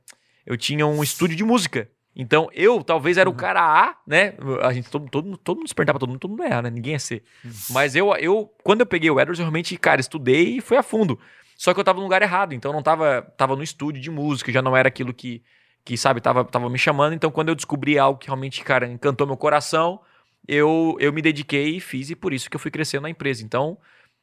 [0.47, 1.91] eu tinha um estúdio de música.
[2.19, 3.37] Então, eu talvez era o uhum.
[3.37, 4.35] cara A, né?
[4.63, 6.71] A gente, todo, todo, todo mundo se perguntava, todo mundo, todo mundo é A, né?
[6.71, 7.23] Ninguém é C.
[7.45, 7.51] Uhum.
[7.71, 10.83] Mas eu, eu, quando eu peguei o Edwards, eu realmente, cara, estudei e foi a
[10.83, 11.19] fundo.
[11.59, 14.11] Só que eu tava no lugar errado, então eu não tava, tava no estúdio de
[14.11, 15.43] música, já não era aquilo que,
[15.85, 17.15] que sabe, tava, tava me chamando.
[17.15, 20.01] Então, quando eu descobri algo que realmente, cara, encantou meu coração,
[20.49, 23.45] eu, eu me dediquei e fiz, e por isso que eu fui crescendo na empresa.
[23.45, 23.79] Então,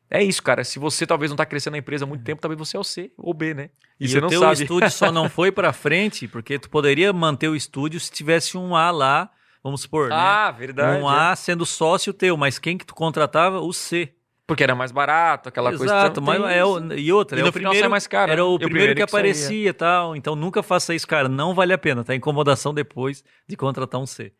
[0.09, 0.63] é isso, cara.
[0.63, 2.83] Se você talvez não está crescendo na empresa há muito tempo, talvez você é o
[2.83, 3.69] C ou B, né?
[3.99, 4.61] E, e você o não teu sabe.
[4.61, 8.75] estúdio só não foi para frente porque tu poderia manter o estúdio se tivesse um
[8.75, 9.29] A lá,
[9.63, 10.15] vamos supor, né?
[10.15, 11.01] Ah, verdade.
[11.01, 13.59] Um A sendo sócio teu, mas quem que tu contratava?
[13.59, 14.13] O C.
[14.45, 15.95] Porque era mais barato, aquela Exato, coisa.
[15.95, 18.31] Exato, mas é o, e outra, e é o final primeiro, mais caro.
[18.31, 20.15] Era o, o primeiro, primeiro, que, que aparecia e tal.
[20.17, 21.29] Então nunca faça isso, cara.
[21.29, 22.03] Não vale a pena.
[22.03, 24.33] Tá incomodação depois de contratar um C.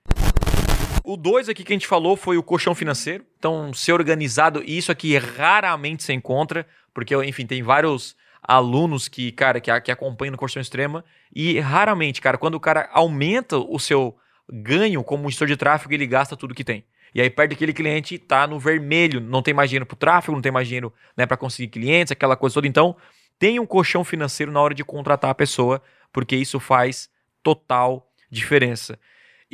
[1.03, 3.25] O 2 aqui que a gente falou foi o colchão financeiro.
[3.37, 9.31] Então, ser organizado, e isso aqui raramente se encontra, porque, enfim, tem vários alunos que,
[9.33, 11.03] cara, que, que acompanham no colchão extrema,
[11.35, 14.15] e raramente, cara, quando o cara aumenta o seu
[14.49, 16.85] ganho como gestor de tráfego, ele gasta tudo que tem.
[17.13, 20.35] E aí perde aquele cliente tá no vermelho, não tem mais dinheiro para o tráfego,
[20.35, 22.67] não tem mais dinheiro né, para conseguir clientes, aquela coisa toda.
[22.67, 22.95] Então,
[23.37, 25.81] tem um colchão financeiro na hora de contratar a pessoa,
[26.13, 27.09] porque isso faz
[27.43, 28.97] total diferença.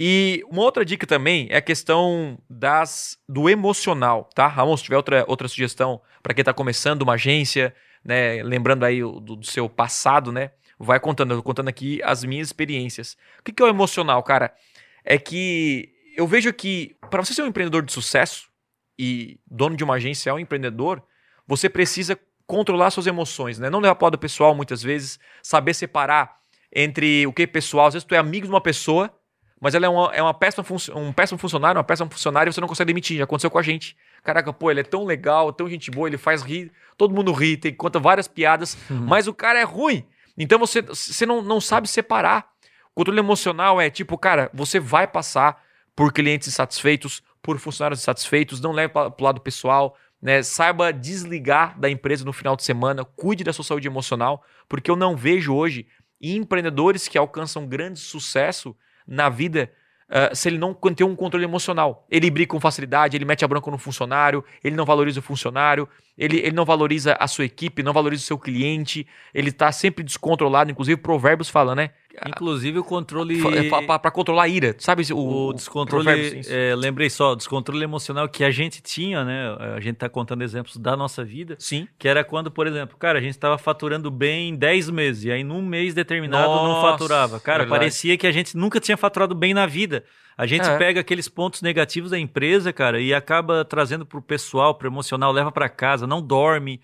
[0.02, 4.48] E uma outra dica também é a questão das do emocional, tá?
[4.48, 8.42] Ramon, se tiver outra, outra sugestão para quem está começando uma agência, né?
[8.42, 10.52] Lembrando aí do, do, seu passado, né?
[10.80, 11.32] vai contando.
[11.32, 13.18] Eu tô contando aqui as minhas experiências.
[13.40, 14.56] O que, que é o emocional, cara?
[15.04, 18.50] É que eu vejo que para você ser um empreendedor de sucesso
[18.98, 21.04] e dono de uma agência é um empreendedor,
[21.46, 23.70] você precisa controlar suas emoções, né?
[23.70, 26.38] Não levar para lado pessoal muitas vezes, saber separar
[26.74, 27.88] entre o que é pessoal.
[27.88, 29.14] Às vezes tu é amigo de uma pessoa,
[29.60, 32.62] mas ela é, uma, é uma péssima um péssimo funcionário, uma péssima funcionária e você
[32.62, 33.18] não consegue demitir.
[33.18, 33.96] Já aconteceu com a gente.
[34.24, 37.58] Caraca, pô, ele é tão legal, tão gente boa, ele faz rir, todo mundo ri,
[37.58, 38.98] tem, conta várias piadas, uhum.
[38.98, 40.06] mas o cara é ruim.
[40.38, 42.48] Então você, você não, não sabe separar.
[42.92, 45.62] O controle emocional é tipo, cara, você vai passar
[45.96, 50.44] por clientes insatisfeitos, por funcionários insatisfeitos, não leve para o lado pessoal, né?
[50.44, 54.96] Saiba desligar da empresa no final de semana, cuide da sua saúde emocional, porque eu
[54.96, 55.88] não vejo hoje
[56.22, 58.76] empreendedores que alcançam grande sucesso
[59.10, 59.72] na vida
[60.10, 62.06] uh, se ele não tem um controle emocional.
[62.10, 65.88] Ele briga com facilidade, ele mete a bronca no funcionário, ele não valoriza o funcionário,
[66.20, 70.04] ele, ele não valoriza a sua equipe, não valoriza o seu cliente, ele está sempre
[70.04, 70.70] descontrolado.
[70.70, 71.92] Inclusive, Provérbios fala, né?
[72.28, 73.42] Inclusive o controle.
[73.88, 75.04] Para controlar a ira, sabe?
[75.14, 76.42] O, o descontrole.
[76.50, 79.56] É, lembrei só, descontrole emocional que a gente tinha, né?
[79.78, 81.56] A gente está contando exemplos da nossa vida.
[81.58, 81.88] Sim.
[81.98, 85.32] Que era quando, por exemplo, cara, a gente estava faturando bem em 10 meses, e
[85.32, 87.40] aí num mês determinado nossa, não faturava.
[87.40, 87.80] Cara, verdade.
[87.80, 90.04] parecia que a gente nunca tinha faturado bem na vida.
[90.40, 90.78] A gente é.
[90.78, 95.52] pega aqueles pontos negativos da empresa, cara, e acaba trazendo pro pessoal, pro emocional, leva
[95.52, 96.80] para casa, não dorme,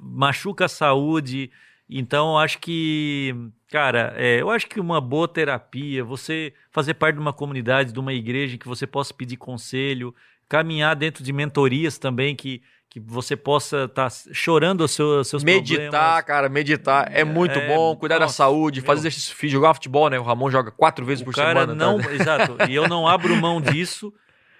[0.00, 1.50] machuca a saúde.
[1.90, 3.34] Então, acho que,
[3.68, 7.98] cara, é, eu acho que uma boa terapia, você fazer parte de uma comunidade, de
[7.98, 10.14] uma igreja que você possa pedir conselho,
[10.48, 12.62] caminhar dentro de mentorias também que,
[12.92, 16.24] que você possa estar tá chorando os seus, seus meditar, problemas.
[16.24, 19.72] cara, meditar é, é muito é, bom, cuidar nossa, da saúde, fazer exercício físico, jogar
[19.72, 20.18] futebol, né?
[20.18, 21.74] O Ramon joga quatro vezes o por cara semana.
[21.74, 22.12] Não, tá?
[22.12, 22.54] exato.
[22.68, 24.12] E eu não abro mão disso.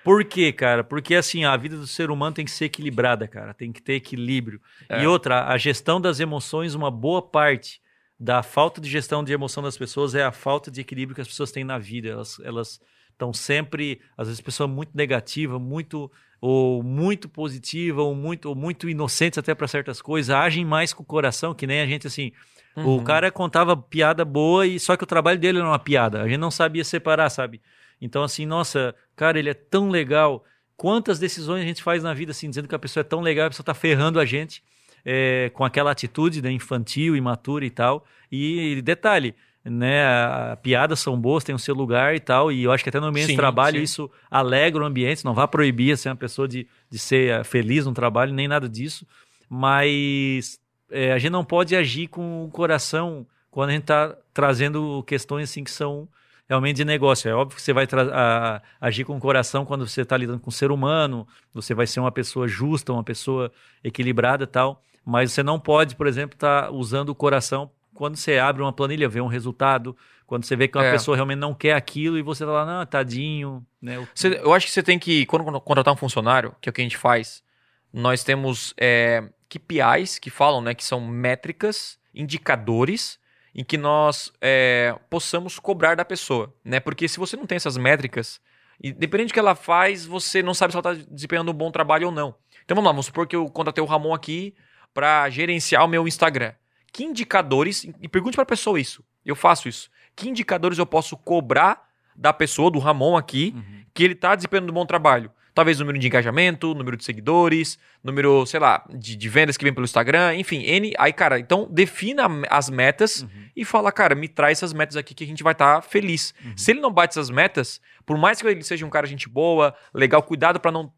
[0.02, 0.82] Por quê, cara?
[0.82, 3.52] Porque assim, a vida do ser humano tem que ser equilibrada, cara.
[3.52, 4.62] Tem que ter equilíbrio.
[4.88, 5.02] É.
[5.02, 7.82] E outra, a gestão das emoções, uma boa parte
[8.18, 11.28] da falta de gestão de emoção das pessoas é a falta de equilíbrio que as
[11.28, 12.08] pessoas têm na vida.
[12.08, 12.80] Elas elas
[13.10, 16.10] estão sempre, às vezes, pessoa muito negativa, muito
[16.42, 21.04] ou muito positiva, ou muito, ou muito inocentes até para certas coisas, agem mais com
[21.04, 22.32] o coração, que nem a gente assim.
[22.76, 22.96] Uhum.
[22.96, 26.20] O cara contava piada boa e só que o trabalho dele era uma piada.
[26.20, 27.62] A gente não sabia separar, sabe?
[28.00, 30.44] Então, assim, nossa, cara, ele é tão legal.
[30.76, 33.46] Quantas decisões a gente faz na vida, assim, dizendo que a pessoa é tão legal,
[33.46, 34.64] a pessoa tá ferrando a gente
[35.04, 38.04] é, com aquela atitude né, infantil, imatura e tal.
[38.32, 39.32] E detalhe,
[39.64, 42.90] né, a, piadas são boas, tem o seu lugar e tal, e eu acho que
[42.90, 43.84] até no ambiente sim, de trabalho sim.
[43.84, 47.86] isso alegra o ambiente, não vai proibir assim, uma pessoa de, de ser eh, feliz
[47.86, 49.06] no trabalho, nem nada disso,
[49.48, 50.58] mas
[50.90, 55.50] é, a gente não pode agir com o coração quando a gente está trazendo questões
[55.50, 56.08] assim que são
[56.48, 57.30] realmente de negócio.
[57.30, 60.50] É óbvio que você vai a, agir com o coração quando você está lidando com
[60.50, 63.52] o ser humano, você vai ser uma pessoa justa, uma pessoa
[63.84, 67.70] equilibrada e tal, mas você não pode, por exemplo, estar tá usando o coração
[68.02, 69.96] quando você abre uma planilha, vê um resultado,
[70.26, 70.90] quando você vê que uma é.
[70.90, 73.64] pessoa realmente não quer aquilo e você tá lá, não, tadinho.
[73.80, 74.04] Né?
[74.12, 76.80] Você, eu acho que você tem que, quando contratar um funcionário, que é o que
[76.80, 77.44] a gente faz,
[77.92, 83.20] nós temos é, KPIs que falam, né, que são métricas, indicadores
[83.54, 86.80] em que nós é, possamos cobrar da pessoa, né?
[86.80, 88.40] Porque se você não tem essas métricas,
[88.82, 91.70] e dependendo do que ela faz, você não sabe se ela está desempenhando um bom
[91.70, 92.34] trabalho ou não.
[92.64, 94.56] Então vamos lá, vamos supor que eu contratei o Ramon aqui
[94.92, 96.54] para gerenciar o meu Instagram.
[96.92, 99.90] Que indicadores, e pergunte para a pessoa isso, eu faço isso.
[100.14, 103.84] Que indicadores eu posso cobrar da pessoa, do Ramon aqui, uhum.
[103.94, 105.30] que ele está desempenhando um bom trabalho?
[105.54, 109.72] Talvez número de engajamento, número de seguidores, número, sei lá, de, de vendas que vem
[109.72, 110.94] pelo Instagram, enfim, N.
[110.98, 113.28] Aí, cara, então defina as metas uhum.
[113.54, 116.34] e fala, cara, me traz essas metas aqui que a gente vai estar tá feliz.
[116.42, 116.52] Uhum.
[116.56, 119.74] Se ele não bate essas metas, por mais que ele seja um cara gente boa,
[119.92, 120.90] legal, cuidado para não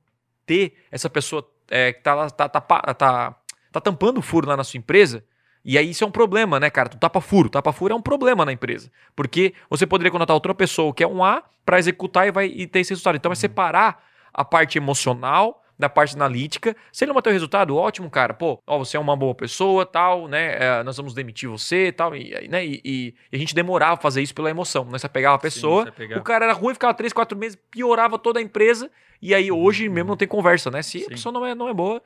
[0.46, 3.36] ter essa pessoa é, que tá, tá, tá, tá,
[3.72, 5.24] tá tampando o furo lá na sua empresa.
[5.64, 6.88] E aí isso é um problema, né, cara?
[6.88, 7.48] Tu tapa furo.
[7.48, 8.90] Tapa furo é um problema na empresa.
[9.16, 12.66] Porque você poderia contratar outra pessoa que é um A para executar e vai e
[12.66, 13.16] ter esse resultado.
[13.16, 13.36] Então é uhum.
[13.36, 16.76] separar a parte emocional da parte analítica.
[16.92, 18.34] Se ele não bater o resultado, ótimo, cara.
[18.34, 20.56] Pô, ó, você é uma boa pessoa, tal, né?
[20.58, 22.64] É, nós vamos demitir você, tal, e, né?
[22.64, 24.84] E, e, e, a gente demorava a fazer isso pela emoção.
[24.84, 24.98] Né?
[24.98, 28.38] Você pegava a pessoa, Sim, o cara era ruim, ficava três, quatro meses, piorava toda
[28.38, 28.90] a empresa.
[29.20, 29.94] E aí hoje uhum.
[29.94, 30.82] mesmo não tem conversa, né?
[30.82, 31.06] Se Sim.
[31.06, 32.02] a pessoa não é, não é boa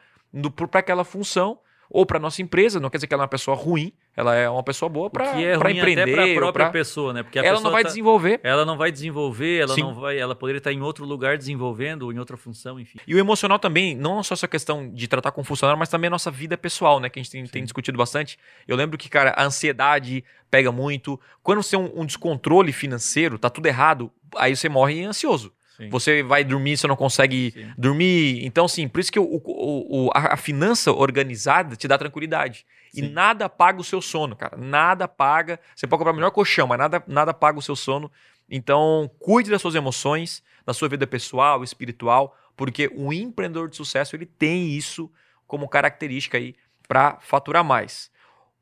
[0.71, 1.59] para aquela função,
[1.91, 4.49] ou para nossa empresa, não quer dizer que ela é uma pessoa ruim, ela é
[4.49, 6.71] uma pessoa boa para é empreender, até para a própria pra...
[6.71, 7.23] pessoa, né?
[7.23, 7.89] Porque ela não vai tá...
[7.89, 8.41] desenvolver.
[8.43, 9.83] Ela não vai desenvolver, ela Sim.
[9.83, 12.99] não vai, ela poderia estar em outro lugar desenvolvendo ou em outra função, enfim.
[13.07, 16.11] E o emocional também, não só essa questão de tratar com funcionário, mas também a
[16.11, 18.39] nossa vida pessoal, né, que a gente tem, tem discutido bastante.
[18.67, 21.19] Eu lembro que, cara, a ansiedade pega muito.
[21.43, 25.53] Quando você tem um, um descontrole financeiro, tá tudo errado, aí você morre ansioso.
[25.79, 25.89] Sim.
[25.91, 27.73] Você vai dormir, você não consegue Sim.
[27.79, 28.45] dormir.
[28.45, 32.67] Então, assim, por isso que o, o, o, a, finança organizada te dá tranquilidade.
[32.93, 33.05] Sim.
[33.05, 34.57] E nada paga o seu sono, cara.
[34.57, 35.61] Nada paga.
[35.77, 38.11] Você pode comprar o melhor colchão, mas nada, nada paga o seu sono.
[38.51, 44.17] Então, cuide das suas emoções, da sua vida pessoal, espiritual, porque o empreendedor de sucesso
[44.17, 45.09] ele tem isso
[45.47, 46.57] como característica aí
[46.89, 48.11] para faturar mais.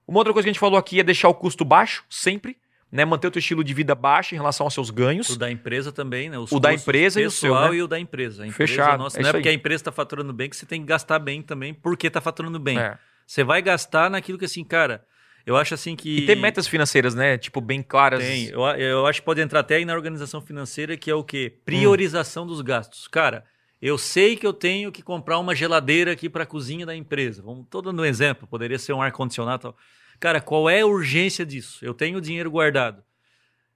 [0.06, 2.58] Uma outra coisa que a gente falou aqui é deixar o custo baixo, sempre
[2.90, 5.28] né, manter o teu estilo de vida baixo em relação aos seus ganhos.
[5.30, 6.38] O da empresa também, né?
[6.38, 7.74] Os o da empresa e o seu, né?
[7.74, 8.44] e o da empresa.
[8.44, 9.02] A empresa Fechado.
[9.02, 9.54] Nossa, é não é porque aí.
[9.54, 12.58] a empresa está faturando bem que você tem que gastar bem também, porque está faturando
[12.58, 12.78] bem.
[12.78, 12.96] É.
[13.26, 15.04] Você vai gastar naquilo que assim, cara,
[15.44, 16.18] eu acho assim que.
[16.18, 17.36] E tem metas financeiras, né?
[17.38, 18.20] Tipo, bem claras.
[18.22, 18.48] Tem.
[18.48, 21.52] Eu, eu acho que pode entrar até aí na organização financeira, que é o quê?
[21.64, 22.48] Priorização hum.
[22.48, 23.08] dos gastos.
[23.08, 23.44] Cara,
[23.80, 27.42] eu sei que eu tenho que comprar uma geladeira aqui para a cozinha da empresa.
[27.42, 29.74] Vamos todo dando um exemplo, poderia ser um ar-condicionado.
[30.18, 31.84] Cara, qual é a urgência disso?
[31.84, 33.02] Eu tenho dinheiro guardado.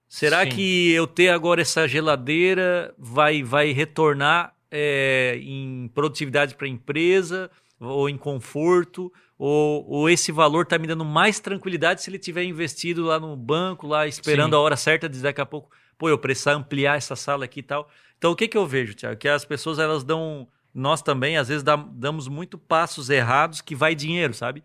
[0.07, 0.49] Será Sim.
[0.49, 7.49] que eu ter agora essa geladeira vai, vai retornar é, em produtividade para a empresa
[7.79, 9.11] ou em conforto?
[9.37, 13.35] Ou, ou esse valor está me dando mais tranquilidade se ele tiver investido lá no
[13.35, 14.57] banco, lá esperando Sim.
[14.57, 17.63] a hora certa de daqui a pouco, pô, eu precisar ampliar essa sala aqui e
[17.63, 17.89] tal.
[18.17, 19.17] Então o que, que eu vejo, Tiago?
[19.17, 20.47] Que as pessoas elas dão.
[20.73, 24.63] Nós também, às vezes, damos muito passos errados que vai dinheiro, sabe?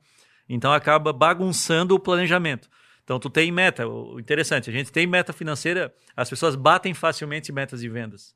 [0.48, 2.68] Então acaba bagunçando o planejamento.
[3.02, 7.52] Então tu tem meta, o interessante, a gente tem meta financeira, as pessoas batem facilmente
[7.52, 8.34] metas de vendas,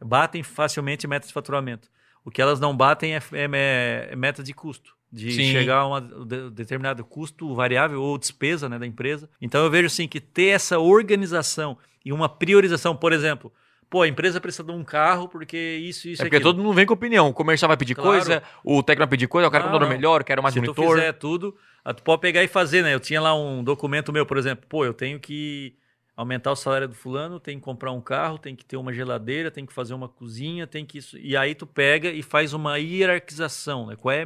[0.00, 1.88] batem facilmente metas de faturamento.
[2.24, 5.50] O que elas não batem é, é, é meta de custo, de Sim.
[5.50, 9.28] chegar a um de, determinado custo variável ou despesa né, da empresa.
[9.40, 13.52] Então eu vejo assim que ter essa organização e uma priorização, por exemplo,
[13.92, 16.50] pô, a empresa precisa de um carro porque isso, isso, É porque aquilo.
[16.50, 17.28] todo mundo vem com opinião.
[17.28, 18.08] O comercial vai pedir claro.
[18.08, 20.60] coisa, o técnico vai pedir coisa, eu quero um computador melhor, eu quero mais Se
[20.60, 20.82] monitor.
[20.82, 21.54] Se tu fizer tudo,
[21.94, 22.94] tu pode pegar e fazer, né?
[22.94, 25.76] Eu tinha lá um documento meu, por exemplo, pô, eu tenho que
[26.16, 29.50] aumentar o salário do fulano, tem que comprar um carro, tem que ter uma geladeira,
[29.50, 31.18] tem que fazer uma cozinha, tem que isso.
[31.18, 33.94] E aí tu pega e faz uma hierarquização, né?
[33.94, 34.24] Qual é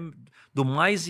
[0.54, 1.08] do mais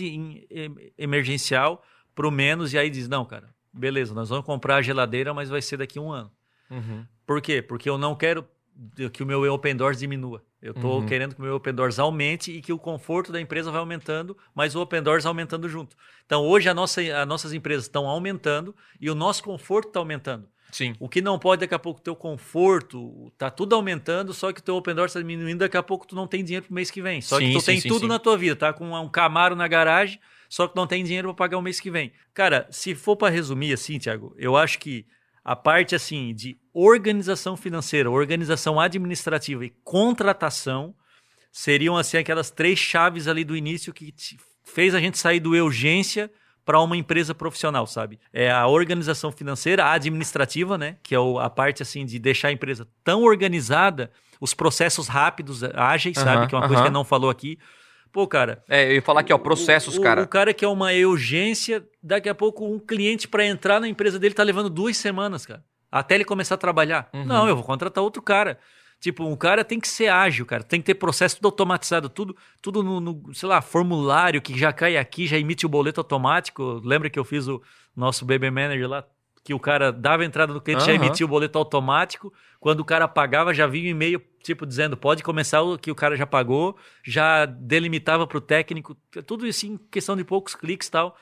[0.97, 1.83] emergencial
[2.15, 5.61] pro menos, e aí diz, não, cara, beleza, nós vamos comprar a geladeira, mas vai
[5.61, 6.31] ser daqui a um ano.
[6.69, 7.05] Uhum.
[7.25, 7.61] Por quê?
[7.61, 8.45] Porque eu não quero
[9.11, 10.43] que o meu open doors diminua.
[10.61, 11.05] Eu estou uhum.
[11.05, 14.35] querendo que o meu open doors aumente e que o conforto da empresa vai aumentando,
[14.55, 15.95] mas o open doors aumentando junto.
[16.25, 20.49] Então, hoje a nossa, as nossas empresas estão aumentando e o nosso conforto está aumentando.
[20.71, 20.95] Sim.
[20.99, 24.59] O que não pode, daqui a pouco, o teu conforto tá tudo aumentando, só que
[24.59, 26.91] o teu open doors está diminuindo, daqui a pouco tu não tem dinheiro pro mês
[26.91, 27.21] que vem.
[27.21, 29.55] Só sim, que tu sim, tem sim, tudo na tua vida, tá com um Camaro
[29.55, 32.11] na garagem, só que não tem dinheiro para pagar o mês que vem.
[32.33, 35.05] Cara, se for para resumir assim, Thiago, eu acho que
[35.47, 40.93] a parte assim de organização financeira, organização administrativa e contratação
[41.53, 44.13] seriam assim aquelas três chaves ali do início que
[44.65, 46.29] fez a gente sair do urgência
[46.65, 48.19] para uma empresa profissional, sabe?
[48.33, 52.51] É a organização financeira, a administrativa, né, que é a parte assim de deixar a
[52.51, 57.29] empresa tão organizada, os processos rápidos, ágeis, sabe, que é uma coisa que não falou
[57.29, 57.57] aqui.
[58.17, 58.63] Pô, cara.
[58.67, 60.23] É, eu ia falar aqui, ó, processos, o, cara.
[60.23, 64.17] O cara que é uma urgência, daqui a pouco um cliente para entrar na empresa
[64.17, 65.63] dele tá levando duas semanas, cara.
[65.91, 67.07] Até ele começar a trabalhar.
[67.13, 67.25] Uhum.
[67.25, 68.57] Não, eu vou contratar outro cara.
[68.99, 70.63] Tipo, um cara tem que ser ágil, cara.
[70.63, 74.73] Tem que ter processo tudo automatizado, tudo, tudo no, no, sei lá, formulário que já
[74.73, 76.81] cai aqui, já emite o boleto automático.
[76.83, 77.61] Lembra que eu fiz o
[77.95, 79.03] nosso BB Manager lá?
[79.43, 80.87] Que o cara dava entrada no cliente, uhum.
[80.87, 82.33] já emitia o boleto automático.
[82.59, 85.95] Quando o cara pagava, já vinha um e-mail, tipo, dizendo, pode começar o que o
[85.95, 88.95] cara já pagou, já delimitava para o técnico.
[89.25, 91.17] Tudo isso em questão de poucos cliques e tal.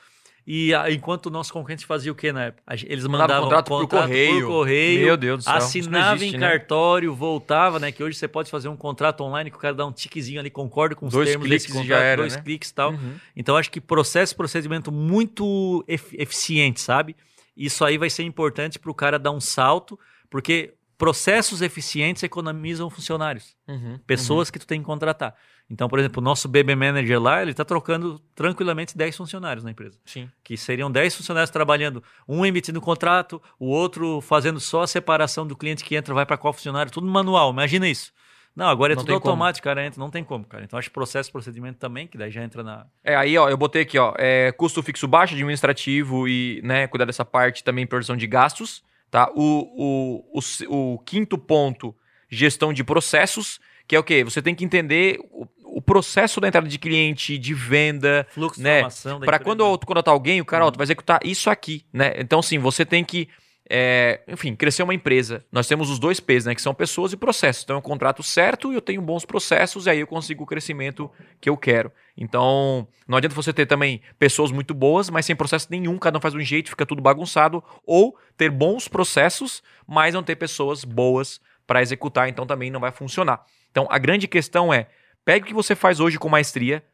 [0.46, 2.62] E a, enquanto o nosso concorrente fazia o quê na época?
[2.84, 4.46] Eles mandavam contrato, contrato por, correio.
[4.46, 5.04] por correio.
[5.06, 5.54] Meu Deus do céu.
[5.54, 6.48] Assinava existe, em né?
[6.48, 7.90] cartório, voltava, né?
[7.90, 10.48] Que hoje você pode fazer um contrato online que o cara dá um tiquezinho ali,
[10.48, 12.42] concorda com os dois termos cliques desse contrato, já era, dois né?
[12.42, 12.92] cliques e tal.
[12.92, 13.14] Uhum.
[13.34, 17.16] Então acho que processo, procedimento muito eficiente, sabe?
[17.56, 19.98] Isso aí vai ser importante para o cara dar um salto,
[20.30, 24.52] porque processos eficientes economizam funcionários, uhum, pessoas uhum.
[24.52, 25.34] que tu tem que contratar.
[25.68, 29.72] Então, por exemplo, o nosso BB Manager lá, ele está trocando tranquilamente 10 funcionários na
[29.72, 29.98] empresa.
[30.04, 30.30] Sim.
[30.44, 35.56] Que seriam 10 funcionários trabalhando, um emitindo contrato, o outro fazendo só a separação do
[35.56, 37.50] cliente que entra, vai para qual funcionário, tudo manual.
[37.50, 38.12] Imagina isso.
[38.54, 39.74] Não, agora é não tudo automático, como.
[39.74, 40.64] cara, entra, não tem como, cara.
[40.64, 42.86] Então acho processo, procedimento também, que daí já entra na.
[43.04, 47.04] É, aí, ó, eu botei aqui, ó, é, custo fixo baixo, administrativo e, né, cuidar
[47.04, 49.30] dessa parte também, previsão de gastos, tá?
[49.34, 51.94] O, o, o, o quinto ponto,
[52.28, 54.24] gestão de processos, que é o quê?
[54.24, 58.82] Você tem que entender o, o processo da entrada de cliente, de venda, fluxo né?
[59.24, 60.68] Para quando eu contratar alguém, o cara, uhum.
[60.68, 62.14] ó, tu vai executar isso aqui, né?
[62.18, 63.28] Então, sim, você tem que
[63.68, 65.44] é, enfim, crescer uma empresa.
[65.50, 66.54] Nós temos os dois P's, né?
[66.54, 67.64] Que são pessoas e processos.
[67.64, 71.10] Então, eu contrato certo e eu tenho bons processos, e aí eu consigo o crescimento
[71.40, 71.90] que eu quero.
[72.16, 76.20] Então, não adianta você ter também pessoas muito boas, mas sem processo nenhum, cada um
[76.20, 81.40] faz um jeito, fica tudo bagunçado, ou ter bons processos, mas não ter pessoas boas
[81.66, 83.44] para executar, então também não vai funcionar.
[83.70, 84.88] Então a grande questão é:
[85.24, 86.84] pegue o que você faz hoje com maestria,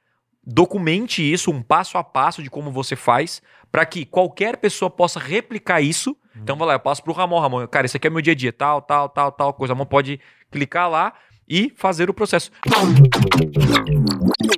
[0.45, 5.21] documente isso, um passo a passo de como você faz, para que qualquer pessoa possa
[5.21, 6.17] replicar isso.
[6.35, 6.43] Uhum.
[6.43, 8.37] Então, vai lá, eu passo pro Ramon, Ramon, cara, isso aqui é meu dia a
[8.37, 9.75] dia, tal, tal, tal, tal coisa.
[9.75, 11.15] Ramon pode clicar lá
[11.49, 12.51] e fazer o processo.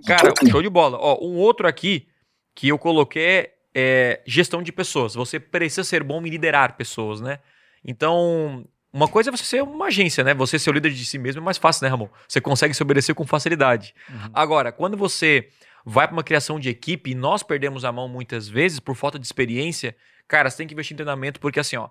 [0.07, 0.99] Cara, show de bola.
[1.01, 2.07] Ó, um outro aqui
[2.55, 5.15] que eu coloquei é gestão de pessoas.
[5.15, 7.41] Você precisa ser bom em liderar pessoas, né?
[7.85, 10.33] Então, uma coisa é você ser uma agência, né?
[10.35, 12.09] Você ser o líder de si mesmo é mais fácil, né, Ramon?
[12.29, 13.93] Você consegue se obedecer com facilidade.
[14.09, 14.31] Uhum.
[14.33, 15.49] Agora, quando você
[15.85, 19.19] vai para uma criação de equipe e nós perdemos a mão muitas vezes por falta
[19.19, 19.97] de experiência,
[20.29, 21.89] cara, você tem que investir em treinamento porque assim, ó,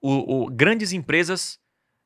[0.00, 1.58] o, o, grandes empresas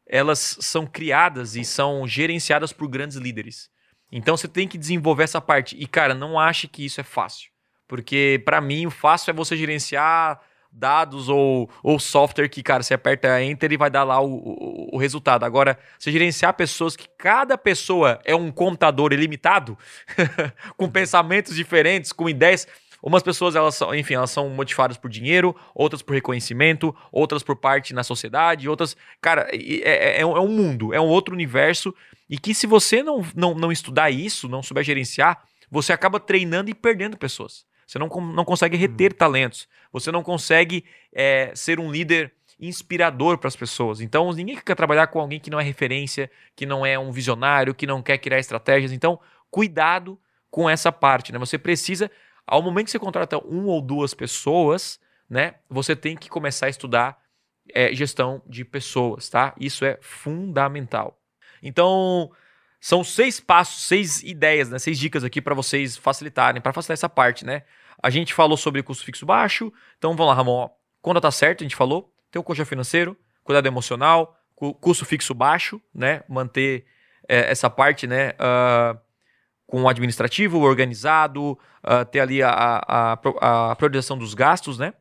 [0.06, 3.70] elas são criadas e são gerenciadas por grandes líderes.
[4.10, 5.76] Então você tem que desenvolver essa parte.
[5.78, 7.50] E cara, não ache que isso é fácil,
[7.86, 10.40] porque para mim o fácil é você gerenciar
[10.72, 14.96] dados ou, ou software que, cara, você aperta Enter e vai dar lá o, o,
[14.96, 15.44] o, resultado.
[15.44, 19.76] Agora, você gerenciar pessoas que cada pessoa é um computador ilimitado,
[20.76, 22.68] com pensamentos diferentes, com ideias.
[23.02, 27.56] Umas pessoas, elas são, enfim, elas são motivadas por dinheiro, outras por reconhecimento, outras por
[27.56, 28.96] parte na sociedade, outras.
[29.20, 31.94] Cara, é, é, é, é um mundo, é um outro universo.
[32.28, 36.70] E que se você não, não, não estudar isso, não souber gerenciar, você acaba treinando
[36.70, 37.64] e perdendo pessoas.
[37.86, 39.18] Você não, não consegue reter uhum.
[39.18, 39.68] talentos.
[39.92, 44.00] Você não consegue é, ser um líder inspirador para as pessoas.
[44.00, 47.74] Então, ninguém quer trabalhar com alguém que não é referência, que não é um visionário,
[47.74, 48.92] que não quer criar estratégias.
[48.92, 49.18] Então,
[49.50, 50.18] cuidado
[50.50, 51.32] com essa parte.
[51.32, 51.38] Né?
[51.38, 52.10] Você precisa,
[52.46, 56.70] ao momento que você contrata um ou duas pessoas, né, você tem que começar a
[56.70, 57.18] estudar
[57.72, 59.54] é, gestão de pessoas, tá?
[59.58, 61.18] Isso é fundamental.
[61.62, 62.30] Então,
[62.80, 64.78] são seis passos, seis ideias, né?
[64.78, 67.62] Seis dicas aqui para vocês facilitarem, para facilitar essa parte, né?
[68.02, 69.72] A gente falou sobre custo fixo baixo.
[69.98, 70.70] Então vamos lá, Ramon.
[71.02, 72.12] Quando tá certo, a gente falou.
[72.30, 74.38] Tem o colchão financeiro, cuidado emocional,
[74.80, 76.22] custo fixo baixo, né?
[76.28, 76.86] Manter
[77.28, 78.30] é, essa parte, né?
[78.30, 78.98] Uh,
[79.70, 83.12] com o administrativo organizado, uh, ter ali a, a,
[83.70, 84.92] a, priorização dos gastos, né?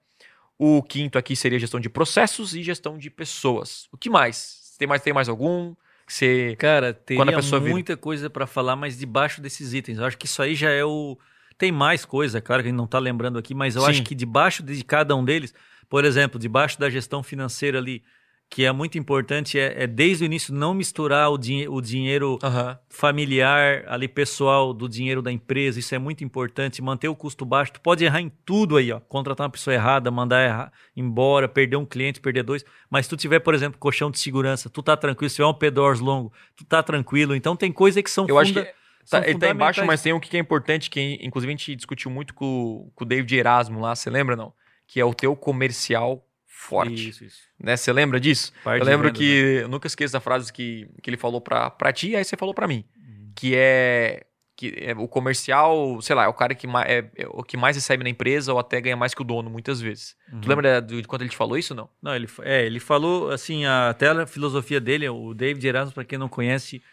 [0.59, 3.87] O quinto aqui seria gestão de processos e gestão de pessoas.
[3.91, 4.75] O que mais?
[4.77, 5.73] Tem mais, tem mais algum?
[6.07, 7.25] Você, Cara, teria
[7.61, 7.97] muita vira...
[7.97, 9.97] coisa para falar, mas debaixo desses itens.
[9.97, 11.17] Eu acho que isso aí já é o,
[11.57, 13.89] tem mais coisa, claro que a gente não está lembrando aqui, mas eu Sim.
[13.89, 15.51] acho que debaixo de cada um deles,
[15.89, 18.03] por exemplo, debaixo da gestão financeira ali,
[18.49, 22.39] que é muito importante, é, é desde o início não misturar o, dinhe o dinheiro
[22.41, 22.75] uhum.
[22.89, 25.79] familiar, ali pessoal, do dinheiro da empresa.
[25.79, 26.81] Isso é muito importante.
[26.81, 27.73] Manter o custo baixo.
[27.73, 28.99] Tu pode errar em tudo aí, ó.
[29.01, 32.65] Contratar uma pessoa errada, mandar errar, embora, perder um cliente, perder dois.
[32.89, 35.29] Mas se tu tiver, por exemplo, colchão de segurança, tu tá tranquilo.
[35.29, 37.35] Se tiver um pedors longo, tu tá tranquilo.
[37.35, 38.67] Então tem coisas que são Eu acho que
[39.09, 42.11] Tá, ele tá embaixo, mas tem um que é importante, que inclusive a gente discutiu
[42.11, 44.53] muito com, com o David Erasmo lá, você lembra não?
[44.85, 46.23] Que é o teu comercial
[46.59, 47.09] forte.
[47.09, 47.39] Isso, isso.
[47.57, 47.77] Né?
[47.77, 48.51] Você lembra disso?
[48.63, 49.63] Parte eu lembro venda, que, né?
[49.63, 52.53] eu nunca esqueço da frase que, que ele falou pra, pra ti, aí você falou
[52.53, 52.83] pra mim.
[52.97, 53.31] Uhum.
[53.33, 54.25] Que é
[54.57, 57.77] que é, o comercial, sei lá, é o cara que é, é, o que mais
[57.77, 60.17] recebe na empresa ou até ganha mais que o dono, muitas vezes.
[60.33, 60.41] Uhum.
[60.41, 61.89] Tu lembra de, de quando ele te falou isso não?
[62.01, 66.03] Não, ele, é, ele falou, assim, a, até a filosofia dele, o David Erasmus, para
[66.03, 66.83] quem não conhece,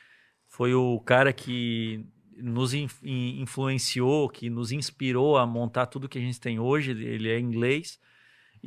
[0.46, 2.06] foi o cara que
[2.36, 6.92] nos influenciou, que nos inspirou a montar tudo que a gente tem hoje.
[6.92, 7.98] Ele é inglês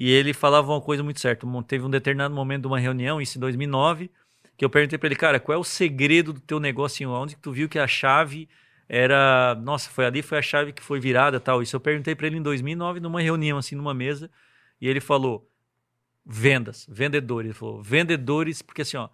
[0.01, 1.45] e ele falava uma coisa muito certa.
[1.67, 4.09] Teve um determinado momento de uma reunião, isso em 2009,
[4.55, 7.09] que eu perguntei para ele, cara, qual é o segredo do teu negócio?
[7.09, 8.47] Onde que tu viu que a chave
[8.87, 11.61] era, nossa, foi ali, foi a chave que foi virada, tal.
[11.61, 14.31] Isso eu perguntei para ele em 2009 numa reunião assim, numa mesa,
[14.79, 15.45] e ele falou:
[16.25, 17.49] vendas, vendedores.
[17.49, 19.09] Ele falou: vendedores, porque assim, ó,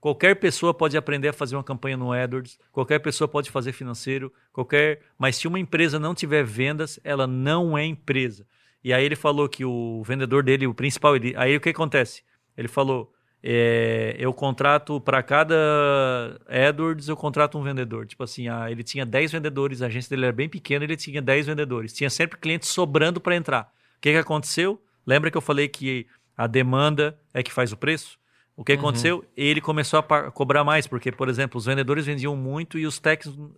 [0.00, 4.32] Qualquer pessoa pode aprender a fazer uma campanha no AdWords, qualquer pessoa pode fazer financeiro,
[4.52, 5.02] qualquer.
[5.18, 8.46] Mas se uma empresa não tiver vendas, ela não é empresa.
[8.82, 11.34] E aí ele falou que o vendedor dele, o principal, ele...
[11.36, 12.22] aí o que acontece?
[12.56, 18.06] Ele falou: é, eu contrato para cada AdWords, eu contrato um vendedor.
[18.06, 21.22] Tipo assim, ah, ele tinha 10 vendedores, a agência dele era bem pequena, ele tinha
[21.22, 21.92] 10 vendedores.
[21.92, 23.72] Tinha sempre clientes sobrando para entrar.
[23.96, 24.80] O que, que aconteceu?
[25.06, 26.06] Lembra que eu falei que
[26.36, 28.18] a demanda é que faz o preço?
[28.56, 28.78] O que uhum.
[28.78, 29.24] aconteceu?
[29.36, 33.00] Ele começou a cobrar mais, porque, por exemplo, os vendedores vendiam muito e os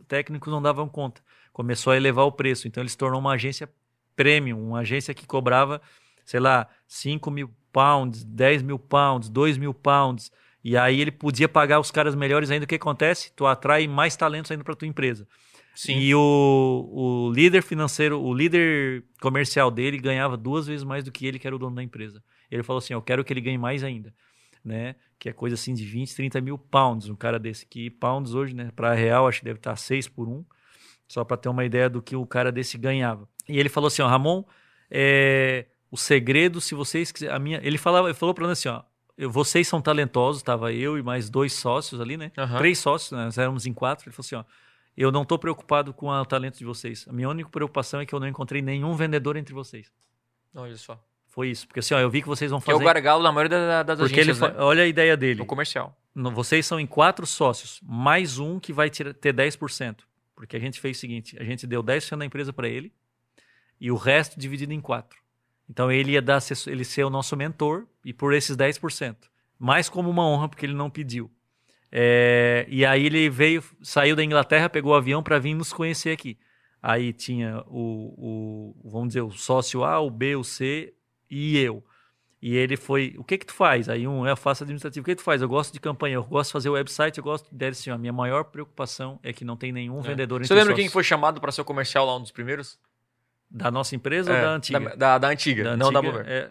[0.07, 1.23] técnicos não davam conta.
[1.55, 2.69] Começou a elevar o preço.
[2.69, 3.69] Então, ele se tornou uma agência
[4.16, 5.81] premium, uma agência que cobrava,
[6.24, 10.31] sei lá, 5 mil pounds, 10 mil pounds, 2 mil pounds.
[10.62, 12.65] E aí ele podia pagar os caras melhores ainda.
[12.65, 13.32] O que acontece?
[13.35, 15.27] Tu atrai mais talentos ainda para tua empresa.
[15.74, 15.99] Sim.
[15.99, 21.27] E o, o líder financeiro, o líder comercial dele ganhava duas vezes mais do que
[21.27, 22.23] ele, que era o dono da empresa.
[22.51, 24.12] Ele falou assim: Eu quero que ele ganhe mais ainda
[24.65, 24.95] né?
[25.19, 27.66] Que é coisa assim de 20, 30 mil pounds, um cara desse.
[27.66, 28.70] Que pounds hoje, né?
[28.74, 30.45] Para real, acho que deve estar 6 por 1.
[31.09, 33.28] Só para ter uma ideia do que o cara desse ganhava.
[33.51, 34.44] E ele falou assim: ó, Ramon,
[34.90, 37.35] é, o segredo, se vocês quiserem.
[37.35, 38.82] A minha, ele, falava, ele falou para mim assim: ó,
[39.28, 42.32] vocês são talentosos, estava eu e mais dois sócios ali, né?
[42.36, 42.59] Aham.
[42.59, 43.24] Três sócios, né?
[43.24, 44.09] nós éramos em quatro.
[44.09, 44.44] Ele falou assim: ó,
[44.97, 47.06] eu não estou preocupado com o talento de vocês.
[47.09, 49.90] A minha única preocupação é que eu não encontrei nenhum vendedor entre vocês.
[50.55, 51.02] Olha só.
[51.28, 51.66] Foi isso.
[51.68, 52.82] Porque assim, ó, eu vi que vocês vão Que é fazer.
[52.85, 54.64] o gargalo da maioria da- das porque ele agências, fa- né?
[54.64, 55.39] Olha a ideia dele.
[55.39, 55.97] No comercial.
[56.12, 59.98] No- Vocês são em quatro sócios, mais um que vai ter 10%.
[60.35, 62.93] Porque a gente fez o seguinte: a gente deu 10% da empresa para ele
[63.81, 65.19] e o resto dividido em quatro.
[65.69, 69.16] Então ele ia dar ele ser o nosso mentor e por esses 10%.
[69.59, 71.31] Mais como uma honra, porque ele não pediu.
[71.93, 76.11] É, e aí ele veio, saiu da Inglaterra, pegou o avião para vir nos conhecer
[76.11, 76.39] aqui.
[76.82, 80.94] Aí tinha o, o, vamos dizer, o sócio A, o B, o C
[81.31, 81.85] e eu.
[82.43, 83.89] E ele foi, o que que tu faz?
[83.89, 85.02] Aí um, eu faço administrativo.
[85.02, 85.43] O que que tu faz?
[85.43, 87.98] Eu gosto de campanha, eu gosto de fazer website, eu gosto dele assim, ó, a
[87.98, 90.93] minha maior preocupação é que não tem nenhum vendedor Você lembra os quem sócios.
[90.94, 92.78] foi chamado para ser o comercial lá, um dos primeiros?
[93.51, 94.81] Da nossa empresa ou É, da antiga?
[94.81, 96.24] Da, da- da antiga, Da não da Mover.
[96.28, 96.51] é,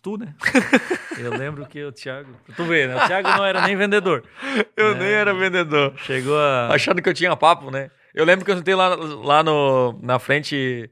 [0.00, 0.34] tu, né?
[1.18, 2.34] eu lembro que o Thiago.
[2.56, 2.96] Tu vê, né?
[2.96, 4.24] O Thiago não era nem vendedor.
[4.76, 4.94] Eu É.
[4.94, 5.94] nem era vendedor.
[5.98, 6.68] Chegou a.
[6.72, 7.90] Achando que eu tinha papo, né?
[8.14, 10.90] Eu lembro que eu sentei lá, lá no, na frente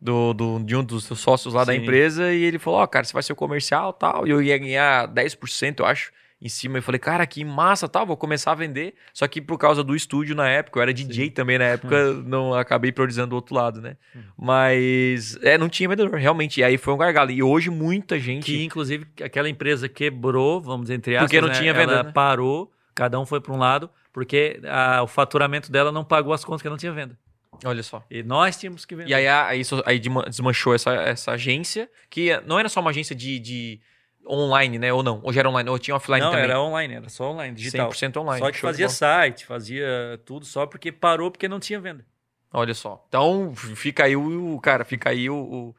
[0.00, 1.80] do, do- de um dos sócios lá da Sim.
[1.80, 4.26] empresa e ele falou: Ó, cara, você vai ser o comercial e tal.
[4.26, 6.78] E eu ia ganhar 10%, eu acho, em cima.
[6.78, 8.94] Eu falei: Cara, que massa, tal, vou começar a vender.
[9.12, 12.52] Só que por causa do estúdio na época, eu era DJ também na época, não
[12.54, 13.96] acabei priorizando o outro lado, né?
[14.36, 16.60] Mas, é, não tinha vendedor, realmente.
[16.60, 17.30] E aí foi um gargalo.
[17.30, 18.44] E hoje muita gente.
[18.44, 21.26] Que inclusive aquela empresa quebrou, vamos dizer, entre aspas.
[21.30, 21.54] Porque não né?
[21.54, 22.12] tinha Ela venda, né?
[22.12, 26.44] parou, cada um foi para um lado, porque a- o faturamento dela não pagou as
[26.44, 27.18] contas que não tinha venda.
[27.64, 28.04] Olha só.
[28.10, 29.10] E nós tínhamos que vender.
[29.10, 33.14] E aí, aí, aí desma- desmanchou essa, essa agência, que não era só uma agência
[33.14, 33.80] de, de
[34.26, 34.92] online, né?
[34.92, 35.20] Ou não?
[35.22, 36.44] Hoje era online, ou tinha offline não, também.
[36.44, 37.90] era online, era só online, digital.
[37.90, 38.44] 100% online.
[38.44, 42.04] Só que show fazia site, fazia tudo só porque parou porque não tinha venda.
[42.52, 43.04] Olha só.
[43.08, 45.76] Então, fica aí o, cara, fica aí o, o,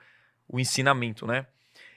[0.49, 1.45] o ensinamento, né?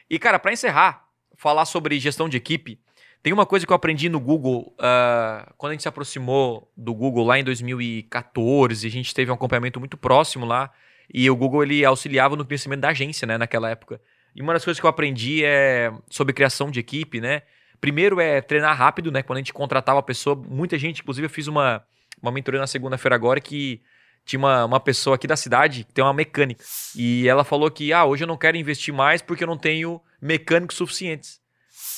[0.08, 1.04] E, cara, pra encerrar,
[1.36, 2.80] falar sobre gestão de equipe,
[3.22, 6.94] tem uma coisa que eu aprendi no Google, ah, quando a gente se aproximou do
[6.94, 10.70] Google lá em 2014, a gente teve um acompanhamento muito próximo lá,
[11.12, 14.00] e o Google ele auxiliava no crescimento da agência, né, naquela época.
[14.38, 17.42] E uma das coisas que eu aprendi é sobre criação de equipe, né?
[17.80, 19.20] Primeiro é treinar rápido, né?
[19.20, 21.82] Quando a gente contratava a pessoa, muita gente, inclusive eu fiz uma,
[22.22, 23.82] uma mentoria na segunda-feira agora que
[24.24, 26.62] tinha uma, uma pessoa aqui da cidade que tem uma mecânica.
[26.94, 30.00] E ela falou que, ah, hoje eu não quero investir mais porque eu não tenho
[30.22, 31.40] mecânicos suficientes.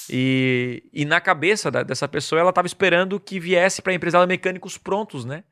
[0.09, 4.27] E, e na cabeça da- dessa pessoa, ela estava esperando que viesse para a empresa
[4.27, 5.45] mecânicos prontos, né?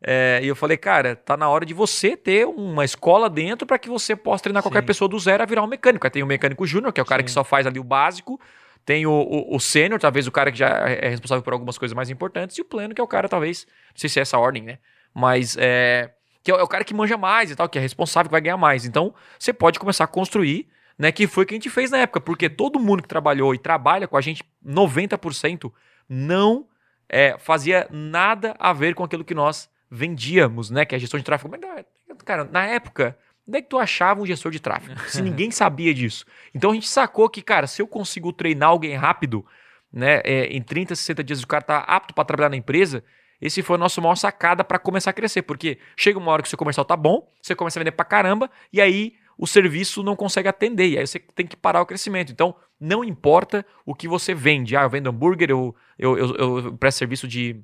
[0.00, 3.78] É, e eu falei, cara, tá na hora de você ter uma escola dentro para
[3.78, 4.86] que você possa treinar qualquer Sim.
[4.86, 6.06] pessoa do zero a virar um mecânico.
[6.06, 7.34] Aí tem o mecânico júnior, que é o cara que Sim.
[7.34, 8.40] só faz ali o básico.
[8.84, 11.94] Tem o, o, o sênior, talvez o cara que já é responsável por algumas coisas
[11.94, 12.56] mais importantes.
[12.56, 14.78] E o pleno, que é o cara, talvez, não sei se é essa ordem, né?
[15.12, 16.10] Mas é,
[16.42, 18.32] que é o é o cara que manja mais e tal, que é responsável, que
[18.32, 18.86] vai ganhar mais.
[18.86, 21.10] Então, você pode começar a construir, né?
[21.12, 23.58] Que foi o que a gente fez na época, porque todo mundo que trabalhou e
[23.58, 25.70] trabalha com a gente, 90%,
[26.08, 26.66] não
[27.08, 30.84] é, fazia nada a ver com aquilo que nós vendíamos, né?
[30.84, 31.50] Que é a gestão de tráfego.
[31.50, 31.84] Mas,
[32.24, 33.16] cara, na época,
[33.46, 34.98] onde é que tu achava um gestor de tráfego?
[35.08, 36.24] Se ninguém sabia disso.
[36.54, 39.44] Então a gente sacou que, cara, se eu consigo treinar alguém rápido,
[39.92, 40.20] né?
[40.24, 43.02] é, em 30, 60 dias o cara tá apto para trabalhar na empresa.
[43.40, 46.48] Esse foi o nosso maior sacada para começar a crescer, porque chega uma hora que
[46.48, 50.02] o seu comercial tá bom, você começa a vender pra caramba, e aí o serviço
[50.02, 52.32] não consegue atender, e aí você tem que parar o crescimento.
[52.32, 54.76] Então, não importa o que você vende.
[54.76, 57.62] Ah, eu vendo hambúrguer, eu, eu, eu, eu presto serviço de,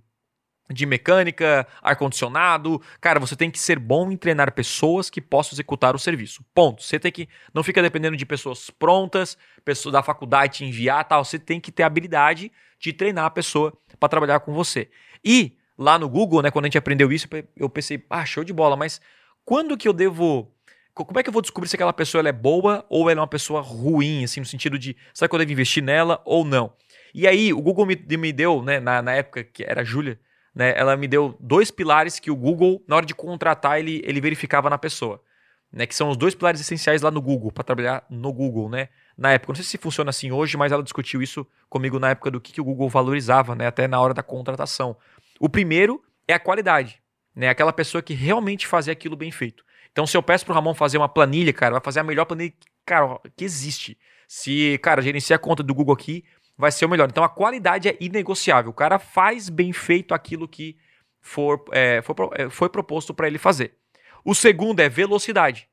[0.71, 2.81] de mecânica, ar-condicionado.
[3.01, 6.45] Cara, você tem que ser bom em treinar pessoas que possam executar o serviço.
[6.55, 6.83] Ponto.
[6.83, 7.29] Você tem que.
[7.53, 11.25] Não fica dependendo de pessoas prontas, pessoas da faculdade te enviar tal.
[11.25, 14.89] Você tem que ter habilidade de treinar a pessoa para trabalhar com você.
[15.25, 17.27] E lá no Google, né, quando a gente aprendeu isso,
[17.57, 19.01] eu pensei, ah, show de bola, mas
[19.45, 20.51] quando que eu devo.
[20.95, 23.21] co- Como é que eu vou descobrir se aquela pessoa ela é boa ou ela
[23.21, 26.45] é uma pessoa ruim, assim, no sentido de será que eu devo investir nela ou
[26.45, 26.73] não?
[27.15, 30.19] E aí, o Google me, me deu, né, na, na época que era a Júlia,
[30.55, 34.21] né, ela me deu dois pilares que o Google, na hora de contratar, ele, ele
[34.21, 35.21] verificava na pessoa.
[35.73, 38.89] Né, que são os dois pilares essenciais lá no Google, para trabalhar no Google, né?
[39.19, 42.31] Na época, não sei se funciona assim hoje, mas ela discutiu isso comigo na época
[42.31, 43.67] do que, que o Google valorizava, né?
[43.67, 44.97] Até na hora da contratação.
[45.41, 47.03] O primeiro é a qualidade,
[47.35, 47.49] né?
[47.49, 49.65] Aquela pessoa que realmente fazia aquilo bem feito.
[49.91, 52.53] Então, se eu peço pro Ramon fazer uma planilha, cara, vai fazer a melhor planilha
[52.85, 53.99] cara, que existe.
[54.29, 56.25] Se, cara, gerenciar a conta do Google aqui,
[56.57, 57.09] vai ser o melhor.
[57.09, 58.71] Então, a qualidade é inegociável.
[58.71, 60.77] O cara faz bem feito aquilo que
[61.21, 63.75] for, é, pro- é, foi proposto para ele fazer.
[64.25, 65.69] O segundo é velocidade.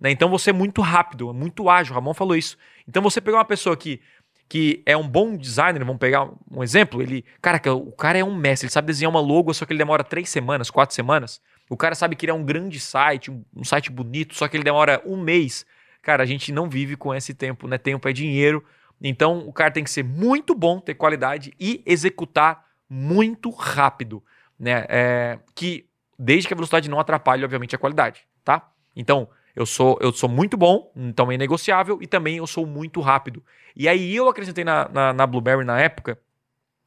[0.00, 0.10] Né?
[0.10, 1.92] Então, você é muito rápido, muito ágil.
[1.92, 2.56] O Ramon falou isso.
[2.88, 4.00] Então, você pegar uma pessoa que,
[4.48, 8.34] que é um bom designer, vamos pegar um exemplo, ele, cara, o cara é um
[8.34, 11.40] mestre, ele sabe desenhar uma logo, só que ele demora três semanas, quatro semanas.
[11.70, 15.16] O cara sabe criar um grande site, um site bonito, só que ele demora um
[15.16, 15.64] mês.
[16.02, 17.78] Cara, a gente não vive com esse tempo, né?
[17.78, 18.62] Tempo é dinheiro,
[19.02, 24.22] Então o cara tem que ser muito bom, ter qualidade e executar muito rápido,
[24.58, 24.86] né?
[24.88, 25.88] É, que
[26.18, 28.70] desde que a velocidade não atrapalhe, obviamente, a qualidade, tá?
[28.94, 33.00] Então eu sou, eu sou muito bom, então é negociável, e também eu sou muito
[33.00, 33.44] rápido.
[33.74, 36.18] E aí eu acrescentei na, na, na Blueberry na época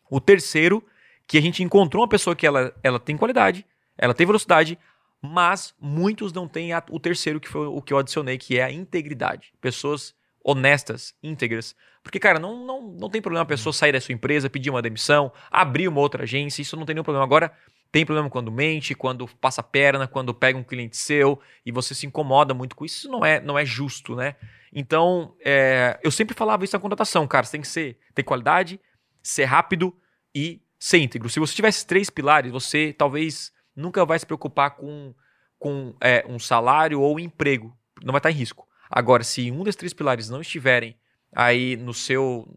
[0.09, 0.83] o terceiro,
[1.27, 3.65] que a gente encontrou uma pessoa que ela, ela tem qualidade,
[3.97, 4.79] ela tem velocidade,
[5.21, 8.63] mas muitos não têm a, o terceiro, que foi o que eu adicionei, que é
[8.63, 9.53] a integridade.
[9.59, 10.14] Pessoas
[10.45, 11.75] honestas, íntegras.
[12.03, 14.81] Porque, cara, não, não, não tem problema a pessoa sair da sua empresa, pedir uma
[14.81, 17.25] demissão, abrir uma outra agência, isso não tem nenhum problema.
[17.25, 17.51] Agora,
[17.91, 22.05] tem problema quando mente, quando passa perna, quando pega um cliente seu e você se
[22.05, 22.99] incomoda muito com isso.
[22.99, 24.35] Isso não é, não é justo, né?
[24.71, 27.45] Então, é, eu sempre falava isso na contratação, cara.
[27.45, 28.79] Você tem que ser, ter qualidade,
[29.23, 29.95] ser rápido
[30.33, 31.27] e ser íntegro.
[31.27, 35.15] Se você tiver esses três pilares, você talvez nunca vai se preocupar com,
[35.57, 37.75] com é, um salário ou um emprego.
[38.03, 38.64] Não vai estar em risco.
[38.95, 40.95] Agora, se um desses três pilares não estiverem
[41.35, 42.47] aí no seu,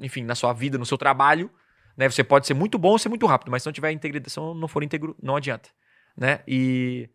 [0.00, 1.48] enfim, na sua vida, no seu trabalho,
[1.96, 2.10] né?
[2.10, 4.40] Você pode ser muito bom ou ser muito rápido, mas se não tiver integridade, se
[4.40, 5.68] não for íntegro, não adianta,
[6.16, 6.40] né?
[6.48, 7.08] E,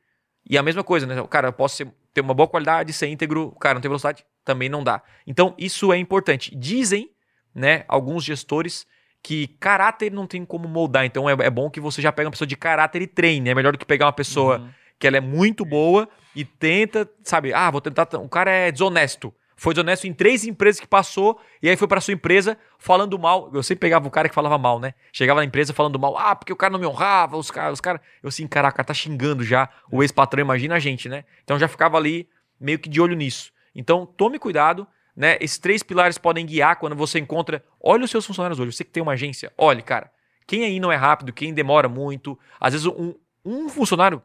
[0.50, 1.16] e a mesma coisa, né?
[1.30, 4.70] Cara, eu posso ser, ter uma boa qualidade, ser íntegro, cara, não tem velocidade, também
[4.70, 5.04] não dá.
[5.26, 6.56] Então, isso é importante.
[6.56, 7.12] Dizem,
[7.54, 8.88] né, alguns gestores
[9.22, 11.04] que caráter não tem como moldar.
[11.04, 13.50] Então é, é, bom que você já pega uma pessoa de caráter e treine.
[13.50, 14.70] É melhor do que pegar uma pessoa uhum.
[15.00, 18.08] Que ela é muito boa e tenta, sabe, ah, vou tentar.
[18.16, 19.34] O cara é desonesto.
[19.56, 23.50] Foi desonesto em três empresas que passou e aí foi para sua empresa falando mal.
[23.54, 24.94] Eu sempre pegava o cara que falava mal, né?
[25.12, 27.82] Chegava na empresa falando mal, ah, porque o cara não me honrava, os caras, os
[27.82, 28.00] caras.
[28.22, 31.24] Eu assim, caraca, tá xingando já o ex-patrão, imagina a gente, né?
[31.44, 32.30] Então já ficava ali
[32.60, 33.52] meio que de olho nisso.
[33.74, 34.88] Então tome cuidado
[35.18, 35.36] né?
[35.42, 37.64] Esses três pilares podem guiar quando você encontra.
[37.82, 38.72] Olha os seus funcionários hoje.
[38.72, 40.12] Você que tem uma agência, olhe, cara.
[40.46, 42.38] Quem aí não é rápido, quem demora muito.
[42.60, 44.22] Às vezes, um, um funcionário,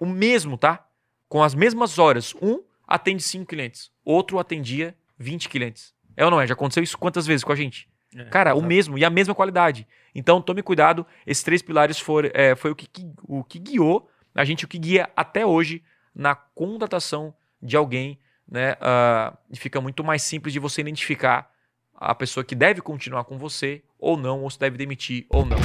[0.00, 0.84] o mesmo, tá?
[1.28, 2.34] Com as mesmas horas.
[2.42, 5.94] Um atende cinco clientes, outro atendia 20 clientes.
[6.16, 6.46] É ou não é?
[6.46, 7.88] Já aconteceu isso quantas vezes com a gente?
[8.12, 8.64] É, cara, exatamente.
[8.64, 9.86] o mesmo e a mesma qualidade.
[10.12, 11.06] Então, tome cuidado.
[11.24, 12.88] Esses três pilares for, é, foi o que,
[13.22, 18.18] o que guiou a gente, o que guia até hoje na contratação de alguém
[18.50, 18.72] né?
[18.72, 21.48] Uh, e fica muito mais simples de você identificar
[21.94, 25.58] a pessoa que deve continuar com você ou não, ou se deve demitir ou não.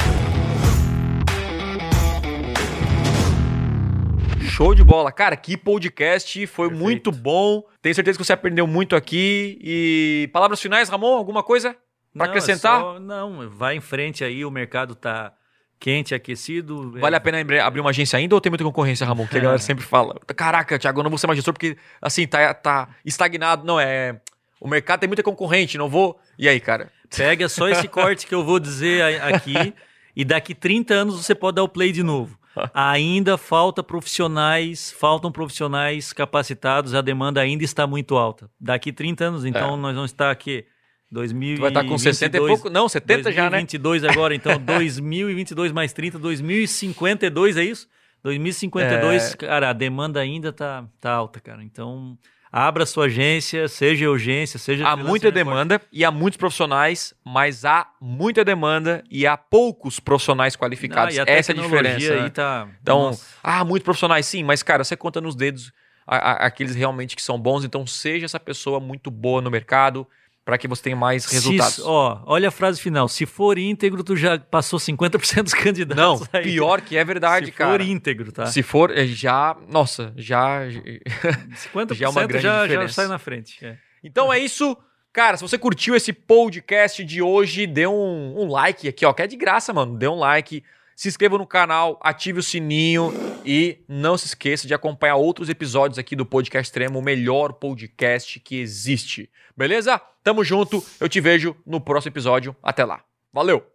[4.55, 5.11] Show de bola.
[5.11, 6.47] Cara, que podcast.
[6.47, 6.81] Foi Perfeito.
[6.81, 7.61] muito bom.
[7.81, 9.59] Tenho certeza que você aprendeu muito aqui.
[9.61, 11.17] E palavras finais, Ramon?
[11.17, 11.75] Alguma coisa
[12.13, 12.79] para acrescentar?
[12.79, 14.45] É só, não, vai em frente aí.
[14.45, 15.33] O mercado tá
[15.77, 16.89] quente, aquecido.
[16.91, 17.17] Vale é...
[17.17, 19.27] a pena abrir uma agência ainda ou tem muita concorrência, Ramon?
[19.27, 20.15] Que a galera sempre fala.
[20.33, 23.65] Caraca, Thiago, eu não vou ser mais gestor porque, assim, tá, tá estagnado.
[23.65, 24.21] Não, é.
[24.61, 26.17] O mercado tem muita concorrente, não vou.
[26.39, 26.89] E aí, cara?
[27.13, 29.73] Pega só esse corte que eu vou dizer aqui
[30.15, 32.39] e daqui 30 anos você pode dar o play de novo.
[32.73, 38.49] Ainda falta profissionais, faltam profissionais capacitados, a demanda ainda está muito alta.
[38.59, 39.77] Daqui 30 anos, então, é.
[39.77, 40.65] nós vamos estar aqui
[41.11, 43.57] 2022, tu vai estar com 60 e pouco, não, 70 já, né?
[43.57, 47.87] 2022 agora, então 2022 mais 30, 2052 é isso?
[48.23, 49.37] 2052, é...
[49.37, 51.63] cara, a demanda ainda tá, tá alta, cara.
[51.63, 52.17] Então,
[52.55, 57.85] abra sua agência, seja urgência, seja Há muita demanda e há muitos profissionais, mas há
[57.99, 61.17] muita demanda e há poucos profissionais qualificados.
[61.17, 62.13] Não, Essa é a diferença.
[62.13, 62.29] Aí né?
[62.29, 62.69] tá...
[62.81, 63.25] Então, Nossa.
[63.43, 65.73] há muitos profissionais sim, mas cara, você conta nos dedos
[66.07, 70.07] aqueles realmente que são bons, então seja essa pessoa muito boa no mercado
[70.45, 71.75] para que você tenha mais resultados.
[71.75, 73.09] Se, ó, olha a frase final.
[73.09, 75.97] Se for íntegro, tu já passou 50% dos candidatos.
[75.97, 76.43] Não, aí.
[76.43, 77.71] pior que é verdade, Se cara.
[77.71, 78.45] Se for íntegro, tá?
[78.45, 80.61] Se for, é, já, nossa, já
[81.73, 82.87] 50% já é uma grande já, diferença.
[82.87, 83.65] já sai na frente.
[83.65, 83.75] É.
[84.03, 84.77] Então é isso.
[85.11, 89.23] Cara, se você curtiu esse podcast de hoje, dê um, um like aqui, ó, que
[89.23, 89.97] é de graça, mano.
[89.97, 90.61] Dê um like
[90.95, 93.13] se inscreva no canal, ative o sininho
[93.45, 98.39] e não se esqueça de acompanhar outros episódios aqui do Podcast Extremo, o melhor podcast
[98.39, 99.29] que existe.
[99.55, 100.01] Beleza?
[100.23, 102.55] Tamo junto, eu te vejo no próximo episódio.
[102.63, 103.03] Até lá.
[103.31, 103.74] Valeu!